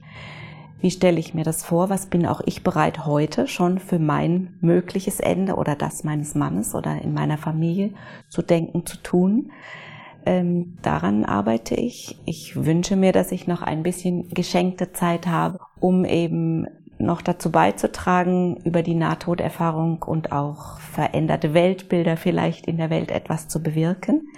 Wie 0.81 0.91
stelle 0.91 1.19
ich 1.19 1.35
mir 1.35 1.45
das 1.45 1.65
vor? 1.65 1.89
Was 1.89 2.07
bin 2.07 2.27
auch 2.27 2.41
ich 2.45 2.63
bereit 2.63 3.07
heute 3.07 3.49
schon 3.49 3.79
für 3.79 3.99
mein 3.99 4.57
mögliches 4.61 5.21
Ende 5.21 5.57
oder 5.57 5.75
das 5.75 6.05
meines 6.05 6.35
Mannes 6.35 6.75
oder 6.75 7.01
in 7.03 7.15
meiner 7.15 7.39
Familie 7.39 7.95
zu 8.29 8.43
denken, 8.43 8.85
zu 8.85 8.99
tun? 8.99 9.53
Ähm, 10.27 10.77
daran 10.83 11.25
arbeite 11.25 11.75
ich. 11.75 12.19
Ich 12.27 12.57
wünsche 12.57 12.97
mir, 12.97 13.13
dass 13.13 13.33
ich 13.33 13.47
noch 13.47 13.63
ein 13.63 13.83
bisschen 13.83 14.29
geschenkte 14.29 14.93
Zeit 14.93 15.27
habe, 15.27 15.61
um 15.81 16.05
eben 16.05 16.67
noch 16.99 17.23
dazu 17.23 17.51
beizutragen, 17.51 18.57
über 18.65 18.83
die 18.83 18.95
Nahtoderfahrung 18.95 20.03
und 20.03 20.33
auch 20.33 20.81
veränderte 20.81 21.55
Weltbilder 21.55 22.17
vielleicht 22.17 22.67
in 22.67 22.77
der 22.77 22.91
Welt 22.91 23.11
etwas 23.11 23.49
zu 23.49 23.63
bewirken. 23.63 24.29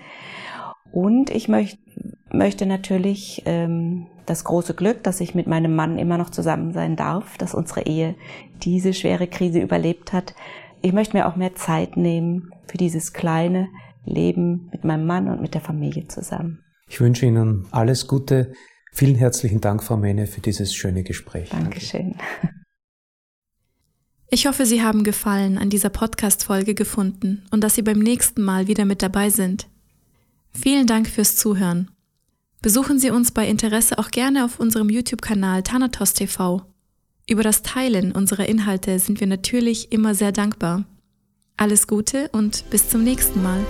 Und 0.93 1.31
ich 1.31 1.49
möcht, 1.49 1.79
möchte 2.33 2.67
natürlich 2.67 3.43
ähm, 3.47 4.07
das 4.27 4.45
große 4.45 4.75
Glück, 4.75 5.03
dass 5.03 5.21
ich 5.21 5.35
mit 5.35 5.47
meinem 5.47 5.75
Mann 5.75 5.99
immer 5.99 6.19
noch 6.19 6.31
zusammen 6.31 6.73
sein 6.73 6.97
darf, 6.97 7.39
dass 7.39 7.55
unsere 7.55 7.83
Ehe 7.83 8.15
diese 8.63 8.93
schwere 8.93 9.27
Krise 9.27 9.61
überlebt 9.61 10.13
hat. 10.13 10.35
Ich 10.83 10.93
möchte 10.93 11.17
mir 11.17 11.27
auch 11.27 11.37
mehr 11.37 11.55
Zeit 11.55 11.97
nehmen 11.97 12.51
für 12.67 12.79
dieses 12.79 13.13
kleine 13.13 13.69
Leben 14.05 14.69
mit 14.73 14.85
meinem 14.85 15.07
Mann 15.07 15.29
und 15.29 15.41
mit 15.41 15.55
der 15.55 15.61
Familie 15.61 16.09
zusammen. 16.09 16.65
Ich 16.89 17.01
wünsche 17.01 17.27
Ihnen 17.27 17.67
alles 17.71 18.07
Gute. 18.07 18.53
Vielen 18.93 19.17
herzlichen 19.17 19.61
Dank, 19.61 19.83
Frau 19.83 19.97
Mene, 19.97 20.27
für 20.27 20.41
dieses 20.41 20.75
schöne 20.75 21.03
Gespräch. 21.03 21.51
Dankeschön. 21.51 22.17
Danke. 22.43 22.55
Ich 24.31 24.47
hoffe, 24.47 24.67
Sie 24.67 24.83
haben 24.83 25.05
Gefallen 25.05 25.57
an 25.57 25.71
dieser 25.71 25.89
Podcast-Folge 25.89 26.75
gefunden 26.75 27.47
und 27.51 27.65
dass 27.65 27.77
Sie 27.77 27.81
beim 27.81 27.99
nächsten 27.99 28.43
Mal 28.43 28.67
wieder 28.67 28.85
mit 28.85 29.01
dabei 29.01 29.31
sind. 29.31 29.69
Vielen 30.53 30.87
Dank 30.87 31.09
fürs 31.09 31.37
Zuhören. 31.37 31.91
Besuchen 32.61 32.99
Sie 32.99 33.11
uns 33.11 33.31
bei 33.31 33.47
Interesse 33.47 33.99
auch 33.99 34.11
gerne 34.11 34.45
auf 34.45 34.59
unserem 34.59 34.91
YouTube-Kanal 34.91 35.63
Thanatos 35.63 36.15
TV. 36.15 36.63
Über 37.29 37.43
das 37.43 37.63
Teilen 37.63 38.13
unserer 38.13 38.49
Inhalte 38.49 38.99
sind 38.99 39.21
wir 39.21 39.27
natürlich 39.27 39.93
immer 39.93 40.15
sehr 40.15 40.33
dankbar. 40.33 40.85
Alles 41.57 41.87
Gute 41.87 42.29
und 42.31 42.69
bis 42.71 42.89
zum 42.89 43.05
nächsten 43.05 43.43
Mal. 43.43 43.65